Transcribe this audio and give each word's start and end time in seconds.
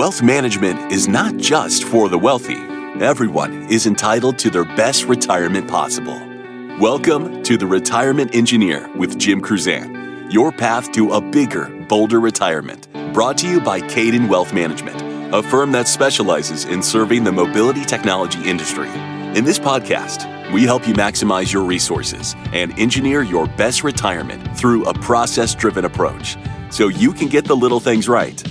Wealth 0.00 0.22
management 0.22 0.90
is 0.90 1.08
not 1.08 1.36
just 1.36 1.84
for 1.84 2.08
the 2.08 2.18
wealthy. 2.18 2.56
Everyone 3.04 3.70
is 3.70 3.86
entitled 3.86 4.38
to 4.38 4.48
their 4.48 4.64
best 4.64 5.04
retirement 5.04 5.68
possible. 5.68 6.18
Welcome 6.80 7.42
to 7.42 7.58
the 7.58 7.66
Retirement 7.66 8.34
Engineer 8.34 8.90
with 8.96 9.18
Jim 9.18 9.42
Kruzan, 9.42 10.32
your 10.32 10.52
path 10.52 10.90
to 10.92 11.10
a 11.10 11.20
bigger, 11.20 11.68
bolder 11.86 12.18
retirement. 12.18 12.90
Brought 13.12 13.36
to 13.38 13.46
you 13.46 13.60
by 13.60 13.82
Caden 13.82 14.26
Wealth 14.26 14.54
Management, 14.54 15.34
a 15.34 15.42
firm 15.42 15.70
that 15.72 15.86
specializes 15.86 16.64
in 16.64 16.82
serving 16.82 17.24
the 17.24 17.32
mobility 17.32 17.84
technology 17.84 18.42
industry. 18.48 18.88
In 19.36 19.44
this 19.44 19.58
podcast, 19.58 20.50
we 20.50 20.62
help 20.62 20.88
you 20.88 20.94
maximize 20.94 21.52
your 21.52 21.64
resources 21.64 22.34
and 22.54 22.72
engineer 22.78 23.20
your 23.20 23.48
best 23.48 23.84
retirement 23.84 24.56
through 24.56 24.86
a 24.86 24.94
process 24.94 25.54
driven 25.54 25.84
approach 25.84 26.38
so 26.70 26.88
you 26.88 27.12
can 27.12 27.28
get 27.28 27.44
the 27.44 27.54
little 27.54 27.80
things 27.80 28.08
right. 28.08 28.42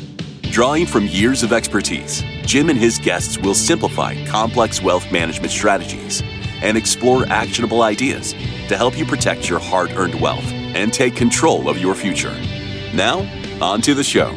Drawing 0.52 0.88
from 0.88 1.06
years 1.06 1.44
of 1.44 1.54
expertise, 1.54 2.24
Jim 2.42 2.70
and 2.70 2.78
his 2.78 2.98
guests 2.98 3.38
will 3.38 3.54
simplify 3.54 4.16
complex 4.26 4.82
wealth 4.82 5.10
management 5.12 5.52
strategies 5.52 6.24
and 6.64 6.76
explore 6.76 7.24
actionable 7.28 7.84
ideas 7.84 8.34
to 8.68 8.76
help 8.76 8.98
you 8.98 9.06
protect 9.06 9.48
your 9.48 9.60
hard 9.60 9.92
earned 9.92 10.20
wealth 10.20 10.52
and 10.52 10.92
take 10.92 11.16
control 11.16 11.70
of 11.70 11.78
your 11.78 11.94
future. 11.94 12.36
Now, 12.96 13.20
on 13.62 13.82
to 13.82 13.94
the 13.94 14.04
show. 14.04 14.36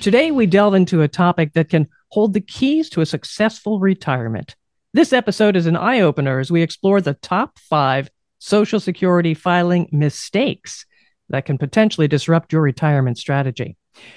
Today, 0.00 0.30
we 0.30 0.46
delve 0.46 0.74
into 0.74 1.02
a 1.02 1.08
topic 1.08 1.52
that 1.52 1.68
can 1.68 1.88
hold 2.08 2.32
the 2.32 2.40
keys 2.40 2.88
to 2.90 3.02
a 3.02 3.06
successful 3.06 3.80
retirement. 3.80 4.56
This 4.94 5.12
episode 5.12 5.56
is 5.56 5.66
an 5.66 5.76
eye 5.76 6.00
opener 6.00 6.38
as 6.38 6.50
we 6.50 6.62
explore 6.62 7.02
the 7.02 7.14
top 7.14 7.58
five 7.58 8.08
Social 8.38 8.80
Security 8.80 9.34
filing 9.34 9.90
mistakes 9.92 10.86
that 11.30 11.44
can 11.44 11.58
potentially 11.58 12.08
disrupt 12.08 12.52
your 12.52 12.62
retirement 12.62 13.18
strategy. 13.18 13.76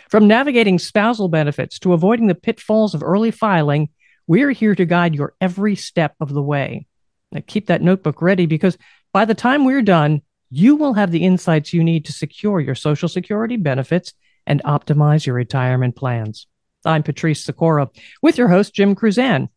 From 0.09 0.27
navigating 0.27 0.79
spousal 0.79 1.27
benefits 1.27 1.79
to 1.79 1.93
avoiding 1.93 2.27
the 2.27 2.35
pitfalls 2.35 2.93
of 2.93 3.03
early 3.03 3.31
filing, 3.31 3.89
we're 4.27 4.51
here 4.51 4.75
to 4.75 4.85
guide 4.85 5.15
your 5.15 5.33
every 5.41 5.75
step 5.75 6.15
of 6.19 6.33
the 6.33 6.41
way. 6.41 6.87
Now, 7.31 7.41
keep 7.45 7.67
that 7.67 7.81
notebook 7.81 8.21
ready 8.21 8.45
because 8.45 8.77
by 9.13 9.25
the 9.25 9.35
time 9.35 9.65
we're 9.65 9.81
done, 9.81 10.21
you 10.49 10.75
will 10.75 10.93
have 10.93 11.11
the 11.11 11.25
insights 11.25 11.73
you 11.73 11.83
need 11.83 12.05
to 12.05 12.13
secure 12.13 12.59
your 12.59 12.75
Social 12.75 13.09
Security 13.09 13.57
benefits 13.57 14.13
and 14.45 14.61
optimize 14.63 15.25
your 15.25 15.35
retirement 15.35 15.95
plans. 15.95 16.47
I'm 16.83 17.03
Patrice 17.03 17.43
Sikora 17.43 17.89
with 18.21 18.37
your 18.37 18.47
host, 18.47 18.73
Jim 18.73 18.95
Kruzan. 18.95 19.49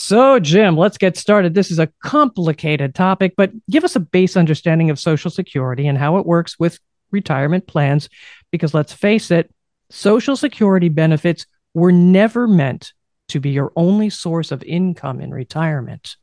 So, 0.00 0.38
Jim, 0.38 0.76
let's 0.76 0.96
get 0.96 1.16
started. 1.16 1.54
This 1.54 1.72
is 1.72 1.80
a 1.80 1.88
complicated 2.04 2.94
topic, 2.94 3.34
but 3.36 3.50
give 3.68 3.82
us 3.82 3.96
a 3.96 4.00
base 4.00 4.36
understanding 4.36 4.90
of 4.90 4.98
Social 5.00 5.28
Security 5.28 5.88
and 5.88 5.98
how 5.98 6.18
it 6.18 6.24
works 6.24 6.56
with 6.56 6.78
retirement 7.10 7.66
plans. 7.66 8.08
Because 8.52 8.72
let's 8.72 8.92
face 8.92 9.32
it, 9.32 9.52
Social 9.90 10.36
Security 10.36 10.88
benefits 10.88 11.46
were 11.74 11.90
never 11.90 12.46
meant 12.46 12.92
to 13.30 13.40
be 13.40 13.50
your 13.50 13.72
only 13.74 14.08
source 14.08 14.52
of 14.52 14.62
income 14.62 15.20
in 15.20 15.32
retirement. 15.32 16.14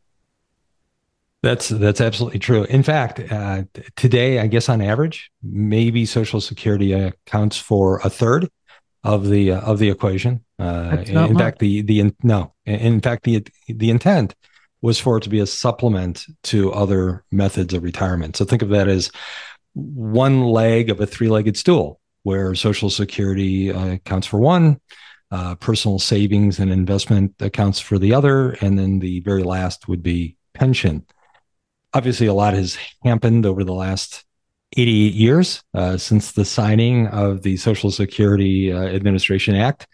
That's 1.43 1.67
that's 1.67 1.99
absolutely 1.99 2.39
true. 2.39 2.63
In 2.63 2.81
fact, 2.81 3.19
uh, 3.29 3.63
today, 3.97 4.39
I 4.39 4.47
guess 4.47 4.69
on 4.69 4.79
average, 4.79 5.29
maybe 5.43 6.05
Social 6.05 6.39
Security 6.39 6.93
accounts 6.93 7.57
for 7.57 7.99
a 8.05 8.09
third 8.09 8.47
of 9.05 9.29
the 9.29 9.51
uh, 9.51 9.61
of 9.61 9.79
the 9.79 9.89
equation. 9.89 10.43
Uh, 10.59 11.03
in 11.05 11.33
much. 11.33 11.37
fact, 11.37 11.59
the 11.59 11.81
the 11.81 12.11
no, 12.23 12.53
in 12.65 13.01
fact 13.01 13.23
the 13.23 13.45
the 13.67 13.89
intent 13.89 14.35
was 14.81 14.99
for 14.99 15.17
it 15.17 15.21
to 15.23 15.29
be 15.29 15.39
a 15.39 15.47
supplement 15.47 16.25
to 16.43 16.71
other 16.73 17.23
methods 17.31 17.73
of 17.73 17.83
retirement. 17.83 18.35
So 18.35 18.45
think 18.45 18.61
of 18.61 18.69
that 18.69 18.87
as 18.87 19.11
one 19.73 20.43
leg 20.43 20.89
of 20.89 20.99
a 21.01 21.05
three-legged 21.05 21.57
stool, 21.57 21.99
where 22.23 22.55
Social 22.55 22.89
Security 22.89 23.71
uh, 23.71 23.93
accounts 23.93 24.27
for 24.27 24.39
one, 24.39 24.79
uh, 25.31 25.55
personal 25.55 25.99
savings 25.99 26.59
and 26.59 26.71
investment 26.71 27.33
accounts 27.39 27.79
for 27.79 27.97
the 27.97 28.13
other, 28.13 28.51
and 28.61 28.77
then 28.77 28.99
the 28.99 29.21
very 29.21 29.43
last 29.43 29.87
would 29.87 30.03
be 30.03 30.37
pension. 30.53 31.05
Obviously, 31.93 32.27
a 32.27 32.33
lot 32.33 32.53
has 32.53 32.77
happened 33.03 33.45
over 33.45 33.63
the 33.63 33.73
last 33.73 34.24
88 34.75 35.13
years 35.13 35.63
uh, 35.73 35.97
since 35.97 36.33
the 36.33 36.45
signing 36.45 37.07
of 37.07 37.43
the 37.43 37.57
Social 37.57 37.91
Security 37.91 38.71
uh, 38.71 38.83
Administration 38.83 39.55
Act. 39.55 39.87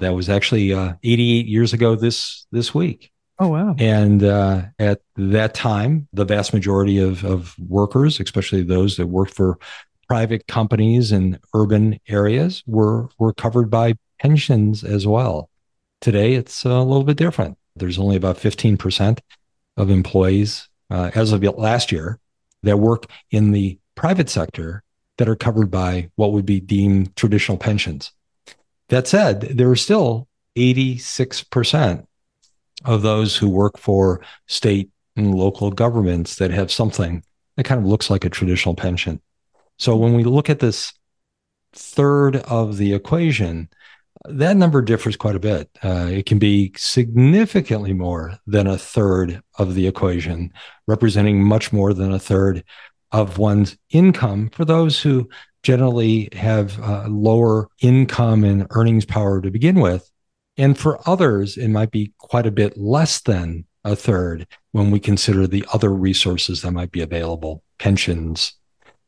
That 0.00 0.14
was 0.14 0.28
actually 0.28 0.72
uh, 0.72 0.94
88 1.04 1.46
years 1.46 1.72
ago 1.72 1.94
this 1.94 2.46
this 2.50 2.74
week. 2.74 3.12
Oh 3.38 3.48
wow! 3.48 3.74
And 3.78 4.22
uh, 4.22 4.62
at 4.78 5.00
that 5.16 5.54
time, 5.54 6.08
the 6.12 6.24
vast 6.24 6.52
majority 6.52 6.98
of 6.98 7.24
of 7.24 7.54
workers, 7.58 8.18
especially 8.20 8.62
those 8.62 8.96
that 8.96 9.06
worked 9.06 9.34
for 9.34 9.58
private 10.08 10.46
companies 10.46 11.12
in 11.12 11.38
urban 11.54 12.00
areas, 12.08 12.62
were 12.66 13.08
were 13.18 13.32
covered 13.32 13.70
by 13.70 13.94
pensions 14.18 14.82
as 14.82 15.06
well. 15.06 15.48
Today, 16.00 16.34
it's 16.34 16.64
a 16.64 16.80
little 16.80 17.04
bit 17.04 17.16
different. 17.16 17.56
There's 17.76 17.98
only 17.98 18.16
about 18.16 18.36
15 18.38 18.76
percent 18.76 19.20
of 19.76 19.90
employees 19.90 20.68
uh, 20.90 21.10
as 21.14 21.32
of 21.32 21.42
last 21.42 21.92
year 21.92 22.18
that 22.62 22.78
work 22.78 23.06
in 23.30 23.52
the 23.52 23.78
private 23.94 24.28
sector 24.28 24.82
that 25.18 25.28
are 25.28 25.36
covered 25.36 25.70
by 25.70 26.10
what 26.16 26.32
would 26.32 26.46
be 26.46 26.60
deemed 26.60 27.14
traditional 27.16 27.58
pensions. 27.58 28.12
That 28.88 29.06
said, 29.06 29.40
there 29.40 29.70
are 29.70 29.76
still 29.76 30.28
86% 30.56 32.06
of 32.84 33.02
those 33.02 33.36
who 33.36 33.48
work 33.48 33.78
for 33.78 34.20
state 34.46 34.90
and 35.16 35.34
local 35.34 35.70
governments 35.70 36.36
that 36.36 36.50
have 36.50 36.72
something 36.72 37.22
that 37.56 37.64
kind 37.64 37.80
of 37.80 37.86
looks 37.86 38.10
like 38.10 38.24
a 38.24 38.30
traditional 38.30 38.74
pension. 38.74 39.20
So 39.78 39.96
when 39.96 40.14
we 40.14 40.24
look 40.24 40.50
at 40.50 40.58
this 40.58 40.92
third 41.72 42.36
of 42.36 42.76
the 42.76 42.94
equation, 42.94 43.68
that 44.26 44.56
number 44.56 44.80
differs 44.80 45.16
quite 45.16 45.34
a 45.34 45.40
bit. 45.40 45.68
Uh, 45.82 46.08
it 46.10 46.26
can 46.26 46.38
be 46.38 46.72
significantly 46.76 47.92
more 47.92 48.38
than 48.46 48.66
a 48.66 48.78
third 48.78 49.42
of 49.58 49.74
the 49.74 49.86
equation, 49.86 50.52
representing 50.86 51.42
much 51.42 51.72
more 51.72 51.92
than 51.92 52.12
a 52.12 52.18
third 52.18 52.64
of 53.14 53.38
one's 53.38 53.78
income 53.90 54.50
for 54.50 54.64
those 54.64 55.00
who 55.00 55.28
generally 55.62 56.28
have 56.32 56.78
uh, 56.80 57.06
lower 57.08 57.68
income 57.80 58.42
and 58.42 58.66
earnings 58.70 59.04
power 59.04 59.40
to 59.40 59.52
begin 59.52 59.78
with. 59.78 60.10
And 60.56 60.76
for 60.76 60.98
others, 61.08 61.56
it 61.56 61.68
might 61.68 61.92
be 61.92 62.12
quite 62.18 62.44
a 62.44 62.50
bit 62.50 62.76
less 62.76 63.20
than 63.20 63.66
a 63.84 63.94
third 63.94 64.48
when 64.72 64.90
we 64.90 64.98
consider 64.98 65.46
the 65.46 65.64
other 65.72 65.90
resources 65.90 66.62
that 66.62 66.72
might 66.72 66.90
be 66.90 67.02
available 67.02 67.62
pensions, 67.78 68.54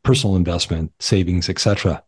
personal 0.04 0.36
investment, 0.36 0.92
savings, 1.00 1.48
etc. 1.48 2.04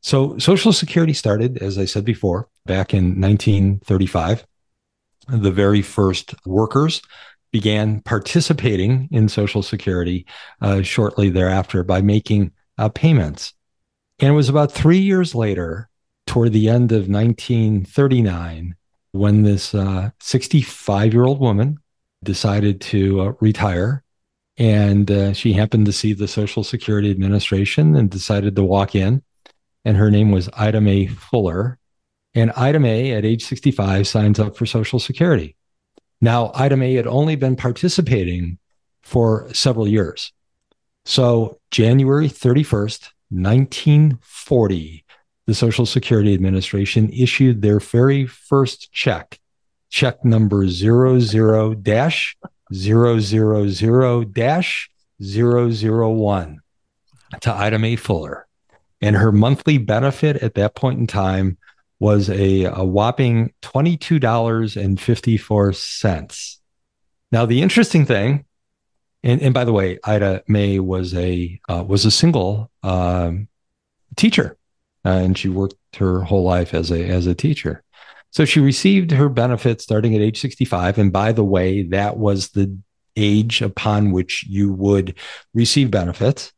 So 0.00 0.38
Social 0.38 0.72
Security 0.72 1.12
started, 1.12 1.58
as 1.58 1.76
I 1.76 1.84
said 1.84 2.06
before, 2.06 2.48
back 2.64 2.94
in 2.94 3.20
1935. 3.20 4.46
The 5.28 5.52
very 5.52 5.82
first 5.82 6.34
workers 6.46 7.02
began 7.52 8.00
participating 8.02 9.08
in 9.10 9.28
Social 9.28 9.62
Security 9.62 10.26
uh, 10.60 10.82
shortly 10.82 11.30
thereafter 11.30 11.82
by 11.82 12.00
making 12.00 12.52
uh, 12.78 12.88
payments. 12.88 13.54
And 14.18 14.28
it 14.28 14.34
was 14.34 14.48
about 14.48 14.72
three 14.72 14.98
years 14.98 15.34
later, 15.34 15.88
toward 16.26 16.52
the 16.52 16.68
end 16.68 16.92
of 16.92 17.08
1939, 17.08 18.76
when 19.12 19.42
this 19.42 19.74
65 20.20 20.88
uh, 20.88 21.10
year 21.10 21.24
old 21.24 21.40
woman 21.40 21.78
decided 22.22 22.80
to 22.80 23.20
uh, 23.20 23.32
retire. 23.40 24.04
And 24.56 25.10
uh, 25.10 25.32
she 25.32 25.54
happened 25.54 25.86
to 25.86 25.92
see 25.92 26.12
the 26.12 26.28
Social 26.28 26.62
Security 26.62 27.10
Administration 27.10 27.96
and 27.96 28.10
decided 28.10 28.54
to 28.56 28.62
walk 28.62 28.94
in. 28.94 29.22
And 29.84 29.96
her 29.96 30.10
name 30.10 30.30
was 30.30 30.50
Ida 30.52 30.80
May 30.80 31.06
Fuller. 31.06 31.78
And 32.34 32.52
Ida 32.52 32.78
May, 32.78 33.12
at 33.12 33.24
age 33.24 33.44
65, 33.44 34.06
signs 34.06 34.38
up 34.38 34.56
for 34.56 34.66
Social 34.66 35.00
Security. 35.00 35.56
Now, 36.20 36.52
Ida 36.54 36.76
May 36.76 36.94
had 36.94 37.06
only 37.06 37.36
been 37.36 37.56
participating 37.56 38.58
for 39.02 39.48
several 39.52 39.88
years. 39.88 40.32
So, 41.04 41.58
January 41.70 42.28
31st, 42.28 43.10
1940, 43.30 45.04
the 45.46 45.54
Social 45.54 45.86
Security 45.86 46.34
Administration 46.34 47.10
issued 47.10 47.62
their 47.62 47.80
very 47.80 48.26
first 48.26 48.92
check, 48.92 49.40
check 49.88 50.24
number 50.24 50.68
00 50.68 51.20
000 51.20 51.74
001 55.20 56.60
to 57.40 57.54
Ida 57.54 57.78
May 57.78 57.96
Fuller. 57.96 58.46
And 59.00 59.16
her 59.16 59.32
monthly 59.32 59.78
benefit 59.78 60.36
at 60.36 60.54
that 60.54 60.74
point 60.74 61.00
in 61.00 61.06
time 61.06 61.56
was 62.00 62.28
a, 62.30 62.64
a 62.64 62.84
whopping 62.84 63.52
$22.54. 63.62 66.56
Now, 67.30 67.46
the 67.46 67.62
interesting 67.62 68.06
thing, 68.06 68.44
and, 69.22 69.40
and 69.42 69.54
by 69.54 69.64
the 69.64 69.72
way, 69.72 70.00
Ida 70.02 70.42
May 70.48 70.80
was 70.80 71.14
a 71.14 71.60
uh, 71.68 71.84
was 71.86 72.04
a 72.06 72.10
single 72.10 72.70
um, 72.82 73.46
teacher, 74.16 74.56
uh, 75.04 75.10
and 75.10 75.38
she 75.38 75.50
worked 75.50 75.76
her 75.96 76.22
whole 76.22 76.42
life 76.42 76.74
as 76.74 76.90
a 76.90 77.06
as 77.06 77.26
a 77.26 77.34
teacher. 77.34 77.84
So 78.30 78.44
she 78.44 78.60
received 78.60 79.10
her 79.10 79.28
benefits 79.28 79.84
starting 79.84 80.14
at 80.14 80.22
age 80.22 80.40
65. 80.40 80.98
And 80.98 81.12
by 81.12 81.32
the 81.32 81.44
way, 81.44 81.82
that 81.84 82.16
was 82.16 82.50
the 82.50 82.78
age 83.16 83.60
upon 83.60 84.12
which 84.12 84.46
you 84.48 84.72
would 84.72 85.16
receive 85.52 85.90
benefits. 85.90 86.52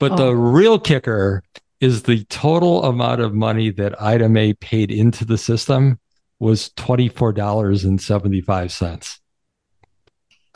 But 0.00 0.12
oh. 0.12 0.16
the 0.16 0.34
real 0.34 0.78
kicker 0.78 1.42
is 1.80 2.04
the 2.04 2.24
total 2.24 2.84
amount 2.84 3.20
of 3.20 3.34
money 3.34 3.70
that 3.70 4.02
Ida 4.02 4.28
May 4.28 4.52
paid 4.54 4.90
into 4.90 5.24
the 5.24 5.38
system 5.38 6.00
was 6.40 6.70
$24.75. 6.70 9.18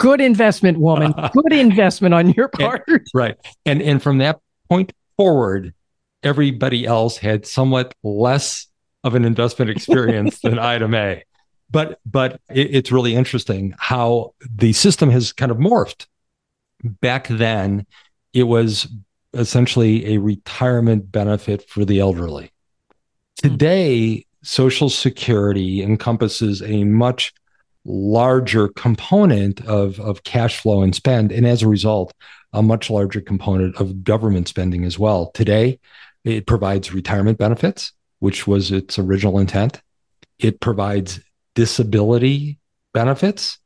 Good 0.03 0.19
investment, 0.19 0.79
woman. 0.79 1.13
Good 1.33 1.53
investment 1.53 2.13
on 2.13 2.31
your 2.31 2.49
part. 2.49 2.83
And, 2.87 3.07
right. 3.13 3.37
And 3.65 3.81
and 3.81 4.03
from 4.03 4.17
that 4.17 4.41
point 4.69 4.91
forward, 5.15 5.73
everybody 6.23 6.85
else 6.85 7.15
had 7.15 7.47
somewhat 7.47 7.95
less 8.03 8.67
of 9.05 9.15
an 9.15 9.23
investment 9.23 9.71
experience 9.71 10.39
than 10.41 10.59
Ida 10.73 10.89
May. 10.89 11.23
But 11.71 12.01
but 12.05 12.41
it, 12.53 12.75
it's 12.75 12.91
really 12.91 13.15
interesting 13.15 13.75
how 13.77 14.33
the 14.53 14.73
system 14.73 15.09
has 15.09 15.31
kind 15.31 15.53
of 15.53 15.57
morphed. 15.57 16.07
Back 16.83 17.29
then, 17.29 17.87
it 18.33 18.43
was 18.43 18.89
essentially 19.33 20.15
a 20.15 20.17
retirement 20.17 21.13
benefit 21.13 21.69
for 21.69 21.85
the 21.85 22.01
elderly. 22.01 22.51
Hmm. 23.41 23.51
Today, 23.51 24.25
Social 24.41 24.89
Security 24.89 25.81
encompasses 25.81 26.61
a 26.61 26.83
much 26.83 27.33
larger 27.85 28.69
component 28.69 29.65
of, 29.65 29.99
of 29.99 30.23
cash 30.23 30.59
flow 30.59 30.81
and 30.81 30.95
spend. 30.95 31.31
And 31.31 31.45
as 31.45 31.61
a 31.61 31.67
result, 31.67 32.13
a 32.53 32.61
much 32.61 32.89
larger 32.89 33.21
component 33.21 33.75
of 33.77 34.03
government 34.03 34.47
spending 34.47 34.85
as 34.85 34.97
well. 34.97 35.31
Today, 35.31 35.79
it 36.23 36.47
provides 36.47 36.93
retirement 36.93 37.37
benefits, 37.37 37.91
which 38.19 38.47
was 38.47 38.71
its 38.71 38.97
original 38.97 39.39
intent. 39.39 39.81
It 40.39 40.59
provides 40.59 41.19
disability 41.55 42.59
benefits. 42.93 43.59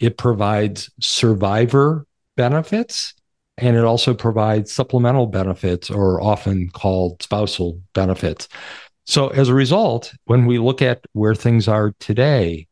It 0.00 0.16
provides 0.16 0.90
survivor 1.00 2.06
benefits. 2.36 3.14
And 3.58 3.76
it 3.76 3.84
also 3.84 4.14
provides 4.14 4.72
supplemental 4.72 5.26
benefits, 5.26 5.90
or 5.90 6.22
often 6.22 6.70
called 6.70 7.20
spousal 7.24 7.82
benefits. 7.92 8.48
So, 9.04 9.28
as 9.28 9.48
a 9.48 9.54
result, 9.54 10.14
when 10.26 10.46
we 10.46 10.58
look 10.58 10.80
at 10.80 11.04
where 11.12 11.34
things 11.34 11.66
are 11.66 11.92
today, 11.98 12.67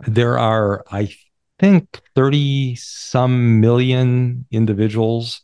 there 0.00 0.38
are, 0.38 0.84
I 0.90 1.14
think, 1.58 2.00
30 2.14 2.76
some 2.76 3.60
million 3.60 4.46
individuals 4.50 5.42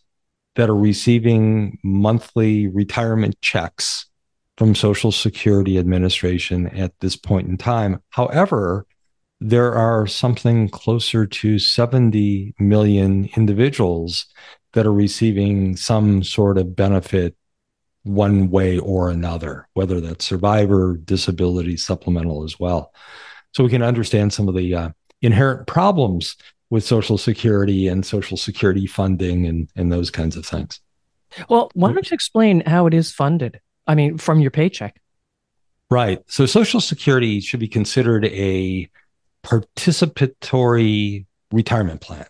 that 0.54 0.68
are 0.68 0.76
receiving 0.76 1.78
monthly 1.82 2.68
retirement 2.68 3.40
checks 3.40 4.06
from 4.58 4.74
Social 4.74 5.10
Security 5.10 5.78
Administration 5.78 6.68
at 6.68 6.92
this 7.00 7.16
point 7.16 7.48
in 7.48 7.56
time. 7.56 8.02
However, 8.10 8.86
there 9.40 9.72
are 9.72 10.06
something 10.06 10.68
closer 10.68 11.26
to 11.26 11.58
70 11.58 12.54
million 12.58 13.28
individuals 13.36 14.26
that 14.74 14.86
are 14.86 14.92
receiving 14.92 15.76
some 15.76 16.22
sort 16.22 16.58
of 16.58 16.76
benefit 16.76 17.34
one 18.04 18.50
way 18.50 18.78
or 18.78 19.10
another, 19.10 19.68
whether 19.72 20.00
that's 20.00 20.24
survivor, 20.24 20.96
disability, 20.96 21.76
supplemental 21.76 22.44
as 22.44 22.60
well 22.60 22.92
so 23.52 23.64
we 23.64 23.70
can 23.70 23.82
understand 23.82 24.32
some 24.32 24.48
of 24.48 24.54
the 24.54 24.74
uh, 24.74 24.88
inherent 25.20 25.66
problems 25.66 26.36
with 26.70 26.84
Social 26.84 27.18
Security 27.18 27.86
and 27.88 28.04
Social 28.04 28.36
Security 28.36 28.86
funding 28.86 29.46
and, 29.46 29.68
and 29.76 29.92
those 29.92 30.10
kinds 30.10 30.36
of 30.36 30.46
things. 30.46 30.80
Well, 31.48 31.70
why 31.74 31.92
don't 31.92 32.10
you 32.10 32.14
explain 32.14 32.62
how 32.66 32.86
it 32.86 32.94
is 32.94 33.12
funded? 33.12 33.60
I 33.86 33.94
mean, 33.94 34.18
from 34.18 34.40
your 34.40 34.50
paycheck. 34.50 35.00
Right. 35.90 36.20
So 36.26 36.46
Social 36.46 36.80
Security 36.80 37.40
should 37.40 37.60
be 37.60 37.68
considered 37.68 38.24
a 38.26 38.88
participatory 39.44 41.26
retirement 41.50 42.00
plan 42.00 42.26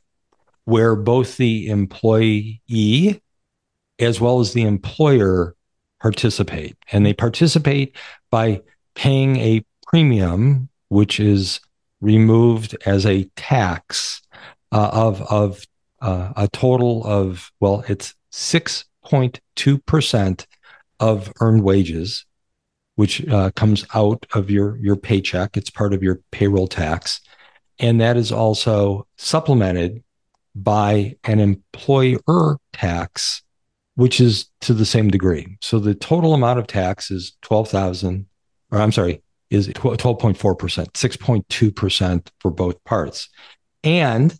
where 0.64 0.96
both 0.96 1.36
the 1.36 1.68
employee 1.68 3.22
as 3.98 4.20
well 4.20 4.40
as 4.40 4.52
the 4.52 4.62
employer 4.62 5.54
participate. 6.00 6.76
And 6.90 7.06
they 7.06 7.12
participate 7.12 7.96
by 8.30 8.62
paying 8.94 9.36
a 9.36 9.64
premium 9.86 10.68
which 10.92 11.18
is 11.18 11.58
removed 12.02 12.76
as 12.84 13.06
a 13.06 13.24
tax 13.34 14.20
uh, 14.72 14.90
of 14.92 15.22
of 15.22 15.66
uh, 16.02 16.32
a 16.36 16.48
total 16.48 17.02
of 17.06 17.50
well, 17.60 17.82
it's 17.88 18.14
six 18.30 18.84
point 19.02 19.40
two 19.56 19.78
percent 19.78 20.46
of 21.00 21.32
earned 21.40 21.62
wages, 21.62 22.26
which 22.96 23.26
uh, 23.28 23.50
comes 23.56 23.86
out 23.94 24.26
of 24.34 24.50
your 24.50 24.76
your 24.76 24.96
paycheck. 24.96 25.56
It's 25.56 25.70
part 25.70 25.94
of 25.94 26.02
your 26.02 26.20
payroll 26.30 26.68
tax, 26.68 27.22
and 27.78 27.98
that 28.02 28.18
is 28.18 28.30
also 28.30 29.06
supplemented 29.16 30.04
by 30.54 31.16
an 31.24 31.40
employer 31.40 32.58
tax, 32.74 33.42
which 33.94 34.20
is 34.20 34.50
to 34.60 34.74
the 34.74 34.84
same 34.84 35.08
degree. 35.08 35.56
So 35.62 35.78
the 35.78 35.94
total 35.94 36.34
amount 36.34 36.58
of 36.58 36.66
tax 36.66 37.10
is 37.10 37.32
twelve 37.40 37.70
thousand, 37.70 38.26
or 38.70 38.78
I'm 38.78 38.92
sorry, 38.92 39.22
is 39.52 39.68
12.4%, 39.68 40.36
6.2% 40.36 42.28
for 42.40 42.50
both 42.50 42.82
parts. 42.84 43.28
And 43.84 44.34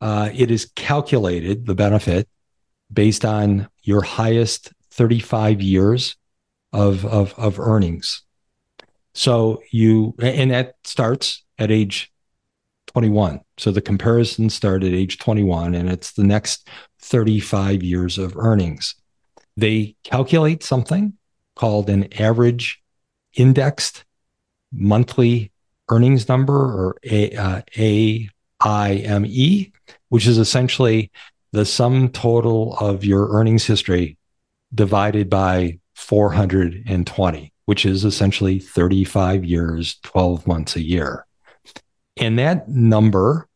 uh, 0.00 0.30
it 0.32 0.50
is 0.50 0.70
calculated, 0.76 1.66
the 1.66 1.74
benefit, 1.74 2.28
based 2.92 3.24
on 3.24 3.68
your 3.82 4.02
highest 4.02 4.72
35 4.92 5.60
years 5.60 6.16
of, 6.72 7.04
of, 7.04 7.34
of 7.36 7.58
earnings. 7.58 8.22
So 9.14 9.60
you, 9.72 10.14
and 10.20 10.52
that 10.52 10.76
starts 10.84 11.42
at 11.58 11.70
age 11.70 12.12
21. 12.88 13.40
So 13.58 13.72
the 13.72 13.80
comparison 13.80 14.50
started 14.50 14.92
at 14.92 14.98
age 14.98 15.18
21, 15.18 15.74
and 15.74 15.88
it's 15.88 16.12
the 16.12 16.24
next 16.24 16.68
35 17.00 17.82
years 17.82 18.18
of 18.18 18.36
earnings. 18.36 18.94
They 19.56 19.96
calculate 20.04 20.62
something 20.62 21.14
called 21.56 21.90
an 21.90 22.12
average 22.20 22.80
indexed 23.34 24.04
monthly 24.74 25.52
earnings 25.88 26.28
number 26.28 26.54
or 26.54 26.96
A, 27.04 27.32
uh, 27.32 27.62
AIME, 28.64 29.72
which 30.08 30.26
is 30.26 30.38
essentially 30.38 31.10
the 31.52 31.64
sum 31.64 32.08
total 32.08 32.76
of 32.78 33.04
your 33.04 33.28
earnings 33.30 33.64
history 33.64 34.16
divided 34.74 35.30
by 35.30 35.78
420, 35.94 37.52
which 37.66 37.86
is 37.86 38.04
essentially 38.04 38.58
35 38.58 39.44
years, 39.44 39.98
12 40.02 40.46
months 40.46 40.76
a 40.76 40.82
year. 40.82 41.26
And 42.16 42.38
that 42.38 42.68
number 42.68 43.48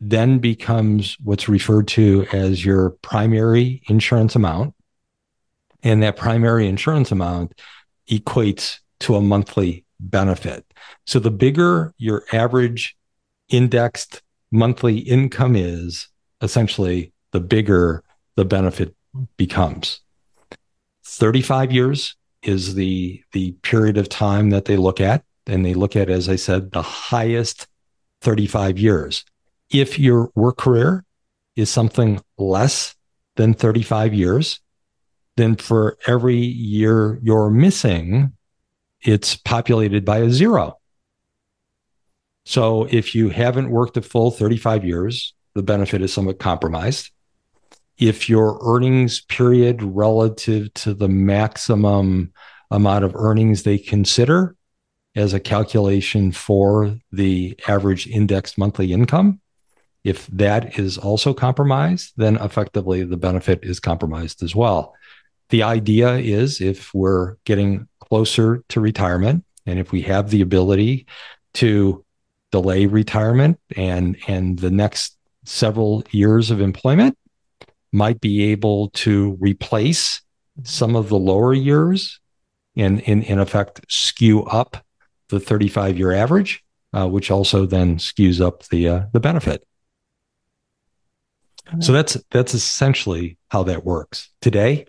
then 0.00 0.38
becomes 0.38 1.16
what's 1.22 1.48
referred 1.48 1.88
to 1.88 2.26
as 2.32 2.64
your 2.64 2.90
primary 3.02 3.82
insurance 3.88 4.34
amount. 4.34 4.74
And 5.82 6.02
that 6.02 6.16
primary 6.16 6.66
insurance 6.66 7.12
amount 7.12 7.60
equates 8.10 8.80
to 9.00 9.16
a 9.16 9.20
monthly 9.20 9.83
benefit. 10.00 10.64
So 11.06 11.18
the 11.18 11.30
bigger 11.30 11.94
your 11.98 12.24
average 12.32 12.96
indexed 13.48 14.22
monthly 14.50 14.98
income 14.98 15.56
is, 15.56 16.08
essentially, 16.40 17.12
the 17.32 17.40
bigger 17.40 18.02
the 18.36 18.44
benefit 18.44 18.94
becomes. 19.36 20.00
35 21.04 21.72
years 21.72 22.16
is 22.42 22.74
the 22.74 23.22
the 23.32 23.52
period 23.62 23.96
of 23.96 24.08
time 24.08 24.50
that 24.50 24.64
they 24.66 24.76
look 24.76 25.00
at 25.00 25.24
and 25.46 25.64
they 25.64 25.74
look 25.74 25.96
at 25.96 26.10
as 26.10 26.28
I 26.28 26.36
said 26.36 26.72
the 26.72 26.82
highest 26.82 27.66
35 28.22 28.78
years. 28.78 29.24
If 29.70 29.98
your 29.98 30.30
work 30.34 30.58
career 30.58 31.04
is 31.56 31.70
something 31.70 32.20
less 32.38 32.94
than 33.36 33.54
35 33.54 34.14
years, 34.14 34.60
then 35.36 35.56
for 35.56 35.98
every 36.06 36.36
year 36.36 37.18
you're 37.22 37.50
missing, 37.50 38.32
it's 39.04 39.36
populated 39.36 40.04
by 40.04 40.18
a 40.18 40.30
zero. 40.30 40.78
So 42.46 42.86
if 42.90 43.14
you 43.14 43.28
haven't 43.28 43.70
worked 43.70 43.96
a 43.96 44.02
full 44.02 44.30
35 44.30 44.84
years, 44.84 45.34
the 45.54 45.62
benefit 45.62 46.02
is 46.02 46.12
somewhat 46.12 46.38
compromised. 46.38 47.10
If 47.96 48.28
your 48.28 48.58
earnings 48.62 49.20
period 49.20 49.82
relative 49.82 50.72
to 50.74 50.94
the 50.94 51.08
maximum 51.08 52.32
amount 52.70 53.04
of 53.04 53.14
earnings 53.14 53.62
they 53.62 53.78
consider 53.78 54.56
as 55.14 55.32
a 55.32 55.40
calculation 55.40 56.32
for 56.32 56.96
the 57.12 57.58
average 57.68 58.08
indexed 58.08 58.58
monthly 58.58 58.92
income, 58.92 59.40
if 60.02 60.26
that 60.26 60.78
is 60.78 60.98
also 60.98 61.32
compromised, 61.32 62.12
then 62.16 62.36
effectively 62.36 63.04
the 63.04 63.16
benefit 63.16 63.60
is 63.62 63.80
compromised 63.80 64.42
as 64.42 64.54
well. 64.54 64.94
The 65.54 65.62
idea 65.62 66.16
is 66.16 66.60
if 66.60 66.92
we're 66.92 67.36
getting 67.44 67.86
closer 68.00 68.64
to 68.70 68.80
retirement 68.80 69.44
and 69.66 69.78
if 69.78 69.92
we 69.92 70.02
have 70.02 70.30
the 70.30 70.40
ability 70.40 71.06
to 71.62 72.04
delay 72.50 72.86
retirement 72.86 73.60
and 73.76 74.16
and 74.26 74.58
the 74.58 74.72
next 74.72 75.16
several 75.44 76.02
years 76.10 76.50
of 76.50 76.60
employment 76.60 77.16
might 77.92 78.20
be 78.20 78.50
able 78.50 78.90
to 79.04 79.36
replace 79.38 80.22
some 80.64 80.96
of 80.96 81.08
the 81.08 81.20
lower 81.20 81.54
years 81.54 82.18
and 82.74 82.98
in, 83.02 83.22
in 83.22 83.38
effect 83.38 83.80
skew 83.88 84.42
up 84.46 84.84
the 85.28 85.38
35 85.38 85.96
year 85.96 86.10
average, 86.10 86.64
uh, 86.94 87.06
which 87.06 87.30
also 87.30 87.64
then 87.64 87.98
skews 87.98 88.44
up 88.44 88.64
the 88.70 88.88
uh, 88.88 89.02
the 89.12 89.20
benefit. 89.20 89.64
So 91.78 91.92
that's 91.92 92.16
that's 92.32 92.54
essentially 92.54 93.38
how 93.52 93.62
that 93.62 93.84
works. 93.84 94.30
Today, 94.40 94.86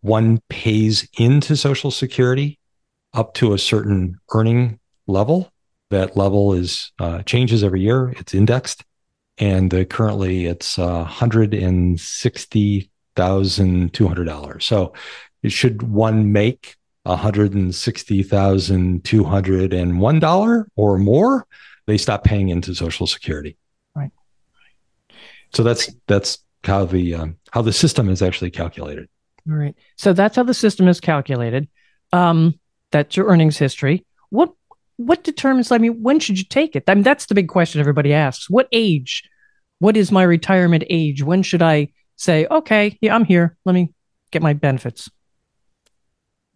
one 0.00 0.40
pays 0.48 1.08
into 1.18 1.56
Social 1.56 1.90
Security 1.90 2.58
up 3.14 3.34
to 3.34 3.52
a 3.52 3.58
certain 3.58 4.18
earning 4.34 4.78
level. 5.06 5.50
That 5.90 6.16
level 6.16 6.52
is 6.52 6.92
uh, 6.98 7.22
changes 7.22 7.64
every 7.64 7.80
year. 7.80 8.10
It's 8.18 8.34
indexed, 8.34 8.84
and 9.38 9.72
uh, 9.72 9.84
currently 9.84 10.46
it's 10.46 10.78
uh, 10.78 11.04
hundred 11.04 11.54
and 11.54 11.98
sixty 11.98 12.90
thousand 13.16 13.94
two 13.94 14.06
hundred 14.06 14.24
dollars. 14.24 14.64
So, 14.64 14.92
should 15.46 15.82
one 15.82 16.30
make 16.30 16.76
one 17.04 17.18
hundred 17.18 17.54
and 17.54 17.74
sixty 17.74 18.22
thousand 18.22 19.04
two 19.04 19.24
hundred 19.24 19.72
and 19.72 19.98
one 19.98 20.20
dollar 20.20 20.68
or 20.76 20.98
more, 20.98 21.46
they 21.86 21.96
stop 21.96 22.22
paying 22.22 22.50
into 22.50 22.74
Social 22.74 23.06
Security. 23.06 23.56
Right. 23.96 24.10
So 25.54 25.62
that's 25.62 25.90
that's 26.06 26.44
how 26.64 26.84
the 26.84 27.14
um, 27.14 27.38
how 27.50 27.62
the 27.62 27.72
system 27.72 28.10
is 28.10 28.20
actually 28.20 28.50
calculated. 28.50 29.08
All 29.48 29.56
right. 29.56 29.74
So 29.96 30.12
that's 30.12 30.36
how 30.36 30.42
the 30.42 30.54
system 30.54 30.88
is 30.88 31.00
calculated. 31.00 31.68
Um, 32.12 32.58
that's 32.90 33.16
your 33.16 33.26
earnings 33.26 33.58
history. 33.58 34.04
What 34.30 34.52
what 34.96 35.22
determines? 35.22 35.70
I 35.70 35.78
mean, 35.78 36.02
when 36.02 36.18
should 36.18 36.38
you 36.38 36.44
take 36.44 36.74
it? 36.74 36.84
I 36.88 36.94
mean, 36.94 37.04
that's 37.04 37.26
the 37.26 37.34
big 37.34 37.48
question 37.48 37.80
everybody 37.80 38.12
asks. 38.12 38.50
What 38.50 38.68
age? 38.72 39.28
What 39.78 39.96
is 39.96 40.10
my 40.10 40.24
retirement 40.24 40.84
age? 40.90 41.22
When 41.22 41.42
should 41.42 41.62
I 41.62 41.88
say, 42.16 42.46
okay, 42.50 42.98
yeah, 43.00 43.14
I'm 43.14 43.24
here. 43.24 43.56
Let 43.64 43.74
me 43.74 43.92
get 44.32 44.42
my 44.42 44.52
benefits. 44.54 45.08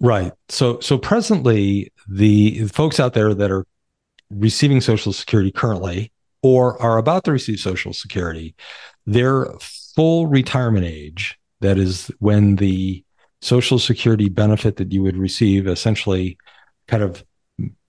Right. 0.01 0.33
So 0.49 0.81
so 0.81 0.99
presently, 0.99 1.93
the 2.09 2.67
folks 2.67 2.99
out 2.99 3.15
there 3.15 3.33
that 3.33 3.51
are 3.51 3.65
receiving 4.31 4.81
Social 4.81 5.13
Security 5.13 5.53
currently 5.53 6.13
or 6.43 6.81
are 6.83 6.99
about 6.99 7.25
to 7.25 7.33
receive 7.33 7.61
Social 7.61 7.93
Security, 7.93 8.57
their 9.07 9.47
full 9.61 10.27
retirement 10.27 10.85
age, 10.85 11.39
that 11.63 11.79
is 11.79 12.11
when 12.19 12.57
the 12.57 13.05
Social 13.41 13.79
Security 13.79 14.29
benefit 14.29 14.77
that 14.77 14.93
you 14.93 15.03
would 15.03 15.17
receive 15.17 15.67
essentially 15.67 16.39
kind 16.87 17.03
of 17.03 17.25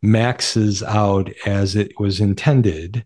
maxes 0.02 0.82
out 0.82 1.30
as 1.46 1.76
it 1.76 2.00
was 2.00 2.20
intended, 2.20 3.06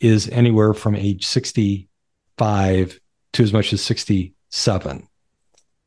is 0.00 0.28
anywhere 0.28 0.74
from 0.74 0.94
age 0.94 1.26
65 1.26 3.00
to 3.32 3.42
as 3.42 3.52
much 3.52 3.72
as 3.72 3.82
67. 3.82 5.08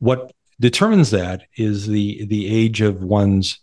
What 0.00 0.32
determines 0.60 1.10
that 1.10 1.42
is 1.56 1.86
the 1.86 2.24
the 2.26 2.46
age 2.46 2.80
of 2.80 3.02
one's 3.02 3.58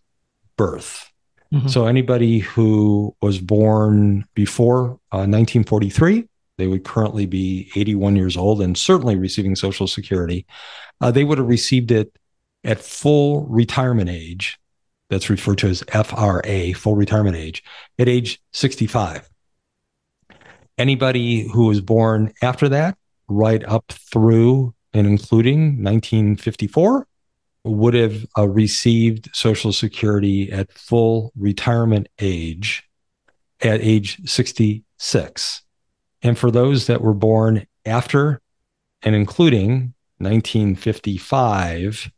birth. 0.58 1.10
Mm-hmm. 1.54 1.68
So 1.68 1.88
anybody 1.88 2.40
who 2.40 3.16
was 3.22 3.40
born 3.40 4.26
before 4.36 5.00
uh, 5.12 5.26
1943, 5.26 6.28
they 6.60 6.68
would 6.68 6.84
currently 6.84 7.26
be 7.26 7.72
81 7.76 8.16
years 8.16 8.38
old 8.38 8.62
and 8.62 8.78
certainly 8.78 9.16
receiving 9.16 9.56
Social 9.56 9.88
Security. 9.88 10.46
Uh, 11.02 11.10
they 11.10 11.24
would 11.24 11.38
have 11.38 11.48
received 11.48 11.92
it 11.92 12.16
at 12.64 12.80
full 12.80 13.46
retirement 13.48 14.10
age. 14.10 14.60
That's 15.10 15.30
referred 15.30 15.58
to 15.60 15.68
as 15.68 15.84
FRA, 15.92 16.74
full 16.74 16.96
retirement 16.96 17.36
age, 17.36 17.64
at 17.98 18.08
age 18.08 18.42
65. 18.54 19.28
Anybody 20.78 21.48
who 21.48 21.66
was 21.66 21.82
born 21.82 22.32
after 22.42 22.70
that, 22.70 22.98
right 23.28 23.64
up 23.66 23.92
through 23.92 24.74
and 24.94 25.08
including 25.08 25.84
1954, 25.84 27.08
would 27.64 27.94
have 27.94 28.26
uh, 28.38 28.48
received 28.48 29.30
Social 29.34 29.74
Security 29.74 30.52
at 30.52 30.72
full 30.72 31.32
retirement 31.38 32.08
age 32.20 32.84
at 33.62 33.82
age 33.82 34.20
66. 34.30 35.64
And 36.22 36.38
for 36.38 36.52
those 36.52 36.88
that 36.88 37.02
were 37.02 37.14
born 37.14 37.66
after 37.86 38.42
and 39.02 39.16
including 39.16 39.94
1955, 40.18 42.12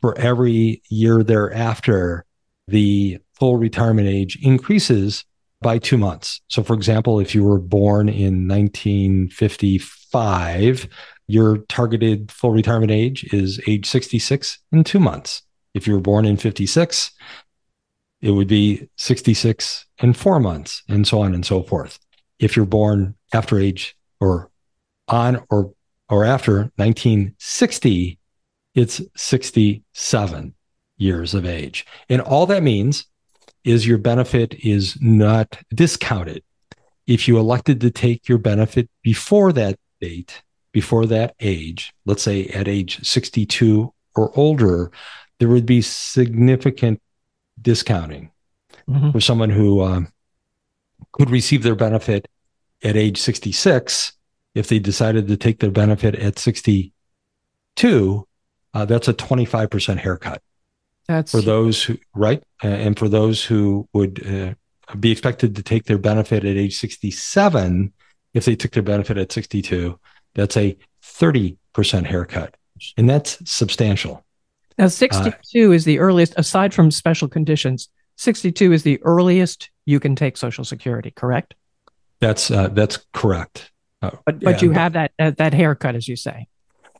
for 0.00 0.16
every 0.18 0.82
year 0.88 1.22
thereafter, 1.22 2.24
the 2.68 3.18
full 3.34 3.56
retirement 3.56 4.08
age 4.08 4.38
increases 4.40 5.26
by 5.60 5.76
two 5.78 5.98
months. 5.98 6.40
So, 6.48 6.62
for 6.62 6.72
example, 6.74 7.20
if 7.20 7.34
you 7.34 7.44
were 7.44 7.58
born 7.58 8.08
in 8.08 8.48
1955, 8.48 10.88
your 11.26 11.58
targeted 11.68 12.32
full 12.32 12.52
retirement 12.52 12.90
age 12.90 13.24
is 13.32 13.60
age 13.66 13.84
66 13.86 14.58
in 14.72 14.84
two 14.84 15.00
months. 15.00 15.42
If 15.74 15.86
you 15.86 15.92
were 15.94 16.00
born 16.00 16.24
in 16.24 16.38
56, 16.38 17.10
it 18.22 18.30
would 18.30 18.48
be 18.48 18.88
66 18.96 19.86
in 20.02 20.12
four 20.12 20.40
months, 20.40 20.82
and 20.88 21.06
so 21.06 21.20
on 21.20 21.32
and 21.34 21.46
so 21.46 21.62
forth. 21.62 22.00
If 22.40 22.56
you're 22.56 22.66
born 22.66 23.14
after 23.32 23.58
age 23.58 23.96
or 24.18 24.50
on 25.06 25.44
or 25.50 25.72
or 26.08 26.24
after 26.24 26.72
1960, 26.76 28.18
it's 28.74 29.00
67 29.16 30.54
years 30.96 31.34
of 31.34 31.46
age. 31.46 31.86
And 32.08 32.20
all 32.20 32.46
that 32.46 32.62
means 32.62 33.06
is 33.64 33.86
your 33.86 33.98
benefit 33.98 34.54
is 34.64 34.96
not 35.00 35.58
discounted. 35.72 36.42
If 37.06 37.28
you 37.28 37.38
elected 37.38 37.80
to 37.80 37.90
take 37.90 38.28
your 38.28 38.38
benefit 38.38 38.88
before 39.02 39.52
that 39.52 39.78
date, 40.00 40.42
before 40.72 41.06
that 41.06 41.34
age, 41.40 41.92
let's 42.06 42.22
say 42.22 42.46
at 42.46 42.68
age 42.68 43.04
62 43.04 43.92
or 44.14 44.36
older, 44.38 44.90
there 45.38 45.48
would 45.48 45.66
be 45.66 45.82
significant 45.82 47.00
discounting 47.60 48.30
mm-hmm. 48.88 49.10
for 49.10 49.20
someone 49.20 49.50
who 49.50 49.82
um, 49.82 50.08
could 51.12 51.30
receive 51.30 51.62
their 51.62 51.74
benefit 51.74 52.28
at 52.82 52.96
age 52.96 53.18
66 53.18 54.12
if 54.54 54.68
they 54.68 54.78
decided 54.78 55.28
to 55.28 55.36
take 55.36 55.60
their 55.60 55.70
benefit 55.70 56.14
at 56.14 56.38
62 56.38 58.26
uh, 58.72 58.84
that's 58.84 59.08
a 59.08 59.14
25% 59.14 59.98
haircut. 59.98 60.42
That's 61.08 61.32
for 61.32 61.40
those 61.40 61.82
who 61.82 61.98
right 62.14 62.42
and 62.62 62.96
for 62.96 63.08
those 63.08 63.44
who 63.44 63.88
would 63.92 64.24
uh, 64.24 64.54
be 64.96 65.10
expected 65.10 65.56
to 65.56 65.62
take 65.62 65.84
their 65.84 65.98
benefit 65.98 66.44
at 66.44 66.56
age 66.56 66.78
67 66.78 67.92
if 68.32 68.44
they 68.44 68.54
took 68.54 68.70
their 68.72 68.82
benefit 68.82 69.18
at 69.18 69.32
62 69.32 69.98
that's 70.34 70.56
a 70.56 70.76
30% 71.02 71.56
haircut. 72.06 72.54
And 72.96 73.10
that's 73.10 73.38
substantial. 73.50 74.24
Now 74.78 74.86
62 74.86 75.34
uh, 75.68 75.72
is 75.72 75.84
the 75.84 75.98
earliest 75.98 76.34
aside 76.36 76.72
from 76.72 76.92
special 76.92 77.26
conditions 77.28 77.88
62 78.20 78.72
is 78.72 78.82
the 78.82 79.02
earliest 79.02 79.70
you 79.86 79.98
can 79.98 80.14
take 80.14 80.36
social 80.36 80.64
security 80.64 81.10
correct 81.10 81.54
that's 82.20 82.50
uh, 82.50 82.68
that's 82.68 82.98
correct. 83.12 83.72
Uh, 84.02 84.10
but 84.24 84.40
but 84.40 84.62
yeah, 84.62 84.68
you 84.68 84.70
have 84.72 84.92
that 84.92 85.12
uh, 85.18 85.32
that 85.38 85.52
haircut, 85.54 85.96
as 85.96 86.06
you 86.06 86.16
say. 86.16 86.46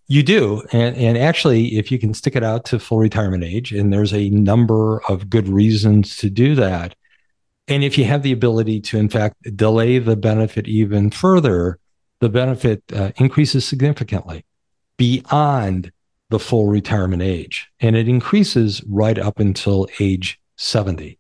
You 0.09 0.23
do, 0.23 0.63
and 0.73 0.97
and 0.97 1.17
actually, 1.17 1.79
if 1.79 1.93
you 1.93 1.99
can 1.99 2.15
stick 2.15 2.35
it 2.35 2.43
out 2.43 2.65
to 2.67 2.79
full 2.79 2.99
retirement 2.99 3.45
age, 3.45 3.73
and 3.73 3.93
there's 3.93 4.13
a 4.13 4.31
number 4.31 5.01
of 5.09 5.31
good 5.31 5.49
reasons 5.49 6.17
to 6.17 6.31
do 6.31 6.55
that, 6.57 6.97
and 7.69 7.85
if 7.85 7.97
you 7.97 8.05
have 8.07 8.23
the 8.23 8.33
ability 8.33 8.81
to, 8.81 8.99
in 8.99 9.09
fact, 9.09 9.37
delay 9.57 9.99
the 9.99 10.17
benefit 10.17 10.67
even 10.67 11.11
further, 11.11 11.79
the 12.19 12.29
benefit 12.29 12.83
uh, 12.93 13.13
increases 13.17 13.65
significantly 13.65 14.45
beyond 14.97 15.93
the 16.31 16.41
full 16.41 16.67
retirement 16.67 17.23
age, 17.23 17.69
and 17.79 17.95
it 17.95 18.09
increases 18.09 18.83
right 18.89 19.19
up 19.19 19.39
until 19.39 19.87
age 20.01 20.41
seventy. 20.61 21.19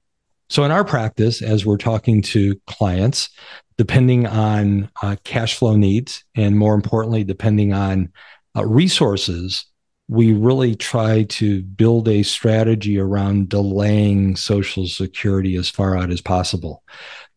So 0.48 0.64
in 0.64 0.72
our 0.72 0.84
practice, 0.84 1.42
as 1.42 1.64
we're 1.64 1.76
talking 1.76 2.22
to 2.22 2.60
clients, 2.66 3.30
depending 3.78 4.26
on 4.26 4.90
uh, 5.00 5.16
cash 5.22 5.56
flow 5.56 5.76
needs 5.76 6.24
and 6.34 6.58
more 6.58 6.74
importantly, 6.74 7.22
depending 7.22 7.72
on 7.72 8.12
uh, 8.56 8.66
resources, 8.66 9.64
we 10.08 10.32
really 10.32 10.74
try 10.74 11.22
to 11.22 11.62
build 11.62 12.08
a 12.08 12.24
strategy 12.24 12.98
around 12.98 13.48
delaying 13.48 14.34
Social 14.34 14.88
Security 14.88 15.54
as 15.54 15.70
far 15.70 15.96
out 15.96 16.10
as 16.10 16.20
possible. 16.20 16.82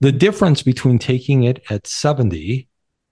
The 0.01 0.11
difference 0.11 0.63
between 0.63 0.97
taking 0.97 1.43
it 1.43 1.63
at 1.69 1.85
70 1.85 2.67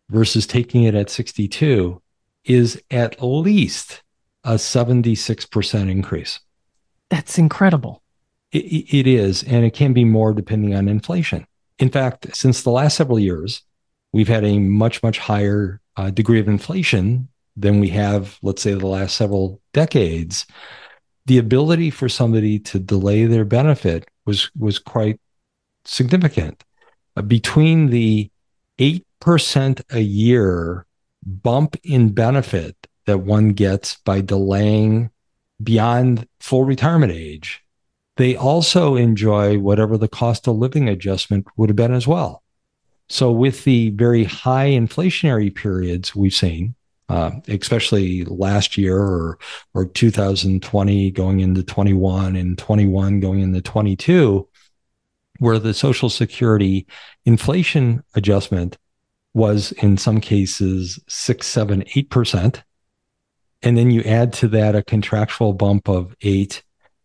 versus 0.10 0.48
taking 0.48 0.84
it 0.84 0.96
at 0.96 1.12
62 1.12 2.02
is 2.44 2.82
at 2.90 3.22
least 3.22 4.02
a 4.44 4.56
76% 4.56 5.92
increase. 5.92 6.40
That's 7.10 7.38
incredible. 7.38 8.01
It, 8.52 8.94
it 8.94 9.08
is. 9.08 9.44
And 9.44 9.66
it 9.66 9.74
can 9.74 9.94
be 9.94 10.06
more 10.06 10.34
depending 10.34 10.76
on 10.76 10.88
inflation. 10.88 11.46
In 11.80 11.90
fact, 11.90 12.36
since 12.36 12.64
the 12.64 12.72
last 12.72 12.96
several 12.98 13.20
years, 13.20 13.64
we've 14.14 14.28
had 14.28 14.44
a 14.44 14.60
much, 14.60 15.02
much 15.04 15.20
higher 15.20 15.82
uh, 15.98 16.10
degree 16.10 16.40
of 16.40 16.48
inflation 16.48 17.28
than 17.56 17.80
we 17.80 17.90
have, 17.90 18.38
let's 18.42 18.62
say, 18.62 18.74
the 18.74 18.88
last 18.88 19.16
several 19.16 19.62
decades. 19.74 20.46
The 21.26 21.38
ability 21.38 21.90
for 21.92 22.10
somebody 22.10 22.60
to 22.60 22.80
delay 22.80 23.26
their 23.26 23.46
benefit 23.46 24.08
was 24.26 24.50
was 24.58 24.80
quite 24.80 25.20
significant. 25.86 26.64
Uh, 27.16 27.22
between 27.22 27.90
the 27.90 28.32
eight 28.80 29.06
percent 29.20 29.82
a 29.92 30.00
year 30.00 30.86
bump 31.24 31.76
in 31.84 32.10
benefit 32.14 32.76
that 33.06 33.20
one 33.20 33.50
gets 33.50 33.98
by 33.98 34.22
delaying 34.22 35.12
beyond 35.62 36.28
full 36.40 36.64
retirement 36.64 37.12
age, 37.12 37.64
they 38.18 38.36
also 38.36 38.96
enjoy 38.96 39.58
whatever 39.58 39.98
the 39.98 40.08
cost 40.08 40.48
of 40.48 40.58
living 40.58 40.90
adjustment 40.90 41.48
would 41.58 41.70
have 41.70 41.76
been 41.76 41.94
as 41.94 42.08
well. 42.08 42.44
So, 43.10 43.32
with 43.32 43.64
the 43.66 43.90
very 43.92 44.24
high 44.24 44.70
inflationary 44.70 45.54
periods 45.54 46.16
we've 46.16 46.34
seen, 46.34 46.76
uh, 47.10 47.32
especially 47.50 48.24
last 48.24 48.78
year 48.78 48.98
or 48.98 49.38
or 49.74 49.86
2020 49.86 51.12
going 51.12 51.42
into 51.42 51.62
21 51.62 52.38
and 52.38 52.58
21 52.58 53.20
going 53.20 53.42
into 53.42 53.62
22, 53.62 54.48
where 55.40 55.60
the 55.60 55.74
Social 55.74 56.10
Security 56.10 56.88
inflation 57.26 58.02
adjustment 58.16 58.78
was 59.34 59.74
in 59.74 59.98
some 59.98 60.22
cases 60.22 61.00
six, 61.10 61.48
seven, 61.48 61.84
eight 61.96 62.10
percent. 62.10 62.64
And 63.62 63.78
then 63.78 63.92
you 63.92 64.04
add 64.04 64.32
to 64.34 64.48
that 64.50 64.76
a 64.76 64.84
contractual 64.84 65.54
bump 65.54 65.90
of 65.90 66.16
eight, 66.22 66.64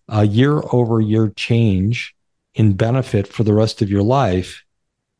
a 0.09 0.25
year 0.27 0.61
over 0.73 1.01
year 1.01 1.29
change 1.37 2.15
in 2.55 2.75
benefit 2.75 3.27
for 3.27 3.45
the 3.45 3.53
rest 3.53 3.83
of 3.83 3.91
your 3.91 4.03
life 4.03 4.65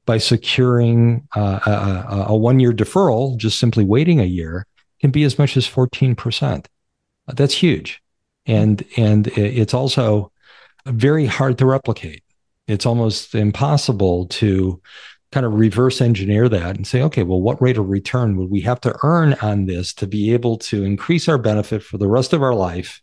by 0.07 0.19
securing 0.19 1.27
uh, 1.35 1.61
a, 1.67 2.25
a 2.29 2.37
one 2.37 2.61
year 2.61 2.73
deferral, 2.73 3.37
just 3.37 3.59
simply 3.59 3.85
waiting 3.85 4.21
a 4.21 4.25
year, 4.25 4.67
can 5.01 5.11
be 5.11 5.25
as 5.25 5.39
much 5.39 5.57
as 5.57 5.69
14%. 5.69 6.67
That's 7.35 7.55
huge. 7.55 8.01
And, 8.47 8.85
and 8.97 9.27
it's 9.29 9.75
also 9.75 10.31
very 10.87 11.27
hard 11.27 11.59
to 11.59 11.67
replicate. 11.67 12.23
It's 12.69 12.87
almost 12.87 13.35
impossible 13.35 14.27
to 14.27 14.81
kind 15.33 15.45
of 15.45 15.55
reverse 15.55 16.01
engineer 16.01 16.49
that 16.49 16.77
and 16.77 16.87
say, 16.87 17.03
okay, 17.03 17.25
well, 17.25 17.41
what 17.41 17.61
rate 17.61 17.77
of 17.77 17.89
return 17.89 18.37
would 18.37 18.51
we 18.51 18.61
have 18.61 18.81
to 18.83 18.97
earn 19.03 19.35
on 19.43 19.67
this 19.67 19.93
to 19.95 20.07
be 20.07 20.33
able 20.33 20.57
to 20.57 20.85
increase 20.85 21.29
our 21.29 21.39
benefit 21.39 21.83
for 21.83 21.99
the 21.99 22.09
rest 22.09 22.33
of 22.33 22.43
our 22.43 22.55
life 22.55 23.03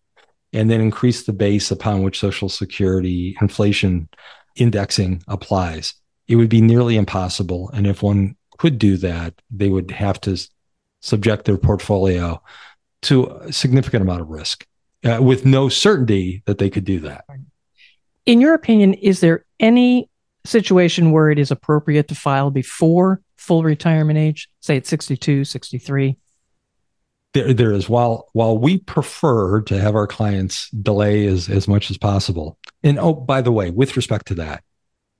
and 0.54 0.70
then 0.70 0.82
increase 0.82 1.24
the 1.24 1.34
base 1.34 1.72
upon 1.72 2.04
which 2.04 2.20
Social 2.20 2.50
Security 2.50 3.36
inflation 3.42 4.10
indexing 4.56 5.24
applies? 5.28 5.96
It 6.28 6.36
would 6.36 6.50
be 6.50 6.62
nearly 6.62 6.96
impossible. 6.96 7.70
And 7.74 7.86
if 7.86 8.02
one 8.02 8.36
could 8.58 8.78
do 8.78 8.98
that, 8.98 9.34
they 9.52 9.70
would 9.70 9.92
have 9.92 10.22
to 10.22 10.38
subject 11.02 11.46
their 11.46 11.58
portfolio 11.58 12.42
to 13.04 13.26
a 13.42 13.52
significant 13.52 14.02
amount 14.02 14.22
of 14.22 14.30
risk 14.30 14.66
uh, 15.04 15.20
with 15.22 15.46
no 15.46 15.70
certainty 15.70 16.42
that 16.46 16.58
they 16.58 16.70
could 16.70 16.86
do 16.86 17.00
that. 17.02 17.26
In 18.26 18.40
your 18.40 18.54
opinion, 18.54 18.94
is 18.94 19.20
there 19.20 19.46
any 19.60 20.10
situation 20.46 21.12
where 21.12 21.30
it 21.30 21.40
is 21.40 21.52
appropriate 21.52 22.08
to 22.08 22.16
file 22.16 22.52
before 22.52 23.22
full 23.38 23.64
retirement 23.64 24.18
age, 24.18 24.50
say 24.62 24.78
at 24.78 24.86
62, 24.86 25.44
63? 25.44 26.18
There, 27.34 27.54
there 27.54 27.72
is. 27.72 27.90
While 27.90 28.30
while 28.34 28.58
we 28.58 28.78
prefer 28.78 29.62
to 29.62 29.80
have 29.80 29.96
our 29.96 30.08
clients 30.08 30.70
delay 30.70 31.26
as, 31.26 31.50
as 31.50 31.68
much 31.68 31.90
as 31.90 31.98
possible. 31.98 32.58
And 32.84 33.00
oh, 33.00 33.14
by 33.14 33.42
the 33.42 33.52
way, 33.52 33.72
with 33.72 33.96
respect 33.96 34.28
to 34.28 34.36
that, 34.36 34.64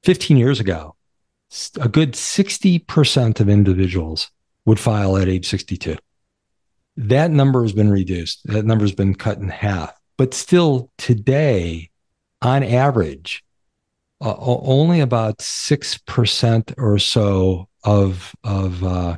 15 0.04 0.38
years 0.38 0.60
ago, 0.60 0.96
a 1.80 1.88
good 1.88 2.14
60% 2.14 3.40
of 3.40 3.50
individuals 3.50 4.32
would 4.66 4.80
file 4.80 5.18
at 5.18 5.28
age 5.28 5.48
62. 5.48 5.98
That 6.98 7.32
number 7.32 7.64
has 7.64 7.74
been 7.74 7.90
reduced. 7.90 8.46
That 8.46 8.66
number 8.66 8.84
has 8.84 8.92
been 8.92 9.16
cut 9.16 9.38
in 9.38 9.50
half. 9.50 9.94
But 10.18 10.34
still, 10.34 10.92
today, 10.98 11.90
on 12.42 12.64
average, 12.64 13.44
uh, 14.22 14.36
only 14.38 15.00
about 15.00 15.40
6% 15.40 16.74
or 16.78 17.00
so 17.00 17.68
of, 17.84 18.36
of 18.44 18.84
uh, 18.84 19.18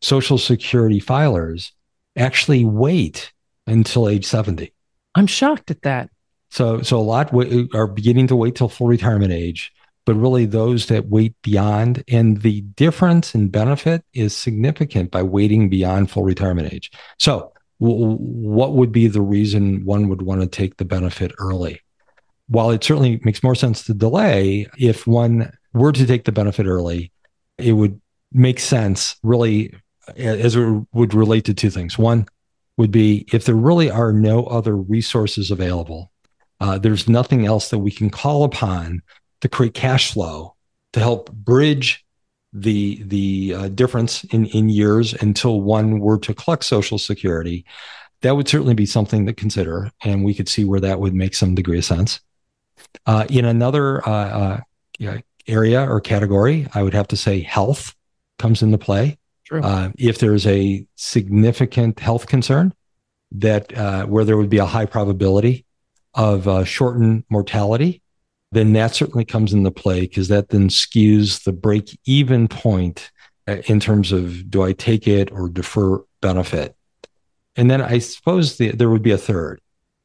Social 0.00 0.38
Security 0.38 1.00
filers 1.00 1.70
actually 2.16 2.64
wait 2.64 3.32
until 3.66 4.08
age 4.08 4.24
70. 4.24 4.72
I'm 5.14 5.26
shocked 5.26 5.70
at 5.70 5.82
that. 5.82 6.10
So, 6.50 6.82
so 6.82 6.98
a 6.98 7.02
lot 7.02 7.28
w- 7.28 7.68
uh, 7.72 7.76
are 7.76 7.86
beginning 7.86 8.28
to 8.28 8.36
wait 8.36 8.54
till 8.54 8.68
full 8.68 8.86
retirement 8.86 9.32
age 9.32 9.72
but 10.04 10.14
really 10.14 10.44
those 10.44 10.86
that 10.86 11.08
wait 11.08 11.34
beyond. 11.42 12.04
And 12.08 12.42
the 12.42 12.60
difference 12.62 13.34
in 13.34 13.48
benefit 13.48 14.04
is 14.12 14.36
significant 14.36 15.10
by 15.10 15.22
waiting 15.22 15.68
beyond 15.68 16.10
full 16.10 16.22
retirement 16.24 16.72
age. 16.72 16.90
So, 17.18 17.52
w- 17.80 18.16
what 18.16 18.74
would 18.74 18.92
be 18.92 19.06
the 19.08 19.22
reason 19.22 19.84
one 19.84 20.08
would 20.08 20.22
want 20.22 20.42
to 20.42 20.46
take 20.46 20.76
the 20.76 20.84
benefit 20.84 21.32
early? 21.38 21.80
While 22.48 22.70
it 22.70 22.84
certainly 22.84 23.20
makes 23.24 23.42
more 23.42 23.54
sense 23.54 23.84
to 23.84 23.94
delay, 23.94 24.66
if 24.78 25.06
one 25.06 25.50
were 25.72 25.92
to 25.92 26.06
take 26.06 26.24
the 26.24 26.32
benefit 26.32 26.66
early, 26.66 27.10
it 27.56 27.72
would 27.72 28.00
make 28.32 28.60
sense 28.60 29.16
really 29.22 29.74
as 30.16 30.56
it 30.56 30.86
would 30.92 31.14
relate 31.14 31.44
to 31.46 31.54
two 31.54 31.70
things. 31.70 31.98
One 31.98 32.26
would 32.76 32.90
be 32.90 33.26
if 33.32 33.44
there 33.44 33.54
really 33.54 33.90
are 33.90 34.12
no 34.12 34.44
other 34.44 34.76
resources 34.76 35.50
available, 35.50 36.10
uh, 36.60 36.78
there's 36.78 37.08
nothing 37.08 37.46
else 37.46 37.70
that 37.70 37.78
we 37.78 37.90
can 37.90 38.10
call 38.10 38.44
upon 38.44 39.02
to 39.40 39.48
create 39.48 39.74
cash 39.74 40.12
flow 40.12 40.54
to 40.92 41.00
help 41.00 41.30
bridge 41.32 42.04
the 42.52 43.02
the 43.04 43.54
uh, 43.54 43.68
difference 43.68 44.24
in 44.24 44.46
in 44.46 44.68
years 44.68 45.12
until 45.14 45.60
one 45.60 45.98
were 45.98 46.18
to 46.18 46.34
collect 46.34 46.64
social 46.64 46.98
security. 46.98 47.64
That 48.22 48.36
would 48.36 48.48
certainly 48.48 48.74
be 48.74 48.86
something 48.86 49.26
to 49.26 49.34
consider 49.34 49.90
and 50.02 50.24
we 50.24 50.34
could 50.34 50.48
see 50.48 50.64
where 50.64 50.80
that 50.80 51.00
would 51.00 51.14
make 51.14 51.34
some 51.34 51.54
degree 51.54 51.78
of 51.78 51.84
sense. 51.84 52.20
Uh, 53.06 53.26
in 53.28 53.44
another 53.44 54.06
uh, 54.08 54.60
uh 55.00 55.20
area 55.46 55.86
or 55.88 56.00
category 56.00 56.66
i 56.74 56.82
would 56.82 56.94
have 56.94 57.08
to 57.08 57.16
say 57.16 57.40
health 57.40 57.94
comes 58.38 58.62
into 58.62 58.78
play 58.78 59.18
uh, 59.52 59.90
if 59.98 60.18
there's 60.18 60.46
a 60.46 60.86
significant 60.96 62.00
health 62.00 62.26
concern 62.26 62.72
that 63.32 63.76
uh, 63.76 64.06
where 64.06 64.24
there 64.24 64.36
would 64.36 64.50
be 64.50 64.58
a 64.58 64.66
high 64.66 64.86
probability 64.86 65.64
of 66.14 66.68
shortened 66.68 67.24
mortality 67.28 68.02
then 68.54 68.72
that 68.72 68.94
certainly 68.94 69.24
comes 69.24 69.52
into 69.52 69.70
play 69.70 70.02
because 70.02 70.28
that 70.28 70.48
then 70.48 70.68
skews 70.68 71.42
the 71.42 71.52
break 71.52 71.98
even 72.04 72.46
point 72.48 73.10
uh, 73.48 73.56
in 73.66 73.80
terms 73.80 74.12
of 74.12 74.48
do 74.48 74.62
I 74.62 74.72
take 74.72 75.08
it 75.08 75.30
or 75.32 75.48
defer 75.48 76.02
benefit? 76.22 76.76
And 77.56 77.70
then 77.70 77.82
I 77.82 77.98
suppose 77.98 78.56
the, 78.56 78.70
there 78.70 78.90
would 78.90 79.02
be 79.02 79.10
a 79.10 79.18
third, 79.18 79.60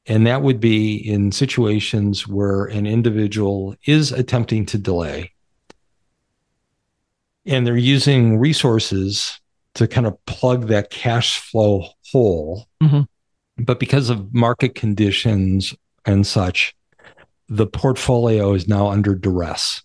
and 0.06 0.26
that 0.28 0.42
would 0.42 0.60
be 0.60 0.96
in 0.96 1.32
situations 1.32 2.28
where 2.28 2.66
an 2.66 2.86
individual 2.86 3.76
is 3.86 4.12
attempting 4.12 4.66
to 4.68 4.78
delay 4.78 5.32
and 7.50 7.66
they're 7.66 7.76
using 7.76 8.38
resources 8.38 9.40
to 9.76 9.88
kind 9.88 10.08
of 10.08 10.24
plug 10.26 10.68
that 10.68 10.92
cash 10.92 11.40
flow 11.40 11.88
hole. 12.12 12.68
Mm-hmm. 12.82 13.02
But 13.64 13.80
because 13.80 14.10
of 14.10 14.34
market 14.34 14.76
conditions 14.76 15.76
and 16.06 16.26
such, 16.26 16.76
the 17.50 17.68
portfolio 17.68 18.54
is 18.54 18.68
now 18.68 18.88
under 18.88 19.16
duress. 19.16 19.82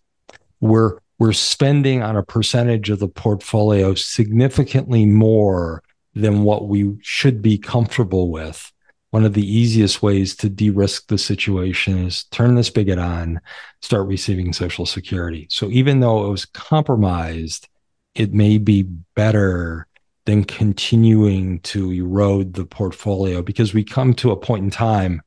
We're 0.61 0.99
we're 1.19 1.33
spending 1.33 2.03
on 2.03 2.17
a 2.17 2.23
percentage 2.23 2.91
of 2.91 2.99
the 2.99 3.09
portfolio 3.09 3.95
significantly 3.95 5.07
more 5.07 5.83
than 6.15 6.43
what 6.43 6.69
we 6.69 6.97
should 7.03 7.41
be 7.41 7.57
comfortable 7.57 8.31
with. 8.31 8.73
One 9.15 9.25
of 9.25 9.35
the 9.35 9.47
easiest 9.47 10.03
ways 10.03 10.35
to 10.39 10.49
de-risk 10.49 11.07
the 11.07 11.19
situation 11.19 12.05
is 12.05 12.25
turn 12.33 12.57
the 12.57 12.65
spigot 12.65 12.99
on, 12.99 13.41
start 13.81 14.09
receiving 14.09 14.53
Social 14.53 14.87
Security. 14.87 15.47
So 15.51 15.71
even 15.71 16.01
though 16.01 16.27
it 16.27 16.31
was 16.31 16.47
compromised, 16.47 17.69
it 18.17 18.35
may 18.35 18.59
be 18.59 18.83
better 19.15 19.87
than 20.27 20.43
continuing 20.43 21.61
to 21.61 21.93
erode 21.93 22.55
the 22.55 22.67
portfolio 22.67 23.41
because 23.41 23.73
we 23.73 23.85
come 23.85 24.15
to 24.15 24.33
a 24.33 24.37
point 24.37 24.65
in 24.65 24.71
time 24.71 25.23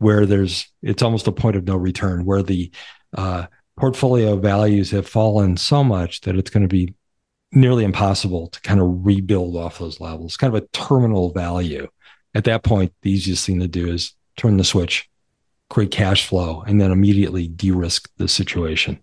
where 0.00 0.26
there's 0.26 0.70
it's 0.82 1.02
almost 1.02 1.26
a 1.26 1.32
point 1.32 1.56
of 1.56 1.64
no 1.64 1.76
return 1.76 2.26
where 2.26 2.42
the 2.42 2.70
uh, 3.16 3.46
portfolio 3.78 4.36
values 4.36 4.90
have 4.90 5.08
fallen 5.08 5.56
so 5.56 5.82
much 5.82 6.20
that 6.20 6.36
it's 6.36 6.50
going 6.50 6.60
to 6.62 6.68
be 6.68 6.92
nearly 7.52 7.84
impossible 7.84 8.48
to 8.48 8.60
kind 8.60 8.80
of 8.80 9.06
rebuild 9.06 9.56
off 9.56 9.78
those 9.78 9.98
levels 9.98 10.36
kind 10.36 10.54
of 10.54 10.62
a 10.62 10.66
terminal 10.74 11.32
value 11.32 11.88
at 12.34 12.44
that 12.44 12.62
point 12.62 12.92
the 13.02 13.10
easiest 13.10 13.46
thing 13.46 13.60
to 13.60 13.68
do 13.68 13.88
is 13.90 14.14
turn 14.36 14.56
the 14.56 14.64
switch 14.64 15.08
create 15.70 15.90
cash 15.90 16.26
flow 16.26 16.62
and 16.66 16.80
then 16.80 16.90
immediately 16.90 17.48
de-risk 17.48 18.10
the 18.16 18.28
situation 18.28 18.98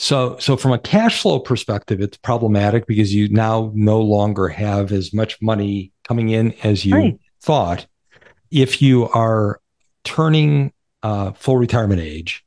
So, 0.00 0.38
so 0.38 0.56
from 0.56 0.72
a 0.72 0.78
cash 0.78 1.20
flow 1.20 1.38
perspective, 1.38 2.00
it's 2.00 2.16
problematic 2.16 2.86
because 2.86 3.14
you 3.14 3.28
now 3.28 3.70
no 3.74 4.00
longer 4.00 4.48
have 4.48 4.92
as 4.92 5.12
much 5.12 5.36
money 5.42 5.92
coming 6.08 6.30
in 6.30 6.54
as 6.62 6.86
you 6.86 6.94
right. 6.94 7.20
thought. 7.42 7.86
If 8.50 8.80
you 8.80 9.10
are 9.10 9.60
turning 10.04 10.72
uh, 11.02 11.32
full 11.32 11.58
retirement 11.58 12.00
age, 12.00 12.46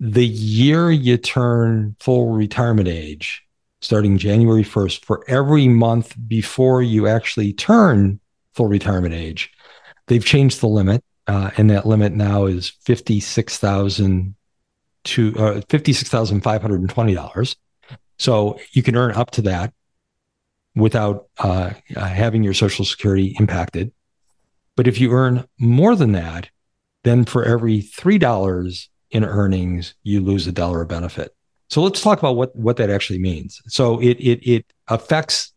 the 0.00 0.26
year 0.26 0.90
you 0.90 1.16
turn 1.16 1.94
full 2.00 2.32
retirement 2.32 2.88
age, 2.88 3.44
starting 3.80 4.18
January 4.18 4.64
1st, 4.64 5.04
for 5.04 5.22
every 5.28 5.68
month 5.68 6.16
before 6.26 6.82
you 6.82 7.06
actually 7.06 7.52
turn 7.52 8.18
full 8.54 8.66
retirement 8.66 9.14
age, 9.14 9.52
they've 10.08 10.24
changed 10.24 10.60
the 10.60 10.66
limit. 10.66 11.04
Uh, 11.28 11.52
and 11.56 11.70
that 11.70 11.86
limit 11.86 12.12
now 12.12 12.46
is 12.46 12.72
$56,000 12.84 14.34
to 15.04 15.34
uh, 15.36 15.60
$56,520. 15.62 17.56
So 18.18 18.60
you 18.72 18.82
can 18.82 18.96
earn 18.96 19.12
up 19.12 19.30
to 19.32 19.42
that 19.42 19.72
without 20.74 21.26
uh, 21.38 21.72
uh, 21.96 22.06
having 22.06 22.42
your 22.42 22.54
Social 22.54 22.84
Security 22.84 23.34
impacted. 23.38 23.92
But 24.76 24.86
if 24.86 25.00
you 25.00 25.12
earn 25.12 25.46
more 25.58 25.96
than 25.96 26.12
that, 26.12 26.50
then 27.02 27.24
for 27.24 27.44
every 27.44 27.82
$3 27.82 28.88
in 29.10 29.24
earnings, 29.24 29.94
you 30.02 30.20
lose 30.20 30.46
a 30.46 30.52
dollar 30.52 30.82
of 30.82 30.88
benefit. 30.88 31.34
So 31.68 31.82
let's 31.82 32.02
talk 32.02 32.18
about 32.18 32.36
what, 32.36 32.54
what 32.54 32.76
that 32.76 32.90
actually 32.90 33.20
means. 33.20 33.60
So 33.66 34.00
it, 34.00 34.18
it, 34.18 34.48
it 34.48 34.66
affects 34.88 35.52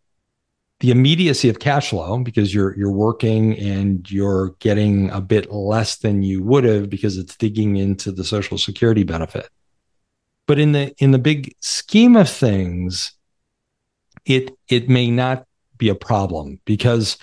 the 0.79 0.91
immediacy 0.91 1.49
of 1.49 1.59
cash 1.59 1.89
flow 1.89 2.17
because 2.19 2.53
you're 2.53 2.77
you're 2.77 2.91
working 2.91 3.57
and 3.57 4.09
you're 4.11 4.49
getting 4.59 5.09
a 5.11 5.21
bit 5.21 5.51
less 5.51 5.97
than 5.97 6.23
you 6.23 6.43
would 6.43 6.63
have 6.63 6.89
because 6.89 7.17
it's 7.17 7.37
digging 7.37 7.77
into 7.77 8.11
the 8.11 8.23
social 8.23 8.57
security 8.57 9.03
benefit. 9.03 9.49
But 10.45 10.59
in 10.59 10.73
the 10.73 10.93
in 10.97 11.11
the 11.11 11.19
big 11.19 11.55
scheme 11.61 12.15
of 12.15 12.29
things, 12.29 13.13
it 14.25 14.51
it 14.67 14.89
may 14.89 15.09
not 15.09 15.45
be 15.77 15.89
a 15.89 15.95
problem 15.95 16.59
because 16.65 17.17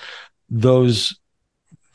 those 0.48 1.18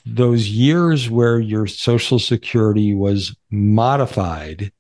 those 0.05 0.47
years 0.47 1.09
where 1.09 1.39
your 1.39 1.65
social 1.65 2.19
security 2.19 2.93
was 2.93 3.35
modified 3.49 4.71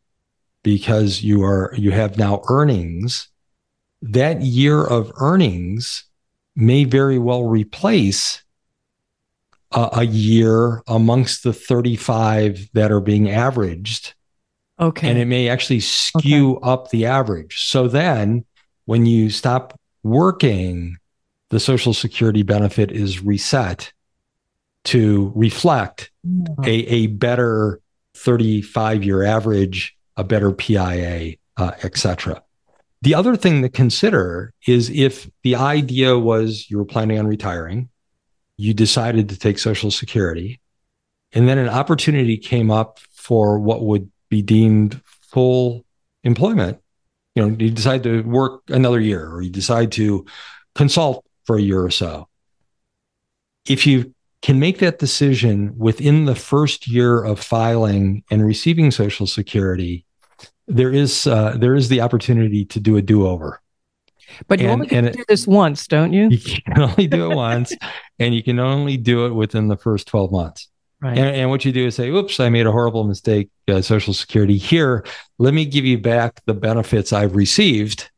because 0.63 1.23
you 1.23 1.43
are 1.43 1.73
you 1.77 1.91
have 1.91 2.17
now 2.17 2.41
earnings 2.49 3.29
that 4.01 4.41
year 4.41 4.83
of 4.83 5.11
earnings 5.15 6.05
may 6.55 6.83
very 6.83 7.19
well 7.19 7.43
replace 7.43 8.43
a, 9.71 9.89
a 9.93 10.03
year 10.03 10.81
amongst 10.87 11.43
the 11.43 11.53
35 11.53 12.69
that 12.73 12.91
are 12.91 13.01
being 13.01 13.29
averaged 13.29 14.13
okay 14.79 15.09
and 15.09 15.17
it 15.17 15.25
may 15.25 15.49
actually 15.49 15.79
skew 15.79 16.55
okay. 16.55 16.69
up 16.69 16.89
the 16.89 17.05
average 17.05 17.65
so 17.65 17.87
then 17.87 18.45
when 18.85 19.05
you 19.05 19.29
stop 19.29 19.79
working 20.03 20.97
the 21.49 21.59
social 21.59 21.93
security 21.93 22.43
benefit 22.43 22.91
is 22.91 23.23
reset 23.23 23.91
to 24.83 25.31
reflect 25.35 26.11
mm-hmm. 26.25 26.63
a, 26.63 26.69
a 26.69 27.07
better 27.07 27.81
35 28.15 29.03
year 29.03 29.23
average, 29.23 29.95
a 30.17 30.23
better 30.23 30.51
PIA, 30.51 31.35
uh, 31.57 31.71
et 31.83 31.97
cetera. 31.97 32.41
The 33.05 33.13
other 33.13 33.35
thing 33.35 33.61
to 33.61 33.69
consider 33.69 34.51
is 34.65 34.89
if 34.89 35.29
the 35.43 35.57
idea 35.57 36.17
was 36.17 36.65
you 36.71 36.79
were 36.79 36.85
planning 36.85 37.19
on 37.19 37.27
retiring, 37.27 37.89
you 38.57 38.73
decided 38.73 39.29
to 39.29 39.37
take 39.37 39.59
Social 39.59 39.91
Security, 39.91 40.59
and 41.31 41.47
then 41.47 41.59
an 41.59 41.69
opportunity 41.69 42.35
came 42.35 42.71
up 42.71 42.99
for 43.13 43.59
what 43.59 43.83
would 43.83 44.09
be 44.29 44.41
deemed 44.41 44.99
full 45.21 45.85
employment. 46.23 46.79
You 47.35 47.43
know, 47.43 47.55
you 47.59 47.69
decide 47.69 48.01
to 48.03 48.23
work 48.23 48.63
another 48.69 48.99
year 48.99 49.29
or 49.29 49.43
you 49.43 49.51
decide 49.51 49.91
to 49.91 50.25
consult 50.73 51.23
for 51.43 51.57
a 51.57 51.61
year 51.61 51.83
or 51.83 51.91
so. 51.91 52.27
If 53.67 53.85
you 53.85 54.15
can 54.41 54.59
make 54.59 54.79
that 54.79 54.97
decision 54.97 55.77
within 55.77 56.25
the 56.25 56.33
first 56.33 56.87
year 56.87 57.23
of 57.23 57.39
filing 57.39 58.23
and 58.31 58.43
receiving 58.43 58.89
Social 58.89 59.27
Security, 59.27 60.04
there 60.67 60.91
is 60.91 61.27
uh, 61.27 61.55
there 61.57 61.75
is 61.75 61.89
the 61.89 62.01
opportunity 62.01 62.65
to 62.65 62.79
do 62.79 62.97
a 62.97 63.01
do 63.01 63.27
over. 63.27 63.61
But 64.47 64.59
you 64.59 64.65
and, 64.65 64.73
only 64.73 64.87
can 64.87 65.11
do 65.11 65.23
this 65.27 65.45
once, 65.45 65.87
don't 65.87 66.11
you? 66.11 66.29
You 66.29 66.39
can 66.39 66.81
only 66.81 67.07
do 67.07 67.31
it 67.31 67.35
once, 67.35 67.73
and 68.19 68.33
you 68.33 68.43
can 68.43 68.59
only 68.59 68.97
do 68.97 69.25
it 69.27 69.33
within 69.33 69.67
the 69.67 69.77
first 69.77 70.07
twelve 70.07 70.31
months. 70.31 70.69
Right. 71.01 71.17
And, 71.17 71.35
and, 71.35 71.49
what 71.49 71.65
you 71.65 71.71
do 71.71 71.85
is 71.87 71.95
say, 71.95 72.09
"Oops, 72.09 72.39
I 72.39 72.49
made 72.49 72.65
a 72.65 72.71
horrible 72.71 73.03
mistake. 73.03 73.49
Uh, 73.67 73.81
Social 73.81 74.13
Security 74.13 74.57
here. 74.57 75.05
Let 75.37 75.53
me 75.53 75.65
give 75.65 75.85
you 75.85 75.99
back 75.99 76.41
the 76.45 76.53
benefits 76.53 77.13
I've 77.13 77.35
received." 77.35 78.09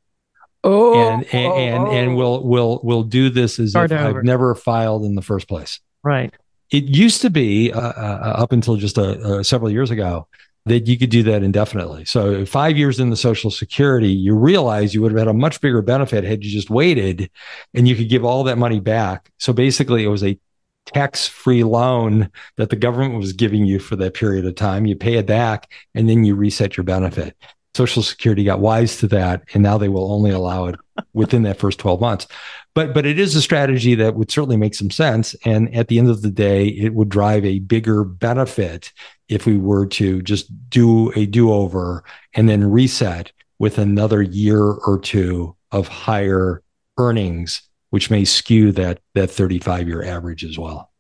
Oh, 0.63 0.99
and 0.99 1.25
and, 1.33 1.47
oh, 1.47 1.55
and, 1.55 1.87
and 1.87 2.15
we'll 2.15 2.43
we'll 2.43 2.79
we'll 2.83 3.03
do 3.03 3.29
this 3.29 3.59
as 3.59 3.75
if 3.75 3.91
over. 3.91 3.95
I've 4.19 4.23
never 4.23 4.55
filed 4.55 5.03
in 5.03 5.15
the 5.15 5.21
first 5.21 5.47
place. 5.47 5.79
Right. 6.03 6.33
It 6.71 6.83
used 6.85 7.21
to 7.21 7.29
be 7.29 7.71
uh, 7.71 7.79
uh, 7.79 8.33
up 8.37 8.51
until 8.51 8.75
just 8.75 8.97
a, 8.97 9.41
several 9.43 9.71
years 9.71 9.89
ago 9.89 10.27
that 10.67 10.87
you 10.87 10.97
could 10.97 11.09
do 11.09 11.23
that 11.23 11.43
indefinitely. 11.43 12.05
So 12.05 12.45
five 12.45 12.77
years 12.77 12.99
in 12.99 13.09
the 13.09 13.17
Social 13.17 13.51
Security, 13.51 14.09
you 14.09 14.35
realize 14.35 14.93
you 14.93 15.01
would 15.01 15.11
have 15.11 15.19
had 15.19 15.27
a 15.27 15.33
much 15.33 15.61
bigger 15.61 15.81
benefit 15.81 16.23
had 16.23 16.43
you 16.43 16.51
just 16.51 16.69
waited, 16.69 17.29
and 17.73 17.87
you 17.87 17.95
could 17.95 18.09
give 18.09 18.25
all 18.25 18.43
that 18.45 18.57
money 18.57 18.79
back. 18.79 19.29
So 19.37 19.53
basically, 19.53 20.03
it 20.03 20.09
was 20.09 20.23
a 20.23 20.39
tax-free 20.85 21.63
loan 21.63 22.29
that 22.55 22.69
the 22.69 22.75
government 22.75 23.15
was 23.15 23.33
giving 23.33 23.65
you 23.65 23.79
for 23.79 23.95
that 23.97 24.13
period 24.13 24.45
of 24.45 24.55
time. 24.55 24.85
You 24.85 24.95
pay 24.95 25.15
it 25.15 25.25
back, 25.25 25.71
and 25.93 26.09
then 26.09 26.23
you 26.23 26.35
reset 26.35 26.77
your 26.77 26.83
benefit. 26.83 27.35
Social 27.75 28.01
Security 28.01 28.43
got 28.43 28.59
wise 28.59 28.97
to 28.97 29.07
that, 29.07 29.43
and 29.53 29.61
now 29.61 29.77
they 29.77 29.89
will 29.89 30.11
only 30.11 30.31
allow 30.31 30.65
it 30.65 30.75
within 31.13 31.43
that 31.43 31.59
first 31.59 31.79
12 31.79 32.01
months 32.01 32.27
but 32.77 32.93
but 32.93 33.07
it 33.07 33.17
is 33.17 33.35
a 33.35 33.41
strategy 33.41 33.95
that 33.95 34.13
would 34.13 34.29
certainly 34.29 34.55
make 34.55 34.75
some 34.75 34.91
sense. 34.91 35.35
And 35.43 35.73
at 35.75 35.87
the 35.87 35.97
end 35.97 36.11
of 36.11 36.21
the 36.21 36.29
day 36.29 36.67
it 36.67 36.93
would 36.93 37.09
drive 37.09 37.43
a 37.43 37.57
bigger 37.57 38.03
benefit 38.03 38.93
if 39.27 39.47
we 39.47 39.57
were 39.57 39.87
to 39.87 40.21
just 40.21 40.69
do 40.69 41.11
a 41.13 41.25
do-over 41.25 42.03
and 42.35 42.47
then 42.47 42.69
reset 42.69 43.31
with 43.57 43.79
another 43.79 44.21
year 44.21 44.61
or 44.61 44.99
two 44.99 45.55
of 45.71 45.87
higher 45.87 46.61
earnings 46.99 47.63
which 47.89 48.11
may 48.11 48.23
skew 48.23 48.71
that 48.73 48.99
that 49.15 49.31
35 49.31 49.87
year 49.87 50.03
average 50.03 50.45
as 50.45 50.59
well. 50.59 50.91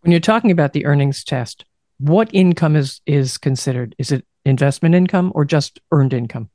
When 0.00 0.10
you're 0.10 0.18
talking 0.18 0.50
about 0.50 0.72
the 0.72 0.86
earnings 0.86 1.22
test 1.22 1.64
what 1.98 2.30
income 2.32 2.74
is 2.74 3.00
is 3.06 3.38
considered? 3.38 3.94
Is 3.96 4.10
it 4.10 4.26
investment 4.44 4.96
income 4.96 5.30
or 5.36 5.44
just 5.44 5.78
earned 5.92 6.14
income 6.14 6.50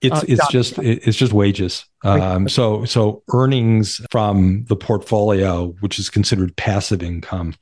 it's 0.00 0.22
uh, 0.22 0.24
it's 0.28 0.48
just 0.48 0.78
it's 0.78 1.16
just 1.16 1.32
wages. 1.32 1.84
Um, 2.04 2.48
so 2.48 2.84
so 2.84 3.22
earnings 3.32 4.00
from 4.10 4.64
the 4.68 4.76
portfolio, 4.76 5.68
which 5.80 5.98
is 5.98 6.08
considered 6.08 6.56
passive 6.56 7.02
income, 7.02 7.54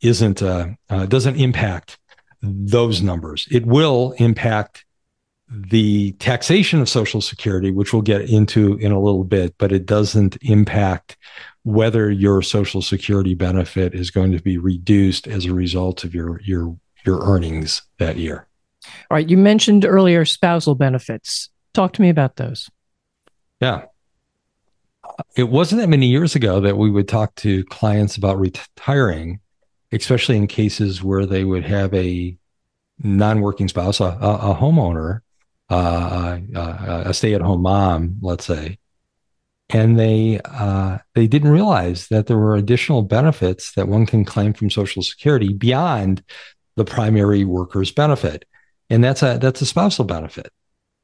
isn't 0.00 0.42
uh, 0.42 0.68
uh, 0.90 1.06
doesn't 1.06 1.36
impact 1.36 1.98
those 2.42 3.02
numbers. 3.02 3.46
It 3.50 3.66
will 3.66 4.14
impact 4.18 4.84
the 5.48 6.12
taxation 6.12 6.80
of 6.80 6.88
Social 6.88 7.20
Security, 7.20 7.70
which 7.70 7.92
we'll 7.92 8.02
get 8.02 8.22
into 8.22 8.74
in 8.78 8.90
a 8.90 9.00
little 9.00 9.24
bit, 9.24 9.54
but 9.58 9.70
it 9.70 9.86
doesn't 9.86 10.36
impact 10.42 11.16
whether 11.62 12.10
your 12.10 12.42
Social 12.42 12.82
Security 12.82 13.34
benefit 13.34 13.94
is 13.94 14.10
going 14.10 14.32
to 14.32 14.42
be 14.42 14.58
reduced 14.58 15.28
as 15.28 15.44
a 15.44 15.54
result 15.54 16.02
of 16.04 16.14
your 16.14 16.40
your 16.42 16.76
your 17.04 17.20
earnings 17.24 17.82
that 17.98 18.16
year. 18.16 18.48
All 19.10 19.16
right. 19.16 19.28
You 19.28 19.36
mentioned 19.36 19.84
earlier 19.84 20.24
spousal 20.24 20.74
benefits. 20.74 21.50
Talk 21.76 21.92
to 21.92 22.00
me 22.00 22.08
about 22.08 22.36
those. 22.36 22.70
Yeah. 23.60 23.82
It 25.36 25.50
wasn't 25.50 25.82
that 25.82 25.88
many 25.88 26.06
years 26.06 26.34
ago 26.34 26.58
that 26.60 26.78
we 26.78 26.90
would 26.90 27.06
talk 27.06 27.34
to 27.34 27.64
clients 27.64 28.16
about 28.16 28.40
retiring, 28.40 29.40
especially 29.92 30.38
in 30.38 30.46
cases 30.46 31.02
where 31.02 31.26
they 31.26 31.44
would 31.44 31.64
have 31.64 31.92
a 31.92 32.34
non 32.98 33.42
working 33.42 33.68
spouse, 33.68 34.00
a, 34.00 34.04
a, 34.04 34.56
homeowner, 34.58 35.20
uh, 35.68 36.38
uh, 36.54 37.02
a 37.08 37.12
stay-at-home 37.12 37.60
mom, 37.60 38.16
let's 38.22 38.46
say, 38.46 38.78
and 39.68 40.00
they 40.00 40.40
uh, 40.46 40.96
they 41.14 41.26
didn't 41.26 41.50
realize 41.50 42.08
that 42.08 42.26
there 42.26 42.38
were 42.38 42.56
additional 42.56 43.02
benefits 43.02 43.74
that 43.74 43.86
one 43.86 44.06
can 44.06 44.24
claim 44.24 44.54
from 44.54 44.70
Social 44.70 45.02
Security 45.02 45.52
beyond 45.52 46.22
the 46.76 46.86
primary 46.86 47.44
worker's 47.44 47.92
benefit, 47.92 48.46
and 48.88 49.04
that's 49.04 49.22
a 49.22 49.36
that's 49.38 49.60
a 49.60 49.66
spousal 49.66 50.06
benefit. 50.06 50.50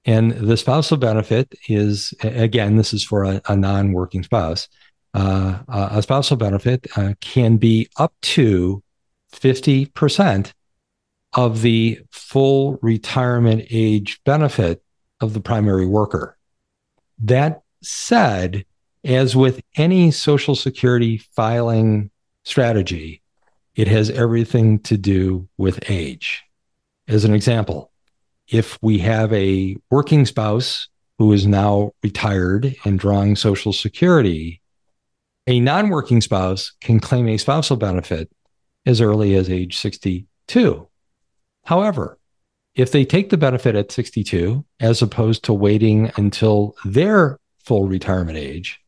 And 0.05 0.33
the 0.33 0.57
spousal 0.57 0.97
benefit 0.97 1.55
is 1.69 2.13
again, 2.23 2.77
this 2.77 2.93
is 2.93 3.05
for 3.05 3.25
a, 3.25 3.41
a 3.49 3.57
non-working 3.57 4.25
spouse. 4.25 4.69
Uh, 5.15 5.59
a 5.69 6.03
spousal 6.03 6.37
benefit 6.37 6.87
uh, 6.97 7.15
can 7.21 7.57
be 7.59 7.89
up 7.99 8.15
to 8.23 8.83
fifty 9.31 9.87
percent 9.87 10.55
of 11.35 11.63
the 11.63 12.01
full 12.11 12.79
retirement 12.83 13.65
age 13.71 14.21
benefit 14.25 14.83
of 15.21 15.35
the 15.35 15.41
primary 15.41 15.87
worker. 15.87 16.37
That 17.19 17.63
said, 17.83 18.65
as 19.05 19.37
with 19.37 19.63
any 19.77 20.11
Social 20.11 20.57
Security 20.57 21.19
filing 21.19 22.11
strategy, 22.45 23.23
it 23.77 23.89
has 23.89 24.11
everything 24.11 24.81
to 24.81 24.97
do 24.97 25.49
with 25.59 25.91
age. 25.91 26.43
As 27.07 27.25
an 27.25 27.35
example, 27.35 27.92
if 28.53 28.79
we 28.83 28.99
have 28.99 29.33
a 29.33 29.77
working 29.91 30.27
spouse 30.27 30.89
who 31.19 31.33
is 31.33 31.47
now 31.47 31.93
retired 32.03 32.75
and 32.85 32.99
drawing 32.99 33.35
Social 33.35 33.73
Security, 33.73 34.61
a 35.47 35.59
non 35.59 35.89
working 35.89 36.21
spouse 36.21 36.73
can 36.81 37.01
claim 37.01 37.29
a 37.29 37.39
spousal 37.39 37.77
benefit 37.77 38.31
as 38.85 39.01
early 39.01 39.35
as 39.35 39.49
age 39.49 39.79
62. 39.79 40.89
However, 41.65 42.19
if 42.75 42.93
they 42.93 43.05
take 43.05 43.31
the 43.31 43.37
benefit 43.37 43.75
at 43.75 43.93
62, 43.93 44.65
as 44.81 45.03
opposed 45.03 45.45
to 45.45 45.53
waiting 45.53 46.11
until 46.17 46.75
their 46.85 47.39
full 47.65 47.87
retirement 47.87 48.39
age, 48.39 48.81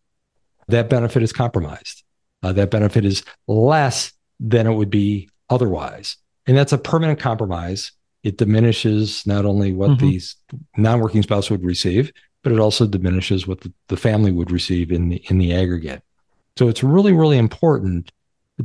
that 0.69 0.89
benefit 0.89 1.23
is 1.23 1.33
compromised. 1.33 2.03
Uh, 2.43 2.53
that 2.53 2.71
benefit 2.71 3.05
is 3.05 3.25
less 3.47 4.13
than 4.41 4.67
it 4.67 4.75
would 4.75 4.91
be 4.91 5.29
otherwise. 5.49 6.17
And 6.47 6.57
that's 6.57 6.73
a 6.73 6.79
permanent 6.79 7.19
compromise. 7.19 7.93
It 8.25 8.39
diminishes 8.39 9.25
not 9.27 9.45
only 9.45 9.73
what 9.73 9.91
mm-hmm. 9.91 10.09
the 10.09 10.59
non 10.77 11.01
working 11.01 11.23
spouse 11.23 11.51
would 11.51 11.63
receive, 11.63 12.11
but 12.43 12.53
it 12.53 12.59
also 12.59 12.87
diminishes 12.87 13.47
what 13.47 13.61
the, 13.61 13.73
the 13.89 13.97
family 13.97 14.33
would 14.33 14.51
receive 14.51 14.91
in 14.91 15.11
the, 15.11 15.23
in 15.29 15.39
the 15.39 15.55
aggregate. 15.55 16.03
So 16.57 16.69
it's 16.69 16.83
really, 16.83 17.13
really 17.13 17.39
important 17.39 18.11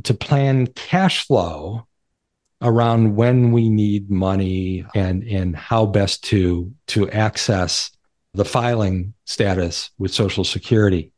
to 0.02 0.14
plan 0.14 0.66
cash 0.68 1.26
flow 1.26 1.86
around 2.62 3.16
when 3.16 3.52
we 3.52 3.68
need 3.68 4.10
money 4.10 4.84
and 4.94 5.22
and 5.24 5.56
how 5.56 5.86
best 5.86 6.22
to 6.24 6.72
to 6.86 7.10
access 7.10 7.90
the 8.34 8.44
filing 8.44 9.14
status 9.24 9.90
with 9.98 10.12
social 10.12 10.44
security 10.44 11.10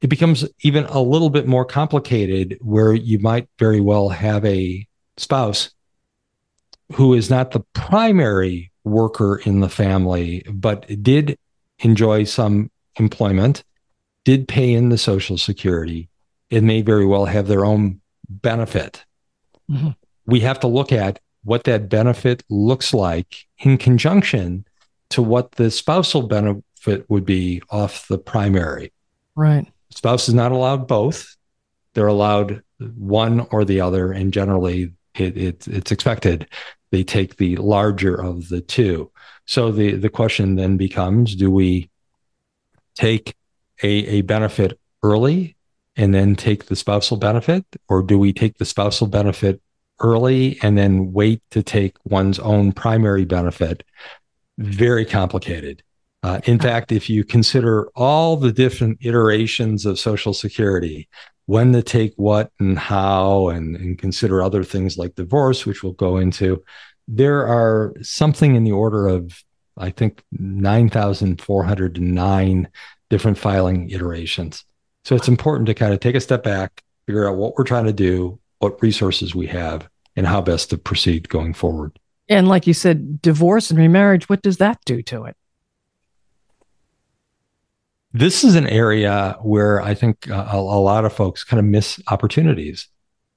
it 0.00 0.08
becomes 0.08 0.46
even 0.62 0.84
a 0.86 1.00
little 1.00 1.30
bit 1.30 1.46
more 1.46 1.64
complicated 1.64 2.58
where 2.60 2.92
you 2.92 3.18
might 3.18 3.48
very 3.58 3.80
well 3.80 4.08
have 4.08 4.44
a 4.44 4.86
spouse 5.16 5.70
who 6.92 7.14
is 7.14 7.30
not 7.30 7.50
the 7.52 7.60
primary 7.72 8.70
worker 8.84 9.36
in 9.44 9.60
the 9.60 9.68
family 9.68 10.42
but 10.52 10.86
did 11.02 11.38
enjoy 11.80 12.24
some 12.24 12.70
employment 12.96 13.62
did 14.24 14.48
pay 14.48 14.72
in 14.72 14.88
the 14.88 14.98
social 14.98 15.38
security 15.38 16.08
it 16.50 16.62
may 16.62 16.82
very 16.82 17.06
well 17.06 17.26
have 17.26 17.46
their 17.46 17.64
own 17.64 18.00
benefit 18.28 19.04
mm-hmm 19.70 19.90
we 20.30 20.40
have 20.40 20.60
to 20.60 20.68
look 20.68 20.92
at 20.92 21.18
what 21.42 21.64
that 21.64 21.88
benefit 21.88 22.44
looks 22.48 22.94
like 22.94 23.46
in 23.58 23.76
conjunction 23.76 24.64
to 25.10 25.22
what 25.22 25.52
the 25.52 25.70
spousal 25.70 26.22
benefit 26.22 27.08
would 27.08 27.24
be 27.24 27.60
off 27.70 28.06
the 28.08 28.18
primary. 28.18 28.92
Right. 29.34 29.66
Spouse 29.90 30.28
is 30.28 30.34
not 30.34 30.52
allowed 30.52 30.86
both. 30.86 31.36
They're 31.94 32.06
allowed 32.06 32.62
one 32.78 33.40
or 33.50 33.64
the 33.64 33.80
other, 33.80 34.12
and 34.12 34.32
generally 34.32 34.92
it, 35.16 35.36
it, 35.36 35.68
it's 35.68 35.90
expected 35.90 36.46
they 36.90 37.04
take 37.04 37.36
the 37.36 37.56
larger 37.56 38.14
of 38.14 38.48
the 38.48 38.60
two. 38.60 39.10
So 39.46 39.70
the, 39.72 39.96
the 39.96 40.10
question 40.10 40.56
then 40.56 40.76
becomes 40.76 41.34
do 41.34 41.50
we 41.50 41.90
take 42.94 43.34
a, 43.82 43.88
a 43.88 44.20
benefit 44.22 44.78
early 45.02 45.56
and 45.96 46.14
then 46.14 46.36
take 46.36 46.66
the 46.66 46.76
spousal 46.76 47.16
benefit, 47.16 47.64
or 47.88 48.02
do 48.02 48.18
we 48.18 48.32
take 48.32 48.58
the 48.58 48.64
spousal 48.64 49.06
benefit 49.06 49.60
early 50.00 50.58
and 50.62 50.78
then 50.78 51.12
wait 51.12 51.42
to 51.50 51.62
take 51.62 51.96
one's 52.04 52.38
own 52.38 52.72
primary 52.72 53.24
benefit, 53.24 53.82
very 54.58 55.04
complicated. 55.04 55.82
Uh, 56.22 56.40
in 56.44 56.58
fact, 56.58 56.92
if 56.92 57.08
you 57.08 57.24
consider 57.24 57.88
all 57.96 58.36
the 58.36 58.52
different 58.52 58.98
iterations 59.00 59.86
of 59.86 59.98
Social 59.98 60.34
Security, 60.34 61.08
when 61.50 61.72
to 61.72 61.82
take 61.82 62.14
what 62.14 62.52
and 62.60 62.78
how, 62.78 63.48
and, 63.48 63.74
and 63.74 63.98
consider 63.98 64.40
other 64.40 64.62
things 64.62 64.96
like 64.96 65.16
divorce, 65.16 65.66
which 65.66 65.82
we'll 65.82 65.94
go 65.94 66.16
into, 66.16 66.62
there 67.08 67.44
are 67.44 67.92
something 68.02 68.54
in 68.54 68.62
the 68.62 68.70
order 68.70 69.08
of, 69.08 69.42
I 69.76 69.90
think, 69.90 70.22
9,409 70.30 72.68
different 73.08 73.36
filing 73.36 73.90
iterations. 73.90 74.64
So 75.04 75.16
it's 75.16 75.26
important 75.26 75.66
to 75.66 75.74
kind 75.74 75.92
of 75.92 75.98
take 75.98 76.14
a 76.14 76.20
step 76.20 76.44
back, 76.44 76.84
figure 77.06 77.28
out 77.28 77.36
what 77.36 77.58
we're 77.58 77.64
trying 77.64 77.86
to 77.86 77.92
do, 77.92 78.38
what 78.60 78.80
resources 78.80 79.34
we 79.34 79.48
have, 79.48 79.88
and 80.14 80.28
how 80.28 80.40
best 80.40 80.70
to 80.70 80.78
proceed 80.78 81.28
going 81.28 81.52
forward. 81.52 81.98
And 82.28 82.46
like 82.46 82.68
you 82.68 82.74
said, 82.74 83.20
divorce 83.20 83.70
and 83.70 83.78
remarriage, 83.80 84.28
what 84.28 84.42
does 84.42 84.58
that 84.58 84.78
do 84.84 85.02
to 85.02 85.24
it? 85.24 85.36
This 88.12 88.42
is 88.42 88.56
an 88.56 88.66
area 88.66 89.36
where 89.40 89.80
I 89.80 89.94
think 89.94 90.28
uh, 90.28 90.48
a, 90.52 90.56
a 90.56 90.82
lot 90.82 91.04
of 91.04 91.12
folks 91.12 91.44
kind 91.44 91.60
of 91.60 91.66
miss 91.66 92.00
opportunities. 92.08 92.88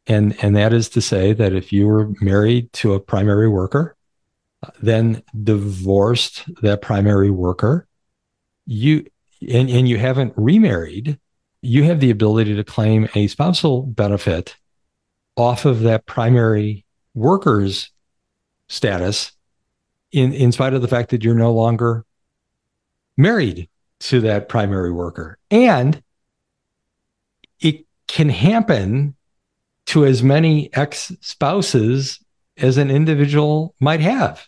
And, 0.08 0.36
and 0.44 0.56
that 0.56 0.74
is 0.74 0.90
to 0.90 1.02
say 1.02 1.32
that 1.34 1.54
if 1.54 1.72
you 1.72 1.88
were 1.88 2.12
married 2.20 2.74
to 2.74 2.94
a 2.94 3.00
primary 3.00 3.48
worker, 3.48 3.96
then 4.82 5.22
divorced 5.44 6.44
that 6.62 6.82
primary 6.82 7.30
worker, 7.30 7.88
you 8.66 9.06
and, 9.42 9.70
and 9.70 9.88
you 9.90 9.98
haven't 9.98 10.34
remarried, 10.38 11.20
you 11.62 11.84
have 11.84 12.00
the 12.00 12.10
ability 12.10 12.56
to 12.56 12.64
claim 12.64 13.10
a 13.14 13.28
spousal 13.28 13.84
benefit 13.84 14.56
off 15.36 15.66
of 15.66 15.82
that 15.82 16.06
primary 16.06 16.86
worker's 17.14 17.92
status 18.70 19.34
in, 20.12 20.34
in 20.34 20.52
spite 20.52 20.74
of 20.74 20.82
the 20.82 20.88
fact 20.88 21.10
that 21.10 21.24
you're 21.24 21.36
no 21.36 21.52
longer 21.52 22.06
married 23.18 23.68
to 24.04 24.22
that 24.22 24.50
primary 24.50 24.92
worker. 24.92 25.38
And 25.52 26.02
it 27.60 27.86
can 28.08 28.30
happen 28.30 29.16
to 29.88 30.06
as 30.06 30.24
many 30.24 30.74
ex 30.74 31.12
spouses 31.22 32.20
as 32.58 32.78
an 32.78 32.90
individual 32.90 33.76
might 33.80 34.00
have. 34.00 34.46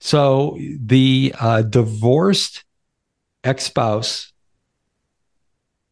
So 0.00 0.58
the 0.60 1.34
uh, 1.38 1.62
divorced 1.62 2.64
ex 3.44 3.64
spouse 3.64 4.32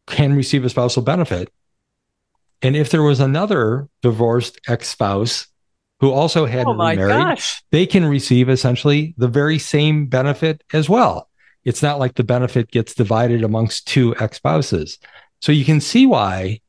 can 0.07 0.35
receive 0.35 0.63
a 0.65 0.69
spousal 0.69 1.01
benefit 1.01 1.51
and 2.65 2.75
if 2.75 2.89
there 2.89 3.03
was 3.03 3.19
another 3.19 3.89
divorced 4.01 4.59
ex 4.67 4.87
spouse 4.87 5.47
who 5.99 6.11
also 6.11 6.45
had 6.45 6.65
oh 6.65 6.73
remarried, 6.73 7.13
gosh. 7.13 7.63
they 7.71 7.85
can 7.85 8.05
receive 8.05 8.49
essentially 8.49 9.13
the 9.17 9.27
very 9.27 9.59
same 9.59 10.07
benefit 10.07 10.63
as 10.73 10.89
well. 10.89 11.29
It's 11.65 11.81
not 11.81 11.99
like 11.99 12.15
the 12.15 12.23
benefit 12.23 12.71
gets 12.71 12.93
divided 12.93 13.43
amongst 13.43 13.87
two 13.87 14.15
ex 14.17 14.37
spouses. 14.37 14.99
So 15.41 15.51
you 15.51 15.65
can 15.65 15.81
see 15.81 16.05
why 16.05 16.61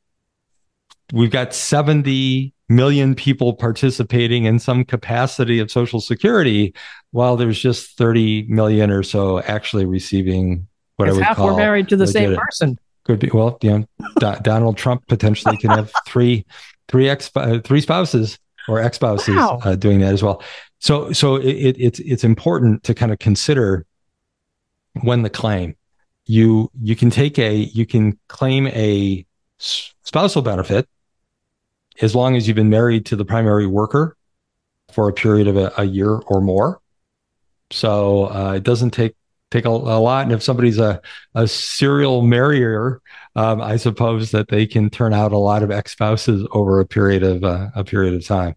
we've 1.13 1.31
got 1.31 1.55
70 1.55 2.53
million 2.69 3.15
people 3.15 3.55
participating 3.55 4.45
in 4.45 4.59
some 4.59 4.85
capacity 4.85 5.61
of 5.61 5.71
Social 5.71 6.01
Security, 6.01 6.75
while 7.13 7.37
there's 7.37 7.59
just 7.59 7.97
30 7.97 8.47
million 8.49 8.91
or 8.91 9.03
so 9.03 9.41
actually 9.43 9.85
receiving 9.85 10.67
what 10.97 11.09
I 11.09 11.13
would 11.13 11.23
half 11.23 11.37
call. 11.37 11.49
were 11.49 11.57
married 11.57 11.89
to 11.91 11.97
the 11.97 12.07
same 12.07 12.35
person. 12.35 12.79
Could 13.05 13.21
be 13.21 13.31
well, 13.33 13.59
you 13.63 13.71
know, 13.71 13.85
Do- 14.19 14.41
Donald 14.43 14.77
Trump 14.77 15.07
potentially 15.07 15.57
can 15.59 15.71
have 15.71 15.93
three, 16.07 16.45
three 16.89 17.09
ex, 17.09 17.31
uh, 17.37 17.61
three 17.63 17.81
spouses 17.81 18.39
or 18.69 18.81
ex 18.81 18.97
spouses 18.97 19.37
wow. 19.37 19.61
uh, 19.63 19.77
doing 19.77 20.01
that 20.01 20.13
as 20.13 20.23
well. 20.23 20.43
So, 20.81 21.13
so 21.13 21.37
it, 21.37 21.77
it's 21.79 22.01
it's 22.01 22.25
important 22.25 22.83
to 22.83 22.95
kind 22.95 23.13
of 23.13 23.19
consider 23.19 23.87
when 25.03 25.23
the 25.23 25.31
claim 25.31 25.77
you 26.27 26.71
you 26.81 26.97
can 26.97 27.11
take 27.11 27.39
a 27.39 27.55
you 27.55 27.87
can 27.87 28.19
claim 28.29 28.67
a 28.69 29.25
spousal 29.59 30.43
benefit 30.43 30.89
as 32.03 32.15
long 32.15 32.37
as 32.37 32.47
you've 32.47 32.57
been 32.57 32.69
married 32.69 33.07
to 33.07 33.17
the 33.17 33.25
primary 33.25 33.67
worker 33.67 34.17
for 34.93 35.09
a 35.09 35.13
period 35.13 35.47
of 35.47 35.57
a, 35.57 35.73
a 35.79 35.85
year 35.85 36.11
or 36.11 36.41
more. 36.41 36.81
So 37.71 38.31
uh, 38.31 38.55
it 38.57 38.63
doesn't 38.63 38.91
take 38.91 39.15
take 39.51 39.65
a, 39.65 39.69
a, 39.69 40.01
lot. 40.01 40.25
And 40.25 40.33
if 40.33 40.43
somebody's 40.43 40.79
a, 40.79 41.01
a 41.35 41.47
serial 41.47 42.23
marrier, 42.23 43.01
um, 43.37 43.61
I 43.61 43.77
suppose 43.77 44.33
that 44.33 44.49
they 44.49 44.67
can 44.67 44.91
turn 44.91 45.15
out 45.15 45.33
a 45.33 45.39
lot 45.39 45.63
of 45.63 45.71
ex 45.71 45.93
spouses 45.93 46.47
over 46.53 46.81
a 46.81 46.87
period 46.87 47.23
of 47.23 47.45
uh, 47.45 47.69
a 47.75 47.85
period 47.85 48.15
of 48.15 48.27
time. 48.27 48.57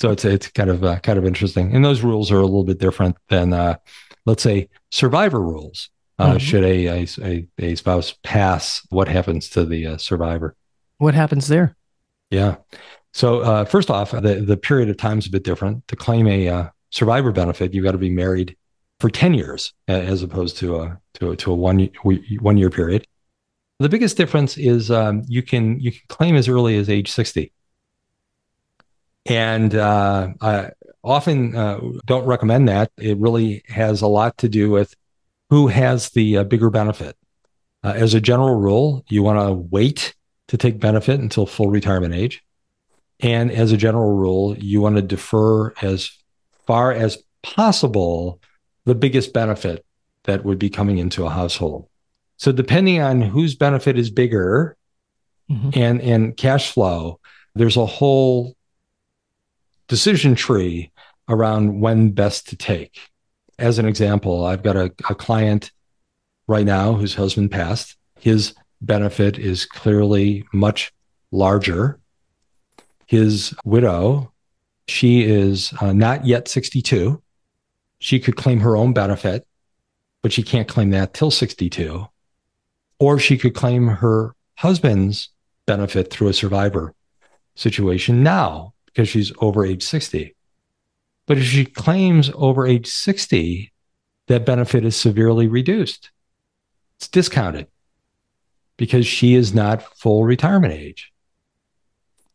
So 0.00 0.10
it's 0.10 0.24
it's 0.24 0.48
kind 0.48 0.70
of 0.70 0.84
uh, 0.84 1.00
kind 1.00 1.18
of 1.18 1.24
interesting. 1.24 1.74
And 1.74 1.84
those 1.84 2.02
rules 2.02 2.30
are 2.30 2.38
a 2.38 2.42
little 2.42 2.64
bit 2.64 2.78
different 2.78 3.16
than 3.28 3.52
uh, 3.52 3.76
let's 4.28 4.42
say, 4.42 4.68
survivor 4.90 5.40
rules. 5.40 5.90
Uh, 6.18 6.30
mm-hmm. 6.30 6.38
Should 6.38 6.64
a, 6.64 6.86
a, 7.22 7.48
a, 7.60 7.74
spouse 7.76 8.14
pass, 8.24 8.84
what 8.90 9.08
happens 9.08 9.48
to 9.50 9.64
the 9.64 9.86
uh, 9.86 9.96
survivor? 9.98 10.56
What 10.98 11.14
happens 11.14 11.46
there? 11.46 11.76
Yeah. 12.30 12.56
So, 13.12 13.40
uh, 13.40 13.64
first 13.64 13.88
off, 13.90 14.10
the, 14.10 14.44
the 14.44 14.56
period 14.56 14.90
of 14.90 14.96
time 14.96 15.18
is 15.18 15.26
a 15.26 15.30
bit 15.30 15.44
different. 15.44 15.86
To 15.88 15.96
claim 15.96 16.26
a 16.26 16.48
uh, 16.48 16.68
survivor 16.90 17.30
benefit, 17.30 17.72
you've 17.72 17.84
got 17.84 17.92
to 17.92 17.98
be 17.98 18.10
married 18.10 18.56
for 18.98 19.08
10 19.08 19.34
years 19.34 19.72
as 19.86 20.22
opposed 20.24 20.56
to 20.58 20.80
a, 20.80 21.00
to 21.14 21.30
a, 21.30 21.36
to 21.36 21.52
a 21.52 21.54
one, 21.54 21.88
one 22.40 22.58
year 22.58 22.70
period. 22.70 23.06
The 23.78 23.88
biggest 23.88 24.16
difference 24.16 24.58
is 24.58 24.90
um, 24.90 25.22
you 25.28 25.40
can 25.42 25.78
you 25.78 25.92
can 25.92 26.00
claim 26.08 26.34
as 26.34 26.48
early 26.48 26.76
as 26.76 26.90
age 26.90 27.12
60. 27.12 27.52
And 29.26 29.74
uh, 29.76 30.30
I 30.40 30.70
often 31.04 31.54
uh, 31.54 31.80
don't 32.06 32.26
recommend 32.26 32.68
that. 32.68 32.90
It 32.96 33.18
really 33.18 33.62
has 33.68 34.02
a 34.02 34.06
lot 34.06 34.38
to 34.38 34.48
do 34.48 34.70
with 34.70 34.94
who 35.50 35.68
has 35.68 36.10
the 36.10 36.38
uh, 36.38 36.44
bigger 36.44 36.70
benefit. 36.70 37.16
Uh, 37.82 37.94
as 37.96 38.14
a 38.14 38.20
general 38.20 38.56
rule, 38.56 39.04
you 39.08 39.22
want 39.22 39.38
to 39.38 39.52
wait 39.52 40.14
to 40.48 40.56
take 40.56 40.80
benefit 40.80 41.20
until 41.20 41.46
full 41.46 41.70
retirement 41.70 42.14
age. 42.14 42.42
And 43.20 43.50
as 43.50 43.72
a 43.72 43.76
general 43.76 44.14
rule, 44.14 44.56
you 44.58 44.80
want 44.80 44.96
to 44.96 45.02
defer 45.02 45.72
as 45.82 46.10
far 46.66 46.92
as 46.92 47.18
possible 47.42 48.40
the 48.84 48.94
biggest 48.94 49.32
benefit 49.32 49.84
that 50.24 50.44
would 50.44 50.58
be 50.58 50.70
coming 50.70 50.98
into 50.98 51.24
a 51.24 51.30
household. 51.30 51.88
So 52.36 52.52
depending 52.52 53.00
on 53.00 53.20
whose 53.20 53.54
benefit 53.54 53.98
is 53.98 54.10
bigger 54.10 54.76
mm-hmm. 55.50 55.70
and 55.74 56.00
and 56.00 56.36
cash 56.36 56.70
flow, 56.70 57.20
there's 57.54 57.76
a 57.76 57.86
whole 57.86 58.54
decision 59.88 60.34
tree 60.34 60.92
around 61.28 61.80
when 61.80 62.10
best 62.10 62.48
to 62.48 62.56
take. 62.56 63.00
As 63.58 63.78
an 63.78 63.86
example, 63.86 64.44
I've 64.44 64.62
got 64.62 64.76
a, 64.76 64.92
a 65.08 65.14
client 65.14 65.72
right 66.46 66.64
now 66.64 66.94
whose 66.94 67.14
husband 67.14 67.50
passed. 67.50 67.96
His 68.20 68.54
benefit 68.80 69.38
is 69.38 69.66
clearly 69.66 70.44
much 70.52 70.92
larger. 71.30 71.98
His 73.06 73.54
widow, 73.64 74.32
she 74.86 75.24
is 75.24 75.72
uh, 75.80 75.92
not 75.92 76.24
yet 76.26 76.48
62. 76.48 77.22
She 77.98 78.20
could 78.20 78.36
claim 78.36 78.60
her 78.60 78.76
own 78.76 78.92
benefit, 78.92 79.46
but 80.22 80.32
she 80.32 80.42
can't 80.42 80.68
claim 80.68 80.90
that 80.90 81.14
till 81.14 81.30
62. 81.30 82.06
Or 83.00 83.18
she 83.18 83.36
could 83.38 83.54
claim 83.54 83.88
her 83.88 84.34
husband's 84.56 85.30
benefit 85.66 86.10
through 86.10 86.28
a 86.28 86.32
survivor 86.32 86.94
situation 87.54 88.22
now 88.22 88.72
because 88.98 89.08
she's 89.08 89.32
over 89.38 89.64
age 89.64 89.84
60. 89.84 90.34
But 91.26 91.38
if 91.38 91.44
she 91.44 91.64
claims 91.64 92.32
over 92.34 92.66
age 92.66 92.88
60, 92.88 93.72
that 94.26 94.44
benefit 94.44 94.84
is 94.84 94.96
severely 94.96 95.46
reduced. 95.46 96.10
It's 96.96 97.06
discounted 97.06 97.68
because 98.76 99.06
she 99.06 99.36
is 99.36 99.54
not 99.54 99.84
full 99.96 100.24
retirement 100.24 100.72
age. 100.72 101.12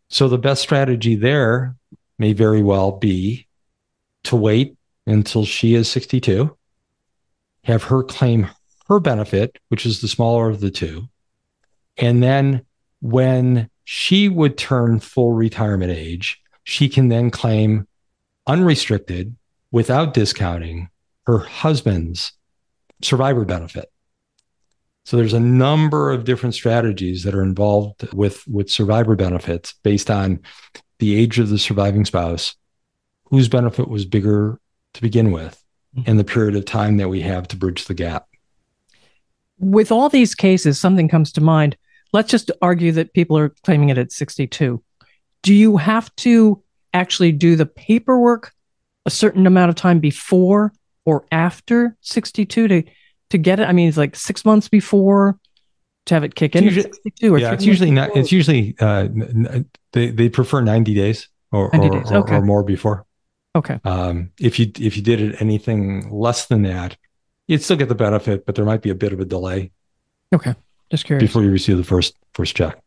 So 0.07 0.29
the 0.29 0.37
best 0.37 0.61
strategy 0.61 1.15
there 1.15 1.75
may 2.17 2.31
very 2.31 2.63
well 2.63 2.93
be 2.93 3.45
to 4.23 4.37
wait 4.37 4.77
until 5.05 5.43
she 5.43 5.75
is 5.75 5.91
62, 5.91 6.55
have 7.65 7.83
her 7.83 8.03
claim 8.03 8.49
her 8.87 9.01
benefit, 9.01 9.59
which 9.67 9.85
is 9.85 9.99
the 9.99 10.07
smaller 10.07 10.49
of 10.49 10.61
the 10.61 10.71
two. 10.71 11.09
And 11.97 12.23
then 12.23 12.65
when 13.01 13.69
she 13.83 14.29
would 14.29 14.57
turn 14.57 15.01
full 15.01 15.33
retirement 15.33 15.91
age, 15.91 16.39
she 16.63 16.89
can 16.89 17.09
then 17.09 17.29
claim 17.29 17.87
unrestricted 18.47 19.35
without 19.71 20.13
discounting 20.13 20.89
her 21.25 21.39
husband's 21.39 22.33
survivor 23.01 23.45
benefit. 23.45 23.89
So 25.05 25.17
there's 25.17 25.33
a 25.33 25.39
number 25.39 26.11
of 26.11 26.23
different 26.23 26.55
strategies 26.55 27.23
that 27.23 27.35
are 27.35 27.43
involved 27.43 28.13
with, 28.13 28.47
with 28.47 28.69
survivor 28.69 29.15
benefits 29.15 29.73
based 29.83 30.09
on 30.09 30.39
the 30.99 31.15
age 31.15 31.39
of 31.39 31.49
the 31.49 31.59
surviving 31.59 32.05
spouse, 32.05 32.55
whose 33.25 33.49
benefit 33.49 33.89
was 33.89 34.05
bigger 34.05 34.59
to 34.93 35.01
begin 35.01 35.31
with, 35.31 35.61
mm-hmm. 35.95 36.09
and 36.09 36.17
the 36.17 36.23
period 36.23 36.55
of 36.55 36.63
time 36.63 36.97
that 36.97 37.09
we 37.09 37.19
have 37.21 37.47
to 37.49 37.57
bridge 37.57 37.85
the 37.85 37.93
gap. 37.93 38.27
With 39.59 39.91
all 39.91 40.07
these 40.07 40.35
cases, 40.35 40.79
something 40.79 41.09
comes 41.09 41.31
to 41.33 41.41
mind. 41.41 41.75
Let's 42.13 42.29
just 42.29 42.51
argue 42.61 42.91
that 42.93 43.13
people 43.13 43.37
are 43.37 43.49
claiming 43.63 43.89
it 43.89 43.97
at 43.97 44.11
62. 44.11 44.81
Do 45.43 45.53
you 45.53 45.77
have 45.77 46.13
to 46.17 46.63
actually 46.93 47.31
do 47.31 47.55
the 47.55 47.65
paperwork 47.65 48.51
a 49.05 49.11
certain 49.11 49.45
amount 49.45 49.69
of 49.69 49.75
time 49.75 49.99
before 49.99 50.73
or 51.05 51.25
after 51.31 51.95
62 52.01 52.67
to 52.67 52.83
to 53.29 53.37
get 53.37 53.59
it? 53.59 53.67
I 53.67 53.71
mean, 53.71 53.87
it's 53.87 53.97
like 53.97 54.15
six 54.15 54.43
months 54.43 54.67
before 54.69 55.37
to 56.05 56.13
have 56.13 56.23
it 56.23 56.35
kick 56.35 56.55
in. 56.55 56.63
Usually, 56.63 56.83
62 56.83 57.37
yeah, 57.37 57.53
it's 57.53 57.65
usually 57.65 57.91
not. 57.91 58.15
It's 58.15 58.31
usually 58.31 58.75
uh, 58.79 59.07
they 59.91 60.09
they 60.09 60.29
prefer 60.29 60.61
90 60.61 60.93
days 60.93 61.27
or 61.51 61.69
90 61.73 61.89
days. 61.89 62.11
Or, 62.11 62.17
okay. 62.17 62.35
or, 62.35 62.41
more 62.41 62.63
before. 62.63 63.05
Okay. 63.55 63.79
Um, 63.83 64.31
if 64.39 64.59
you 64.59 64.71
if 64.79 64.97
you 64.97 65.03
did 65.03 65.21
it 65.21 65.41
anything 65.41 66.09
less 66.09 66.47
than 66.47 66.63
that, 66.63 66.97
you'd 67.47 67.61
still 67.61 67.77
get 67.77 67.89
the 67.89 67.95
benefit, 67.95 68.45
but 68.45 68.55
there 68.55 68.65
might 68.65 68.81
be 68.81 68.89
a 68.89 68.95
bit 68.95 69.13
of 69.13 69.19
a 69.19 69.25
delay. 69.25 69.71
Okay. 70.33 70.55
Just 70.89 71.05
curious. 71.05 71.29
Before 71.29 71.43
you 71.43 71.51
receive 71.51 71.77
the 71.77 71.83
first 71.83 72.15
first 72.33 72.55
check. 72.55 72.82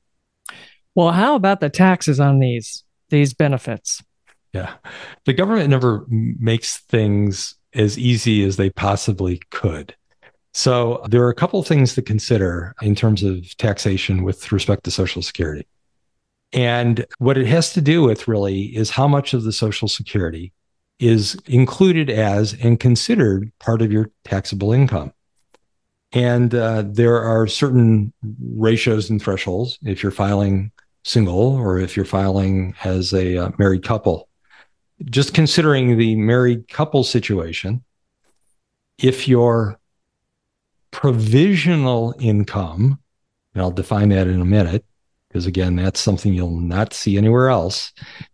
Well, 0.96 1.12
how 1.12 1.36
about 1.36 1.60
the 1.60 1.70
taxes 1.70 2.18
on 2.18 2.40
these 2.40 2.82
these 3.10 3.34
benefits? 3.34 4.02
Yeah. 4.52 4.74
The 5.26 5.34
government 5.34 5.68
never 5.68 6.06
makes 6.08 6.78
things 6.78 7.54
as 7.74 7.98
easy 7.98 8.42
as 8.42 8.56
they 8.56 8.70
possibly 8.70 9.40
could. 9.50 9.94
So 10.54 11.04
there 11.08 11.22
are 11.22 11.28
a 11.28 11.34
couple 11.34 11.60
of 11.60 11.66
things 11.66 11.94
to 11.94 12.02
consider 12.02 12.74
in 12.80 12.94
terms 12.94 13.22
of 13.22 13.54
taxation 13.58 14.24
with 14.24 14.50
respect 14.50 14.84
to 14.84 14.90
Social 14.90 15.20
Security. 15.20 15.68
And 16.54 17.04
what 17.18 17.36
it 17.36 17.46
has 17.46 17.74
to 17.74 17.82
do 17.82 18.02
with 18.02 18.26
really 18.26 18.74
is 18.74 18.88
how 18.88 19.06
much 19.06 19.34
of 19.34 19.44
the 19.44 19.52
Social 19.52 19.88
Security 19.88 20.54
is 20.98 21.36
included 21.46 22.08
as 22.08 22.54
and 22.54 22.80
considered 22.80 23.52
part 23.58 23.82
of 23.82 23.92
your 23.92 24.10
taxable 24.24 24.72
income. 24.72 25.12
And 26.12 26.54
uh, 26.54 26.84
there 26.86 27.20
are 27.20 27.46
certain 27.46 28.14
ratios 28.54 29.10
and 29.10 29.20
thresholds 29.20 29.78
if 29.82 30.02
you're 30.02 30.12
filing 30.12 30.72
single 31.06 31.54
or 31.54 31.78
if 31.78 31.96
you're 31.96 32.04
filing 32.04 32.74
as 32.82 33.14
a 33.14 33.36
uh, 33.36 33.50
married 33.58 33.84
couple. 33.84 34.28
Just 35.04 35.34
considering 35.34 35.96
the 35.96 36.16
married 36.16 36.68
couple 36.68 37.04
situation, 37.04 37.84
if 38.98 39.28
your 39.28 39.78
provisional 40.90 42.14
income, 42.18 42.98
and 43.54 43.62
I'll 43.62 43.70
define 43.70 44.08
that 44.08 44.26
in 44.26 44.40
a 44.40 44.44
minute, 44.44 44.84
because 45.28 45.46
again, 45.46 45.76
that's 45.76 46.00
something 46.00 46.34
you'll 46.34 46.58
not 46.58 46.92
see 46.92 47.16
anywhere 47.16 47.50
else. 47.50 47.92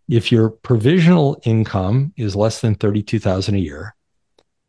If 0.09 0.33
your 0.33 0.49
provisional 0.49 1.41
income 1.45 2.15
is 2.17 2.37
less 2.37 2.61
than 2.61 2.77
32,000 2.77 3.55
a 3.55 3.59
year, 3.59 3.95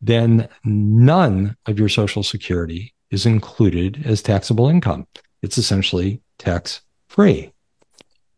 then 0.01 0.49
none 0.65 1.55
of 1.67 1.79
your 1.79 1.89
social 1.89 2.23
security 2.23 2.93
is 3.11 3.25
included 3.25 4.01
as 4.05 4.21
taxable 4.21 4.67
income. 4.67 5.07
It's 5.41 5.57
essentially 5.57 6.21
tax 6.37 6.81
free. 7.07 7.52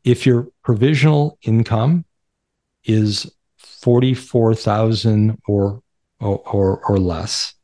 If 0.05 0.25
your 0.25 0.47
provisional 0.63 1.37
income 1.41 2.05
is 2.83 3.29
44,000 3.57 5.39
or, 5.47 5.81
or, 6.19 6.81
or 6.87 6.97
less, 6.99 7.55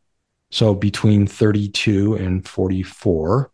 so 0.49 0.73
between 0.73 1.27
32 1.27 2.15
and 2.15 2.45
44, 2.47 3.51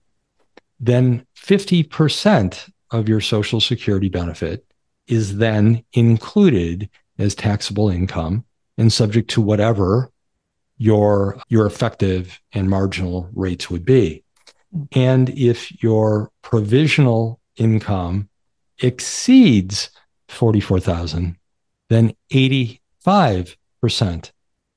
then 0.79 1.25
50% 1.35 2.69
of 2.91 3.09
your 3.09 3.19
Social 3.19 3.59
Security 3.59 4.07
benefit 4.07 4.65
is 5.05 5.37
then 5.37 5.83
included 5.91 6.89
as 7.19 7.35
taxable 7.35 7.89
income 7.89 8.45
and 8.77 8.91
subject 8.91 9.29
to 9.31 9.41
whatever 9.41 10.11
your, 10.77 11.41
your 11.49 11.65
effective 11.65 12.39
and 12.53 12.69
marginal 12.69 13.29
rates 13.33 13.69
would 13.69 13.83
be. 13.83 14.23
And 14.93 15.29
if 15.31 15.83
your 15.83 16.31
provisional 16.41 17.41
income 17.57 18.29
exceeds 18.79 19.89
44,000, 20.29 21.37
then 21.89 22.13
85% 22.31 22.79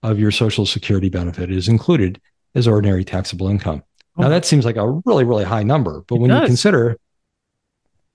of 0.02 0.18
your 0.18 0.30
Social 0.30 0.66
Security 0.66 1.08
benefit 1.08 1.50
is 1.50 1.68
included 1.68 2.20
as 2.54 2.66
ordinary 2.66 3.04
taxable 3.04 3.48
income. 3.48 3.82
Now, 4.16 4.28
that 4.28 4.44
seems 4.44 4.64
like 4.64 4.76
a 4.76 4.88
really, 5.06 5.24
really 5.24 5.44
high 5.44 5.62
number. 5.62 6.04
But 6.06 6.16
it 6.16 6.20
when 6.20 6.30
does. 6.30 6.40
you 6.42 6.46
consider 6.46 6.98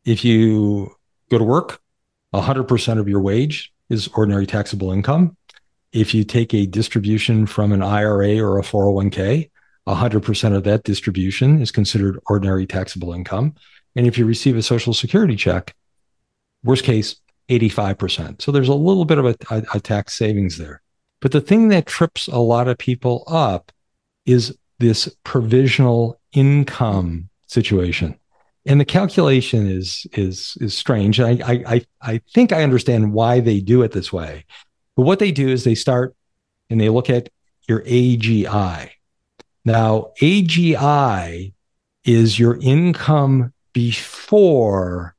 if 0.03 0.23
you 0.23 0.95
go 1.29 1.37
to 1.37 1.43
work, 1.43 1.81
100% 2.33 2.99
of 2.99 3.07
your 3.07 3.21
wage 3.21 3.73
is 3.89 4.07
ordinary 4.09 4.45
taxable 4.45 4.91
income. 4.91 5.35
If 5.91 6.13
you 6.13 6.23
take 6.23 6.53
a 6.53 6.65
distribution 6.65 7.45
from 7.45 7.71
an 7.71 7.81
IRA 7.81 8.39
or 8.39 8.59
a 8.59 8.61
401k, 8.61 9.49
100% 9.87 10.55
of 10.55 10.63
that 10.63 10.83
distribution 10.83 11.61
is 11.61 11.71
considered 11.71 12.19
ordinary 12.27 12.65
taxable 12.65 13.13
income. 13.13 13.55
And 13.95 14.05
if 14.05 14.17
you 14.17 14.25
receive 14.25 14.57
a 14.57 14.61
social 14.61 14.93
security 14.93 15.35
check, 15.35 15.75
worst 16.63 16.83
case, 16.83 17.15
85%. 17.49 18.41
So 18.41 18.51
there's 18.51 18.69
a 18.69 18.73
little 18.73 19.05
bit 19.05 19.17
of 19.17 19.25
a, 19.25 19.35
a, 19.49 19.63
a 19.75 19.79
tax 19.79 20.17
savings 20.17 20.57
there. 20.57 20.81
But 21.21 21.31
the 21.31 21.41
thing 21.41 21.69
that 21.69 21.85
trips 21.85 22.27
a 22.27 22.39
lot 22.39 22.67
of 22.67 22.77
people 22.77 23.23
up 23.27 23.71
is 24.25 24.57
this 24.79 25.09
provisional 25.23 26.19
income 26.33 27.29
situation. 27.47 28.17
And 28.65 28.81
the 28.81 28.85
calculation 28.85 29.67
is 29.67 30.07
is 30.13 30.57
is 30.59 30.75
strange. 30.75 31.19
I, 31.19 31.37
I 31.45 31.85
I 32.01 32.21
think 32.33 32.51
I 32.51 32.63
understand 32.63 33.13
why 33.13 33.39
they 33.39 33.59
do 33.59 33.83
it 33.83 33.91
this 33.91 34.11
way. 34.11 34.43
But 34.95 35.03
what 35.03 35.19
they 35.19 35.31
do 35.31 35.49
is 35.49 35.63
they 35.63 35.75
start 35.75 36.15
and 36.69 36.81
they 36.81 36.89
look 36.89 37.09
at 37.09 37.29
your 37.67 37.81
AGI. 37.81 38.89
Now, 39.65 40.11
AGI 40.21 41.53
is 42.03 42.39
your 42.39 42.57
income 42.61 43.53
before 43.75 45.15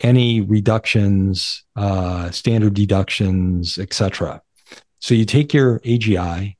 any 0.00 0.42
reductions, 0.42 1.64
uh, 1.74 2.30
standard 2.30 2.74
deductions, 2.74 3.78
etc. 3.78 4.42
So 4.98 5.14
you 5.14 5.24
take 5.24 5.54
your 5.54 5.80
AGI, 5.80 6.56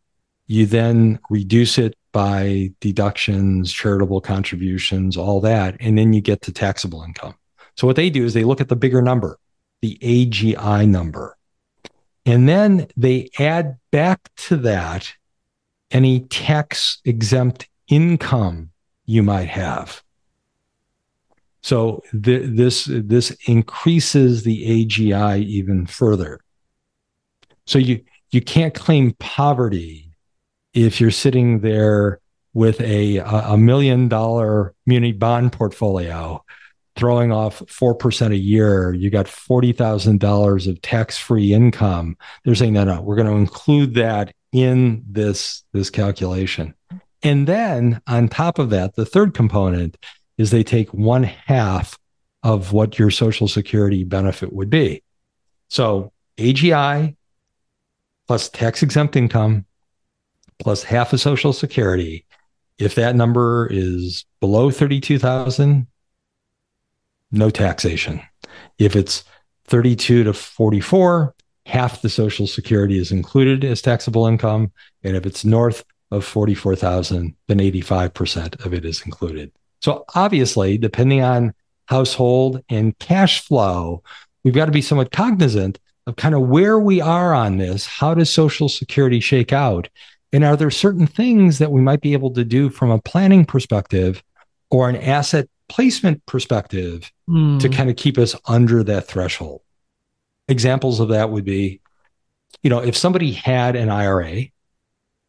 you 0.46 0.64
then 0.64 1.20
reduce 1.28 1.76
it 1.76 1.96
by 2.12 2.70
deductions, 2.80 3.72
charitable 3.72 4.22
contributions, 4.22 5.18
all 5.18 5.40
that, 5.42 5.76
and 5.80 5.98
then 5.98 6.14
you 6.14 6.22
get 6.22 6.40
to 6.42 6.52
taxable 6.52 7.02
income. 7.02 7.34
So 7.76 7.86
what 7.86 7.96
they 7.96 8.08
do 8.08 8.24
is 8.24 8.32
they 8.32 8.44
look 8.44 8.62
at 8.62 8.68
the 8.70 8.76
bigger 8.76 9.02
number, 9.02 9.38
the 9.82 9.98
AGI 10.00 10.88
number. 10.88 11.36
And 12.24 12.48
then 12.48 12.86
they 12.96 13.28
add 13.38 13.76
back 13.92 14.30
to 14.46 14.56
that 14.58 15.12
any 15.90 16.20
tax 16.20 17.02
exempt 17.04 17.68
income 17.88 18.70
you 19.04 19.22
might 19.22 19.48
have. 19.48 20.03
So 21.64 22.02
th- 22.22 22.50
this 22.54 22.84
this 22.90 23.34
increases 23.46 24.42
the 24.42 24.84
AGI 24.84 25.42
even 25.42 25.86
further. 25.86 26.40
So 27.64 27.78
you 27.78 28.04
you 28.32 28.42
can't 28.42 28.74
claim 28.74 29.14
poverty 29.18 30.10
if 30.74 31.00
you're 31.00 31.10
sitting 31.10 31.60
there 31.60 32.20
with 32.52 32.78
a 32.82 33.16
a 33.16 33.56
million 33.56 34.08
dollar 34.08 34.74
muni 34.84 35.12
bond 35.12 35.52
portfolio 35.52 36.44
throwing 36.96 37.32
off 37.32 37.60
4% 37.60 38.30
a 38.30 38.36
year. 38.36 38.92
You 38.92 39.10
got 39.10 39.26
$40,000 39.26 40.68
of 40.68 40.80
tax-free 40.80 41.52
income. 41.52 42.16
They're 42.44 42.54
saying 42.54 42.74
no 42.74 42.84
no 42.84 43.00
we're 43.00 43.16
going 43.16 43.26
to 43.26 43.38
include 43.38 43.94
that 43.94 44.34
in 44.52 45.02
this 45.08 45.64
this 45.72 45.88
calculation. 45.88 46.74
And 47.22 47.46
then 47.46 48.02
on 48.06 48.28
top 48.28 48.58
of 48.58 48.68
that, 48.68 48.96
the 48.96 49.06
third 49.06 49.32
component 49.32 49.96
is 50.38 50.50
they 50.50 50.64
take 50.64 50.92
one 50.92 51.22
half 51.22 51.98
of 52.42 52.72
what 52.72 52.98
your 52.98 53.10
social 53.10 53.48
security 53.48 54.04
benefit 54.04 54.52
would 54.52 54.70
be. 54.70 55.02
So 55.68 56.12
AGI 56.38 57.16
plus 58.26 58.48
tax 58.48 58.82
exempt 58.82 59.16
income 59.16 59.64
plus 60.58 60.82
half 60.82 61.12
of 61.12 61.20
social 61.20 61.52
security. 61.52 62.24
If 62.78 62.94
that 62.96 63.16
number 63.16 63.68
is 63.70 64.24
below 64.40 64.70
32,000, 64.70 65.86
no 67.30 67.50
taxation. 67.50 68.20
If 68.78 68.96
it's 68.96 69.24
32 69.66 70.24
to 70.24 70.32
44, 70.32 71.34
half 71.66 72.02
the 72.02 72.08
social 72.08 72.46
security 72.46 72.98
is 72.98 73.10
included 73.10 73.64
as 73.64 73.80
taxable 73.80 74.26
income. 74.26 74.72
And 75.02 75.16
if 75.16 75.24
it's 75.26 75.44
north 75.44 75.84
of 76.10 76.24
44,000, 76.24 77.34
then 77.48 77.58
85% 77.58 78.64
of 78.64 78.74
it 78.74 78.84
is 78.84 79.02
included. 79.02 79.52
So 79.84 80.06
obviously, 80.14 80.78
depending 80.78 81.20
on 81.20 81.52
household 81.88 82.62
and 82.70 82.98
cash 83.00 83.42
flow, 83.42 84.02
we've 84.42 84.54
got 84.54 84.64
to 84.64 84.72
be 84.72 84.80
somewhat 84.80 85.12
cognizant 85.12 85.78
of 86.06 86.16
kind 86.16 86.34
of 86.34 86.40
where 86.40 86.78
we 86.78 87.02
are 87.02 87.34
on 87.34 87.58
this. 87.58 87.84
How 87.84 88.14
does 88.14 88.32
Social 88.32 88.70
Security 88.70 89.20
shake 89.20 89.52
out? 89.52 89.90
And 90.32 90.42
are 90.42 90.56
there 90.56 90.70
certain 90.70 91.06
things 91.06 91.58
that 91.58 91.70
we 91.70 91.82
might 91.82 92.00
be 92.00 92.14
able 92.14 92.32
to 92.32 92.46
do 92.46 92.70
from 92.70 92.90
a 92.90 92.98
planning 92.98 93.44
perspective 93.44 94.22
or 94.70 94.88
an 94.88 94.96
asset 94.96 95.50
placement 95.68 96.24
perspective 96.24 97.12
mm. 97.28 97.60
to 97.60 97.68
kind 97.68 97.90
of 97.90 97.96
keep 97.96 98.16
us 98.16 98.34
under 98.46 98.82
that 98.84 99.06
threshold? 99.06 99.60
Examples 100.48 100.98
of 100.98 101.10
that 101.10 101.28
would 101.28 101.44
be, 101.44 101.82
you 102.62 102.70
know, 102.70 102.78
if 102.78 102.96
somebody 102.96 103.32
had 103.32 103.76
an 103.76 103.90
IRA 103.90 104.44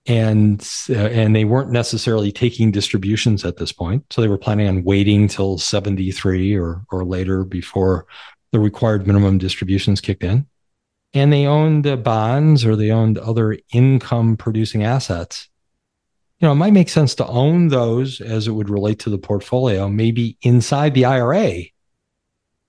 and 0.07 0.67
uh, 0.89 0.93
and 0.93 1.35
they 1.35 1.45
weren't 1.45 1.71
necessarily 1.71 2.31
taking 2.31 2.71
distributions 2.71 3.43
at 3.43 3.57
this 3.57 3.71
point. 3.71 4.05
So 4.11 4.21
they 4.21 4.27
were 4.27 4.37
planning 4.37 4.67
on 4.67 4.83
waiting 4.83 5.27
till 5.27 5.57
73 5.57 6.55
or 6.55 6.85
or 6.91 7.03
later 7.03 7.43
before 7.43 8.05
the 8.51 8.59
required 8.59 9.07
minimum 9.07 9.37
distributions 9.37 10.01
kicked 10.01 10.23
in. 10.23 10.45
And 11.13 11.31
they 11.31 11.45
owned 11.45 11.87
uh, 11.87 11.95
bonds 11.95 12.65
or 12.65 12.75
they 12.75 12.91
owned 12.91 13.17
other 13.17 13.57
income 13.73 14.37
producing 14.37 14.83
assets. 14.83 15.49
You 16.39 16.47
know 16.47 16.51
it 16.51 16.55
might 16.55 16.73
make 16.73 16.89
sense 16.89 17.15
to 17.15 17.27
own 17.27 17.69
those 17.69 18.21
as 18.21 18.47
it 18.47 18.51
would 18.51 18.69
relate 18.69 18.99
to 18.99 19.09
the 19.09 19.17
portfolio 19.17 19.89
maybe 19.89 20.37
inside 20.41 20.93
the 20.93 21.05
IRA 21.05 21.63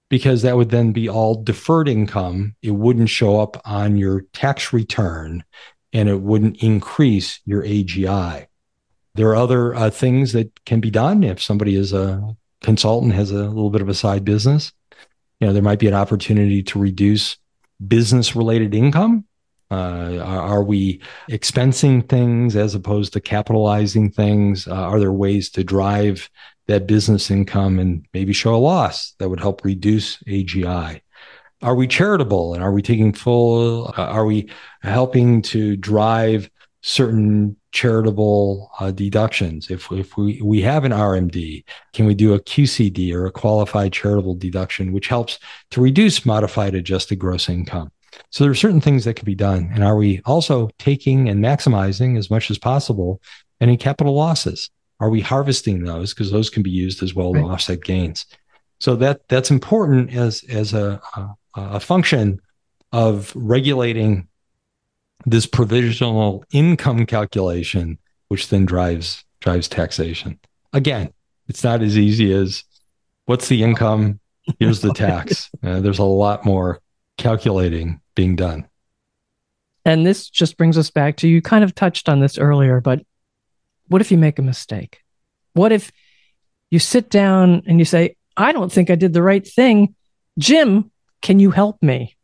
because 0.08 0.42
that 0.42 0.56
would 0.56 0.70
then 0.70 0.92
be 0.92 1.08
all 1.08 1.42
deferred 1.42 1.88
income. 1.88 2.54
It 2.62 2.70
wouldn't 2.70 3.10
show 3.10 3.40
up 3.40 3.60
on 3.64 3.96
your 3.96 4.22
tax 4.32 4.72
return 4.72 5.44
and 5.92 6.08
it 6.08 6.20
wouldn't 6.20 6.62
increase 6.62 7.40
your 7.44 7.62
AGI. 7.62 8.46
There 9.14 9.28
are 9.28 9.36
other 9.36 9.74
uh, 9.74 9.90
things 9.90 10.32
that 10.32 10.64
can 10.64 10.80
be 10.80 10.90
done 10.90 11.24
if 11.24 11.42
somebody 11.42 11.74
is 11.74 11.92
a 11.92 12.36
consultant, 12.62 13.14
has 13.14 13.30
a 13.30 13.44
little 13.44 13.70
bit 13.70 13.80
of 13.80 13.88
a 13.88 13.94
side 13.94 14.24
business. 14.24 14.72
You 15.40 15.46
know, 15.46 15.52
there 15.52 15.62
might 15.62 15.78
be 15.78 15.88
an 15.88 15.94
opportunity 15.94 16.62
to 16.64 16.78
reduce 16.78 17.36
business 17.86 18.36
related 18.36 18.74
income. 18.74 19.24
Uh, 19.70 20.18
are, 20.22 20.62
we 20.62 21.00
expensing 21.28 22.08
things 22.08 22.54
as 22.54 22.74
opposed 22.74 23.12
to 23.12 23.20
capitalizing 23.20 24.10
things? 24.10 24.68
Uh, 24.68 24.74
are 24.74 25.00
there 25.00 25.12
ways 25.12 25.50
to 25.50 25.64
drive 25.64 26.30
that 26.68 26.86
business 26.86 27.30
income 27.30 27.78
and 27.80 28.06
maybe 28.14 28.32
show 28.32 28.54
a 28.54 28.56
loss 28.56 29.14
that 29.18 29.28
would 29.28 29.40
help 29.40 29.64
reduce 29.64 30.18
AGI? 30.24 31.00
Are 31.62 31.74
we 31.74 31.86
charitable? 31.86 32.54
And 32.54 32.62
are 32.62 32.72
we 32.72 32.82
taking 32.82 33.12
full 33.12 33.92
uh, 33.96 34.02
are 34.02 34.26
we 34.26 34.50
helping 34.82 35.42
to 35.42 35.76
drive 35.76 36.50
certain 36.82 37.56
charitable 37.72 38.70
uh, 38.78 38.90
deductions? 38.90 39.70
If 39.70 39.90
if 39.92 40.16
we 40.16 40.40
we 40.42 40.60
have 40.62 40.84
an 40.84 40.92
RMD 40.92 41.64
can 41.92 42.06
we 42.06 42.14
do 42.14 42.34
a 42.34 42.40
QCD 42.40 43.12
or 43.14 43.26
a 43.26 43.32
qualified 43.32 43.92
charitable 43.92 44.34
deduction 44.34 44.92
which 44.92 45.08
helps 45.08 45.38
to 45.70 45.80
reduce 45.80 46.26
modified 46.26 46.74
adjusted 46.74 47.16
gross 47.16 47.48
income? 47.48 47.90
So 48.30 48.44
there 48.44 48.50
are 48.50 48.54
certain 48.54 48.80
things 48.80 49.04
that 49.04 49.16
can 49.16 49.26
be 49.26 49.34
done. 49.34 49.70
And 49.74 49.84
are 49.84 49.96
we 49.96 50.22
also 50.24 50.70
taking 50.78 51.28
and 51.28 51.44
maximizing 51.44 52.16
as 52.16 52.30
much 52.30 52.50
as 52.50 52.58
possible 52.58 53.20
any 53.60 53.76
capital 53.76 54.14
losses? 54.14 54.70
Are 55.00 55.10
we 55.10 55.20
harvesting 55.20 55.84
those? 55.84 56.14
Because 56.14 56.30
those 56.30 56.48
can 56.48 56.62
be 56.62 56.70
used 56.70 57.02
as 57.02 57.14
well 57.14 57.32
right. 57.32 57.42
to 57.42 57.48
offset 57.48 57.82
gains 57.82 58.24
so 58.78 58.96
that 58.96 59.28
that's 59.28 59.50
important 59.50 60.12
as 60.12 60.44
as 60.48 60.72
a, 60.72 61.00
a 61.16 61.28
a 61.56 61.80
function 61.80 62.40
of 62.92 63.32
regulating 63.34 64.28
this 65.24 65.46
provisional 65.46 66.44
income 66.52 67.06
calculation, 67.06 67.98
which 68.28 68.48
then 68.48 68.66
drives 68.66 69.24
drives 69.40 69.68
taxation. 69.68 70.38
Again, 70.72 71.12
it's 71.48 71.64
not 71.64 71.82
as 71.82 71.96
easy 71.96 72.32
as 72.32 72.64
what's 73.24 73.48
the 73.48 73.62
income, 73.62 74.20
here's 74.58 74.80
the 74.80 74.92
tax. 74.92 75.50
Uh, 75.62 75.80
there's 75.80 75.98
a 75.98 76.04
lot 76.04 76.44
more 76.44 76.80
calculating 77.16 78.00
being 78.14 78.36
done. 78.36 78.68
And 79.84 80.06
this 80.06 80.28
just 80.28 80.56
brings 80.56 80.76
us 80.78 80.90
back 80.90 81.16
to 81.18 81.28
you 81.28 81.40
kind 81.40 81.64
of 81.64 81.74
touched 81.74 82.08
on 82.08 82.20
this 82.20 82.38
earlier, 82.38 82.80
but 82.80 83.04
what 83.88 84.00
if 84.00 84.12
you 84.12 84.18
make 84.18 84.38
a 84.38 84.42
mistake? 84.42 85.00
What 85.54 85.72
if 85.72 85.90
you 86.70 86.78
sit 86.78 87.08
down 87.10 87.62
and 87.66 87.78
you 87.78 87.84
say, 87.84 88.15
I 88.36 88.52
don't 88.52 88.72
think 88.72 88.90
I 88.90 88.94
did 88.94 89.12
the 89.12 89.22
right 89.22 89.46
thing. 89.46 89.94
Jim, 90.38 90.90
can 91.22 91.38
you 91.38 91.50
help 91.50 91.82
me? 91.82 92.16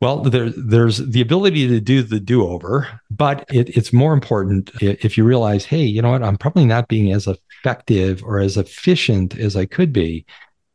Well, 0.00 0.22
there, 0.22 0.48
there's 0.48 0.96
the 0.96 1.20
ability 1.20 1.68
to 1.68 1.78
do 1.78 2.02
the 2.02 2.20
do 2.20 2.48
over, 2.48 2.88
but 3.10 3.44
it, 3.50 3.76
it's 3.76 3.92
more 3.92 4.14
important 4.14 4.70
if 4.80 5.18
you 5.18 5.24
realize, 5.24 5.66
hey, 5.66 5.82
you 5.82 6.00
know 6.00 6.10
what, 6.10 6.22
I'm 6.22 6.38
probably 6.38 6.64
not 6.64 6.88
being 6.88 7.12
as 7.12 7.26
effective 7.26 8.22
or 8.24 8.40
as 8.40 8.56
efficient 8.56 9.38
as 9.38 9.56
I 9.56 9.66
could 9.66 9.92
be. 9.92 10.24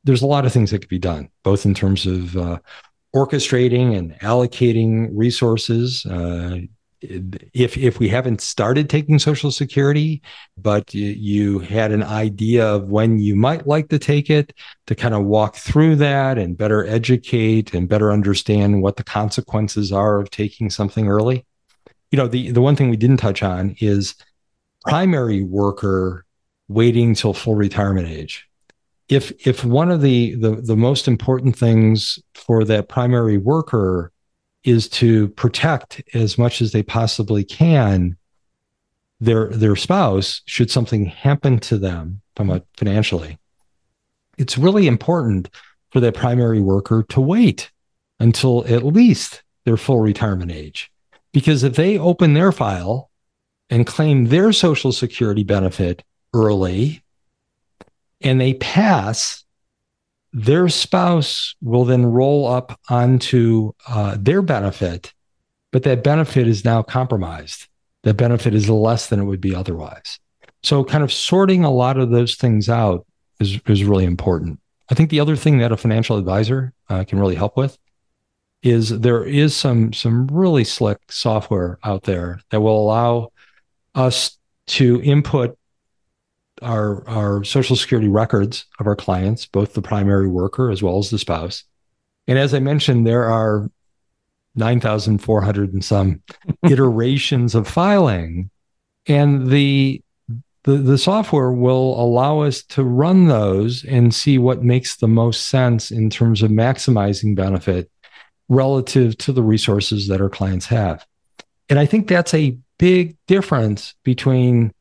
There's 0.04 0.22
a 0.22 0.28
lot 0.28 0.46
of 0.46 0.54
things 0.54 0.70
that 0.70 0.80
could 0.80 0.90
be 0.90 1.00
done, 1.00 1.30
both 1.42 1.66
in 1.66 1.74
terms 1.74 2.06
of 2.06 2.38
uh, 2.38 2.60
orchestrating 3.16 3.98
and 3.98 4.14
allocating 4.20 5.10
resources, 5.12 6.06
uh, 6.06 6.60
if 7.54 7.78
if 7.78 8.00
we 8.00 8.10
haven't 8.10 8.42
started 8.42 8.90
taking 8.90 9.20
social 9.20 9.52
security 9.52 10.22
but 10.58 10.94
you, 10.94 11.08
you, 11.08 11.60
had 11.60 11.92
an 11.92 12.04
idea 12.04 12.66
of 12.66 12.90
when 12.90 13.20
you 13.20 13.36
might 13.36 13.68
like 13.68 13.90
to 13.90 14.00
take 14.00 14.30
it 14.30 14.54
to 14.88 14.96
kind 14.96 15.14
of 15.14 15.26
walk 15.26 15.56
through 15.56 15.96
that 15.96 16.38
and 16.38 16.58
better 16.58 16.86
educate 16.86 17.74
and 17.74 17.90
better 17.90 18.12
understand 18.12 18.82
what 18.82 18.96
the 18.96 19.04
consequences 19.04 19.92
are 19.92 20.20
of 20.20 20.30
taking 20.30 20.70
something 20.70 21.08
early. 21.08 21.46
You 22.12 22.18
know 22.18 22.28
the 22.28 22.52
the 22.52 22.62
one 22.62 22.76
thing 22.76 22.90
we 22.90 22.98
didn't 22.98 23.18
touch 23.18 23.44
on 23.44 23.76
is 23.80 24.16
primary 24.86 25.44
worker 25.44 26.26
waiting 26.68 27.14
till 27.14 27.34
full 27.34 27.56
retirement 27.56 28.08
age. 28.08 28.48
If 29.10 29.32
if 29.46 29.64
one 29.64 29.92
of 29.92 30.02
the 30.02 30.36
the, 30.36 30.52
the 30.56 30.78
most 30.78 31.08
important 31.08 31.56
things 31.58 32.20
for 32.34 32.64
that 32.66 32.90
primary 32.90 33.38
worker 33.38 34.12
is 34.66 34.90
to 34.90 35.30
protect 35.30 36.02
as 36.14 36.38
much 36.38 36.62
as 36.62 36.72
they 36.72 36.84
possibly 36.84 37.44
can 37.44 38.18
their 39.22 39.48
their 39.48 39.78
spouse 39.78 40.42
should 40.46 40.70
something 40.70 41.06
happen 41.06 41.58
to 41.60 41.78
them 41.78 42.22
financially. 42.76 43.38
It's 44.38 44.58
really 44.58 44.88
important 44.88 45.50
for 45.92 46.02
that 46.02 46.16
primary 46.16 46.60
worker 46.60 47.06
to 47.10 47.22
wait 47.22 47.72
until 48.20 48.66
at 48.68 48.86
least 48.86 49.44
their 49.64 49.78
full 49.78 50.00
retirement 50.00 50.52
age. 50.52 50.92
Because 51.32 51.64
if 51.64 51.76
they 51.76 51.98
open 51.98 52.34
their 52.34 52.52
file 52.52 53.10
and 53.70 53.88
claim 53.88 54.26
their 54.26 54.52
social 54.52 54.92
security 54.92 55.44
benefit 55.44 56.04
early 56.34 57.02
and 58.20 58.40
they 58.40 58.56
pass 58.56 59.45
their 60.36 60.68
spouse 60.68 61.56
will 61.62 61.86
then 61.86 62.06
roll 62.06 62.46
up 62.46 62.78
onto 62.90 63.72
uh, 63.88 64.18
their 64.20 64.42
benefit, 64.42 65.14
but 65.72 65.84
that 65.84 66.04
benefit 66.04 66.46
is 66.46 66.66
now 66.66 66.84
compromised. 66.84 67.70
That 68.04 68.16
benefit 68.16 68.54
is 68.54 68.70
less 68.70 69.08
than 69.08 69.22
it 69.22 69.24
would 69.24 69.40
be 69.40 69.56
otherwise. 69.56 70.20
So, 70.62 70.84
kind 70.84 71.06
of 71.06 71.14
sorting 71.14 71.64
a 71.64 71.72
lot 71.72 71.98
of 71.98 72.10
those 72.10 72.36
things 72.36 72.68
out 72.68 73.08
is, 73.40 73.62
is 73.66 73.86
really 73.86 74.04
important. 74.04 74.60
I 74.92 74.94
think 74.94 75.10
the 75.10 75.22
other 75.22 75.38
thing 75.38 75.60
that 75.60 75.72
a 75.72 75.78
financial 75.78 76.18
advisor 76.18 76.74
uh, 76.90 77.06
can 77.06 77.18
really 77.18 77.36
help 77.36 77.56
with 77.56 77.78
is 78.62 78.90
there 78.90 79.24
is 79.24 79.56
some 79.56 79.94
some 79.94 80.28
really 80.28 80.66
slick 80.66 80.98
software 81.10 81.80
out 81.84 82.04
there 82.04 82.42
that 82.50 82.60
will 82.60 82.78
allow 82.78 83.30
us 83.94 84.38
to 84.68 85.02
input 85.02 85.58
our 86.66 87.08
our 87.08 87.44
social 87.44 87.76
security 87.76 88.10
records 88.10 88.66
of 88.80 88.88
our 88.88 88.96
clients, 88.96 89.46
both 89.46 89.74
the 89.74 89.82
primary 89.82 90.28
worker 90.28 90.72
as 90.72 90.82
well 90.82 90.98
as 90.98 91.10
the 91.10 91.20
spouse. 91.20 91.64
And 92.28 92.40
as 92.40 92.54
I 92.54 92.60
mentioned, 92.60 93.06
there 93.06 93.26
are 93.26 93.70
9,400 94.56 95.74
and 95.74 95.84
some 95.84 96.22
iterations 96.64 97.56
of 97.56 97.68
filing. 97.68 98.50
And 99.08 99.50
the, 99.50 100.02
the 100.64 100.78
the 100.78 100.98
software 100.98 101.52
will 101.52 102.02
allow 102.02 102.40
us 102.40 102.64
to 102.64 102.84
run 102.84 103.28
those 103.28 103.84
and 103.86 104.14
see 104.14 104.40
what 104.40 104.64
makes 104.64 104.96
the 104.96 105.08
most 105.08 105.48
sense 105.48 105.92
in 105.92 106.10
terms 106.10 106.42
of 106.42 106.50
maximizing 106.50 107.36
benefit 107.36 107.92
relative 108.50 109.18
to 109.20 109.32
the 109.32 109.44
resources 109.44 110.08
that 110.08 110.22
our 110.22 110.30
clients 110.30 110.66
have. 110.68 111.06
And 111.70 111.78
I 111.78 111.86
think 111.86 112.08
that's 112.08 112.34
a 112.34 112.58
big 112.78 113.16
difference 113.28 113.94
between 114.04 114.72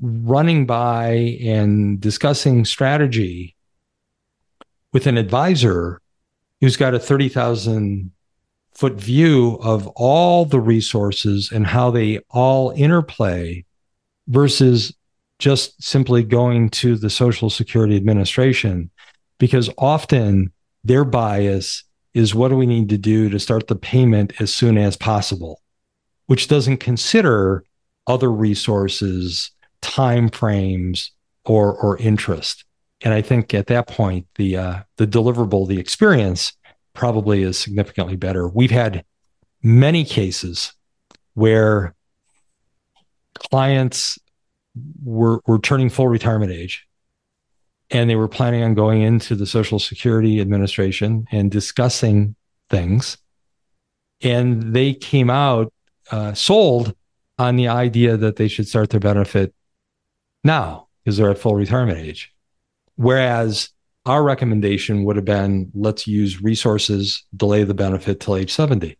running 0.00 0.66
by 0.66 1.38
and 1.42 2.00
discussing 2.00 2.64
strategy 2.64 3.56
with 4.92 5.06
an 5.06 5.16
advisor 5.16 6.00
who's 6.60 6.76
got 6.76 6.94
a 6.94 6.98
30,000 6.98 8.10
foot 8.74 8.94
view 8.94 9.58
of 9.62 9.86
all 9.88 10.44
the 10.44 10.60
resources 10.60 11.50
and 11.52 11.66
how 11.66 11.90
they 11.90 12.18
all 12.30 12.70
interplay 12.70 13.64
versus 14.28 14.94
just 15.38 15.82
simply 15.82 16.22
going 16.22 16.68
to 16.68 16.96
the 16.96 17.10
Social 17.10 17.50
Security 17.50 17.96
Administration, 17.96 18.90
because 19.38 19.70
often 19.78 20.52
their 20.84 21.04
bias 21.04 21.84
is 22.14 22.34
what 22.34 22.48
do 22.48 22.56
we 22.56 22.66
need 22.66 22.88
to 22.90 22.98
do 22.98 23.28
to 23.28 23.38
start 23.38 23.66
the 23.66 23.76
payment 23.76 24.32
as 24.40 24.54
soon 24.54 24.76
as 24.76 24.96
possible, 24.96 25.60
which 26.26 26.48
doesn't 26.48 26.78
consider 26.78 27.64
other 28.06 28.30
resources 28.30 29.50
time 29.80 30.28
frames 30.28 31.12
or 31.44 31.74
or 31.74 31.96
interest. 31.98 32.64
And 33.02 33.14
I 33.14 33.22
think 33.22 33.54
at 33.54 33.68
that 33.68 33.86
point, 33.88 34.26
the 34.36 34.56
uh, 34.56 34.78
the 34.96 35.06
deliverable, 35.06 35.66
the 35.66 35.78
experience, 35.78 36.52
probably 36.94 37.42
is 37.42 37.58
significantly 37.58 38.16
better. 38.16 38.48
We've 38.48 38.70
had 38.70 39.04
many 39.62 40.04
cases 40.04 40.72
where 41.34 41.94
clients 43.38 44.18
were 45.02 45.40
were 45.46 45.58
turning 45.58 45.88
full 45.88 46.08
retirement 46.08 46.52
age, 46.52 46.86
and 47.90 48.08
they 48.08 48.16
were 48.16 48.28
planning 48.28 48.62
on 48.62 48.74
going 48.74 49.02
into 49.02 49.34
the 49.34 49.46
Social 49.46 49.78
Security 49.78 50.40
Administration 50.40 51.26
and 51.32 51.50
discussing 51.50 52.36
things, 52.68 53.16
and 54.20 54.74
they 54.74 54.92
came 54.92 55.30
out 55.30 55.72
uh, 56.10 56.34
sold 56.34 56.94
on 57.38 57.56
the 57.56 57.68
idea 57.68 58.18
that 58.18 58.36
they 58.36 58.48
should 58.48 58.68
start 58.68 58.90
their 58.90 59.00
benefit 59.00 59.54
now 60.44 60.88
because 61.04 61.16
they're 61.16 61.30
at 61.30 61.38
full 61.38 61.54
retirement 61.54 61.98
age. 61.98 62.32
Whereas 62.96 63.70
our 64.06 64.22
recommendation 64.22 65.04
would 65.04 65.16
have 65.16 65.24
been 65.24 65.70
let's 65.74 66.06
use 66.06 66.42
resources, 66.42 67.24
delay 67.36 67.64
the 67.64 67.74
benefit 67.74 68.20
till 68.20 68.36
age 68.36 68.52
70. 68.52 68.96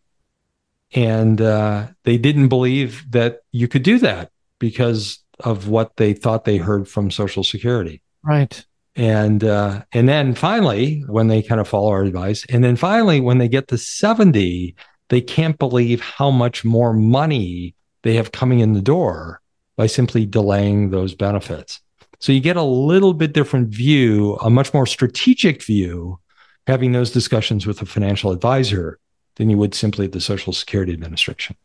And 0.93 1.41
uh, 1.41 1.87
they 2.03 2.17
didn't 2.17 2.49
believe 2.49 3.03
that 3.11 3.41
you 3.51 3.67
could 3.67 3.83
do 3.83 3.97
that 3.99 4.31
because 4.59 5.19
of 5.39 5.67
what 5.67 5.95
they 5.97 6.13
thought 6.13 6.45
they 6.45 6.57
heard 6.57 6.87
from 6.87 7.09
Social 7.09 7.43
Security. 7.43 8.01
Right. 8.23 8.63
And 8.95 9.43
uh, 9.43 9.83
and 9.93 10.09
then 10.09 10.35
finally, 10.35 11.03
when 11.07 11.27
they 11.27 11.41
kind 11.41 11.61
of 11.61 11.67
follow 11.67 11.89
our 11.89 12.03
advice, 12.03 12.45
and 12.49 12.61
then 12.61 12.75
finally, 12.75 13.21
when 13.21 13.37
they 13.37 13.47
get 13.47 13.69
to 13.69 13.77
70, 13.77 14.75
they 15.07 15.21
can't 15.21 15.57
believe 15.57 16.01
how 16.01 16.29
much 16.29 16.65
more 16.65 16.93
money 16.93 17.73
they 18.01 18.15
have 18.15 18.33
coming 18.33 18.59
in 18.59 18.73
the 18.73 18.81
door 18.81 19.40
by 19.81 19.87
simply 19.87 20.27
delaying 20.27 20.91
those 20.91 21.15
benefits. 21.15 21.81
So 22.19 22.31
you 22.31 22.39
get 22.39 22.55
a 22.55 22.61
little 22.61 23.15
bit 23.15 23.33
different 23.33 23.69
view, 23.69 24.35
a 24.35 24.47
much 24.47 24.75
more 24.75 24.85
strategic 24.85 25.63
view, 25.63 26.19
having 26.67 26.91
those 26.91 27.09
discussions 27.09 27.65
with 27.65 27.81
a 27.81 27.87
financial 27.87 28.31
advisor 28.31 28.99
than 29.37 29.49
you 29.49 29.57
would 29.57 29.73
simply 29.73 30.05
at 30.05 30.11
the 30.11 30.21
Social 30.21 30.53
Security 30.53 30.93
Administration. 30.93 31.55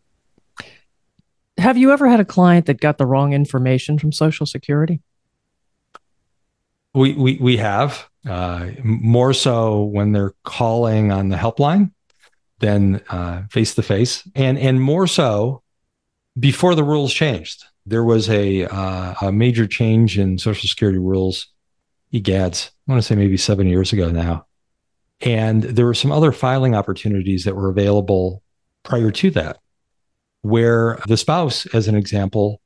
Have 1.59 1.77
you 1.77 1.93
ever 1.93 2.09
had 2.09 2.19
a 2.19 2.25
client 2.25 2.65
that 2.65 2.81
got 2.81 2.97
the 2.97 3.05
wrong 3.05 3.35
information 3.35 3.99
from 3.99 4.13
Social 4.13 4.47
Security? 4.47 5.03
We 6.95 7.13
we 7.13 7.37
we 7.39 7.59
have 7.59 8.09
uh, 8.27 8.71
more 8.83 9.35
so 9.35 9.83
when 9.83 10.13
they're 10.13 10.33
calling 10.43 11.13
on 11.13 11.29
the 11.29 11.37
helpline 11.37 11.91
than 12.61 13.03
face 13.51 13.75
to 13.75 13.83
face, 13.83 14.27
and 14.35 14.59
and 14.59 14.81
more 14.81 15.07
so 15.07 15.63
before 16.41 16.75
the 16.75 16.83
rules 16.83 17.13
changed 17.13 17.67
there 17.87 18.05
was 18.05 18.29
a, 18.29 18.65
uh, 18.65 19.15
a 19.23 19.33
major 19.33 19.67
change 19.67 20.19
in 20.19 20.39
Social 20.39 20.69
Security 20.69 20.99
rules. 20.99 21.47
EGADS, 22.13 22.71
I 22.89 22.93
want 22.93 23.03
to 23.03 23.07
say 23.07 23.15
maybe 23.15 23.37
seven 23.37 23.67
years 23.67 23.93
ago 23.93 24.11
now. 24.11 24.47
And 25.21 25.63
there 25.63 25.87
were 25.87 25.95
some 25.95 26.13
other 26.13 26.33
filing 26.33 26.75
opportunities 26.75 27.45
that 27.45 27.57
were 27.57 27.69
available 27.69 28.43
prior 28.83 29.11
to 29.11 29.31
that, 29.33 29.59
where 30.43 30.99
the 31.09 31.17
spouse, 31.17 31.67
as 31.67 31.89
an 31.89 31.95
example, 31.95 32.61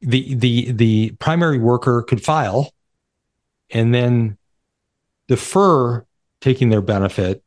the 0.00 0.34
the 0.34 0.72
the 0.72 1.10
primary 1.18 1.58
worker 1.58 2.02
could 2.02 2.22
file 2.22 2.72
and 3.70 3.94
then 3.94 4.38
defer 5.28 6.04
taking 6.40 6.70
their 6.70 6.80
benefit 6.80 7.42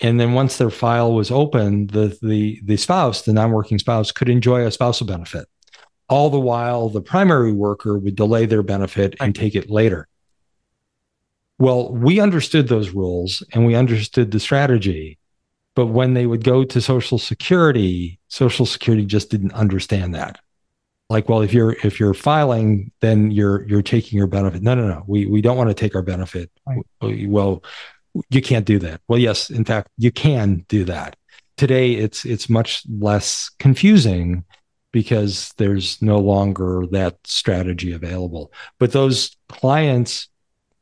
and 0.00 0.20
then 0.20 0.32
once 0.32 0.58
their 0.58 0.70
file 0.70 1.12
was 1.12 1.30
open 1.30 1.88
the 1.88 2.16
the 2.22 2.60
the 2.64 2.76
spouse 2.76 3.22
the 3.22 3.32
non-working 3.32 3.78
spouse 3.78 4.12
could 4.12 4.28
enjoy 4.28 4.64
a 4.64 4.70
spousal 4.70 5.06
benefit 5.06 5.48
all 6.08 6.30
the 6.30 6.40
while, 6.40 6.88
the 6.88 7.02
primary 7.02 7.52
worker 7.52 7.98
would 7.98 8.16
delay 8.16 8.46
their 8.46 8.62
benefit 8.62 9.14
and 9.20 9.34
take 9.34 9.54
it 9.54 9.70
later. 9.70 10.08
Well, 11.58 11.92
we 11.92 12.20
understood 12.20 12.68
those 12.68 12.90
rules 12.90 13.42
and 13.52 13.66
we 13.66 13.74
understood 13.74 14.30
the 14.30 14.40
strategy. 14.40 15.18
But 15.74 15.86
when 15.86 16.14
they 16.14 16.26
would 16.26 16.42
go 16.42 16.64
to 16.64 16.80
Social 16.80 17.18
Security, 17.18 18.18
Social 18.28 18.66
Security 18.66 19.04
just 19.04 19.30
didn't 19.30 19.52
understand 19.52 20.14
that. 20.14 20.40
Like, 21.10 21.28
well, 21.28 21.40
if 21.40 21.52
you're 21.54 21.72
if 21.84 21.98
you're 21.98 22.14
filing, 22.14 22.90
then 23.00 23.30
you're 23.30 23.66
you're 23.66 23.82
taking 23.82 24.18
your 24.18 24.26
benefit. 24.26 24.62
No, 24.62 24.74
no, 24.74 24.88
no. 24.88 25.04
We 25.06 25.26
we 25.26 25.40
don't 25.40 25.56
want 25.56 25.70
to 25.70 25.74
take 25.74 25.94
our 25.94 26.02
benefit. 26.02 26.50
Right. 26.66 27.28
Well, 27.28 27.62
you 28.28 28.42
can't 28.42 28.66
do 28.66 28.78
that. 28.80 29.00
Well, 29.08 29.18
yes, 29.18 29.50
in 29.50 29.64
fact, 29.64 29.88
you 29.96 30.10
can 30.10 30.66
do 30.68 30.84
that. 30.84 31.16
Today, 31.56 31.92
it's 31.92 32.24
it's 32.24 32.50
much 32.50 32.82
less 32.90 33.50
confusing 33.58 34.44
because 34.92 35.52
there's 35.58 36.00
no 36.00 36.18
longer 36.18 36.84
that 36.90 37.18
strategy 37.24 37.92
available. 37.92 38.52
But 38.78 38.92
those 38.92 39.36
clients 39.48 40.28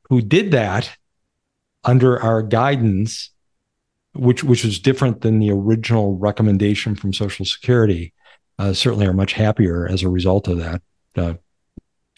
who 0.09 0.21
did 0.21 0.53
that 0.53 0.91
under 1.85 2.21
our 2.21 2.43
guidance, 2.43 3.31
which 4.15 4.45
which 4.45 4.65
was 4.65 4.79
different 4.79 5.21
than 5.21 5.39
the 5.39 5.51
original 5.51 6.17
recommendation 6.17 6.95
from 6.95 7.13
Social 7.13 7.45
Security, 7.45 8.13
uh, 8.59 8.73
certainly 8.73 9.07
are 9.07 9.13
much 9.13 9.33
happier 9.33 9.89
as 9.89 10.03
a 10.03 10.09
result 10.09 10.49
of 10.49 10.59
that. 10.59 10.83
Uh, 11.17 11.35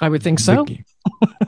I 0.01 0.09
would 0.09 0.23
think 0.23 0.39
so. 0.39 0.67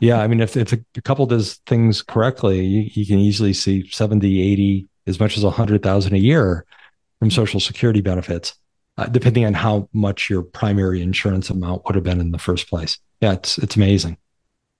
yeah, 0.00 0.20
I 0.20 0.26
mean, 0.26 0.40
if 0.40 0.56
if 0.56 0.72
a 0.72 1.02
couple 1.02 1.26
does 1.26 1.60
things 1.66 2.02
correctly, 2.02 2.64
you, 2.64 2.90
you 2.92 3.06
can 3.06 3.18
easily 3.18 3.52
see 3.52 3.88
70, 3.88 4.40
80, 4.40 4.88
as 5.06 5.20
much 5.20 5.36
as 5.36 5.44
a 5.44 5.50
hundred 5.50 5.82
thousand 5.82 6.14
a 6.14 6.18
year 6.18 6.64
from 7.18 7.30
Social 7.30 7.60
Security 7.60 8.00
benefits 8.00 8.54
uh, 9.00 9.06
depending 9.06 9.46
on 9.46 9.54
how 9.54 9.88
much 9.94 10.28
your 10.28 10.42
primary 10.42 11.00
insurance 11.00 11.48
amount 11.48 11.84
would 11.86 11.94
have 11.94 12.04
been 12.04 12.20
in 12.20 12.32
the 12.32 12.38
first 12.38 12.68
place. 12.68 12.98
Yeah, 13.20 13.32
it's 13.32 13.56
it's 13.58 13.76
amazing. 13.76 14.18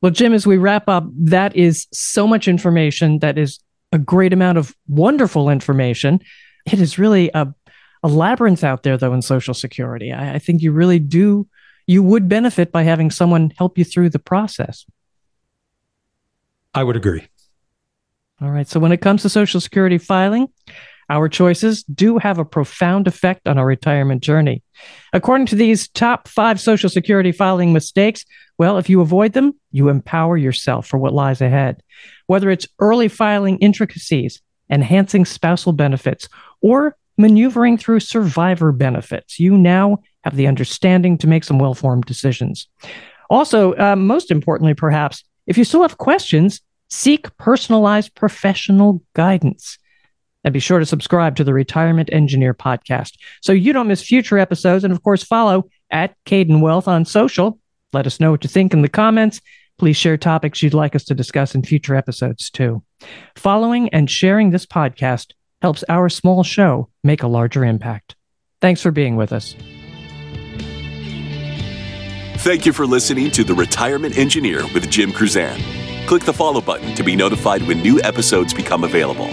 Well, 0.03 0.13
Jim, 0.13 0.35
as 0.35 0.47
we 0.47 0.59
wrap 0.59 0.89
up, 0.89 1.05
that 1.15 1.57
is 1.57 1.87
so 1.93 2.27
much 2.27 2.47
information. 2.47 3.21
That 3.21 3.39
is 3.39 3.61
a 3.93 3.99
great 3.99 4.33
amount 4.33 4.59
of 4.59 4.75
wonderful 4.89 5.49
information. 5.49 6.21
It 6.67 6.81
is 6.81 6.99
really 6.99 7.31
a 7.33 7.55
a 8.03 8.09
labyrinth 8.09 8.63
out 8.63 8.83
there, 8.83 8.99
though, 8.99 9.15
in 9.15 9.23
Social 9.23 9.55
Security. 9.55 10.13
I, 10.13 10.35
I 10.35 10.39
think 10.39 10.63
you 10.63 10.73
really 10.73 10.99
do, 10.99 11.47
you 11.87 12.03
would 12.03 12.29
benefit 12.29 12.73
by 12.73 12.83
having 12.83 13.11
someone 13.11 13.53
help 13.57 13.79
you 13.79 13.85
through 13.85 14.11
the 14.11 14.19
process. 14.19 14.87
I 16.75 16.85
would 16.85 16.97
agree. 16.97 17.27
All 18.41 18.51
right. 18.51 18.69
So 18.69 18.81
when 18.81 18.93
it 18.93 19.01
comes 19.03 19.23
to 19.23 19.29
Social 19.29 19.61
Security 19.61 19.99
filing, 19.99 20.49
our 21.11 21.29
choices 21.29 21.83
do 21.83 22.19
have 22.19 22.39
a 22.39 22.45
profound 22.45 23.09
effect 23.09 23.49
on 23.49 23.59
our 23.59 23.67
retirement 23.67 24.23
journey. 24.23 24.63
According 25.13 25.47
to 25.47 25.57
these 25.57 25.89
top 25.89 26.29
five 26.29 26.61
Social 26.61 26.89
Security 26.89 27.33
filing 27.33 27.73
mistakes, 27.73 28.25
well, 28.59 28.79
if 28.79 28.89
you 28.89 29.01
avoid 29.01 29.33
them, 29.33 29.55
you 29.73 29.89
empower 29.89 30.37
yourself 30.37 30.87
for 30.87 30.99
what 30.99 31.13
lies 31.13 31.41
ahead. 31.41 31.83
Whether 32.29 32.49
it's 32.49 32.69
early 32.79 33.09
filing 33.09 33.59
intricacies, 33.59 34.41
enhancing 34.71 35.25
spousal 35.25 35.73
benefits, 35.73 36.29
or 36.61 36.97
maneuvering 37.19 37.77
through 37.77 38.01
survivor 38.01 38.71
benefits, 38.71 39.41
you 39.41 39.59
now 39.59 39.99
have 40.23 40.37
the 40.37 40.47
understanding 40.47 41.19
to 41.19 41.27
make 41.27 41.43
some 41.43 41.59
well 41.59 41.75
formed 41.75 42.05
decisions. 42.05 42.69
Also, 43.31 43.75
uh, 43.75 43.97
most 43.97 44.31
importantly, 44.31 44.75
perhaps, 44.75 45.25
if 45.47 45.59
you 45.59 45.65
still 45.65 45.83
have 45.83 45.99
questions, 45.99 46.61
seek 46.89 47.37
personalized 47.37 48.15
professional 48.15 49.03
guidance. 49.15 49.79
And 50.43 50.55
be 50.55 50.61
sure 50.61 50.79
to 50.79 50.87
subscribe 50.87 51.37
to 51.37 51.45
the 51.45 51.53
Retirement 51.53 52.09
Engineer 52.13 52.55
podcast 52.55 53.17
so 53.43 53.53
you 53.53 53.73
don't 53.73 53.89
miss 53.89 54.03
future 54.03 54.39
episodes. 54.39 54.85
And 54.85 54.93
of 54.93 55.03
course, 55.03 55.23
follow 55.23 55.69
at 55.91 56.15
Caden 56.25 56.61
Wealth 56.61 56.89
on 56.89 57.05
social. 57.05 57.59
Let 57.93 58.07
us 58.07 58.21
know 58.21 58.31
what 58.31 58.45
you 58.45 58.49
think 58.49 58.73
in 58.73 58.83
the 58.83 58.89
comments. 58.89 59.41
Please 59.79 59.97
share 59.97 60.17
topics 60.17 60.63
you'd 60.63 60.75
like 60.75 60.95
us 60.95 61.05
to 61.05 61.15
discuss 61.15 61.55
in 61.55 61.63
future 61.63 61.95
episodes 61.95 62.51
too. 62.51 62.83
Following 63.37 63.89
and 63.91 64.11
sharing 64.11 64.51
this 64.51 64.67
podcast 64.67 65.33
helps 65.63 65.85
our 65.89 66.09
small 66.09 66.43
show 66.43 66.89
make 67.03 67.23
a 67.23 67.29
larger 67.29 67.65
impact. 67.65 68.15
Thanks 68.61 68.83
for 68.83 68.91
being 68.91 69.17
with 69.17 69.33
us. 69.33 69.55
Thank 72.39 72.65
you 72.65 72.73
for 72.73 72.87
listening 72.87 73.31
to 73.33 73.45
The 73.45 73.55
Retirement 73.55 74.17
Engineer 74.17 74.63
with 74.73 74.91
Jim 74.91 75.13
Kruzan. 75.13 75.61
Click 76.07 76.25
the 76.25 76.33
follow 76.33 76.61
button 76.61 76.95
to 76.95 77.03
be 77.03 77.15
notified 77.15 77.63
when 77.63 77.83
new 77.83 78.01
episodes 78.01 78.55
become 78.55 78.85
available. 78.85 79.29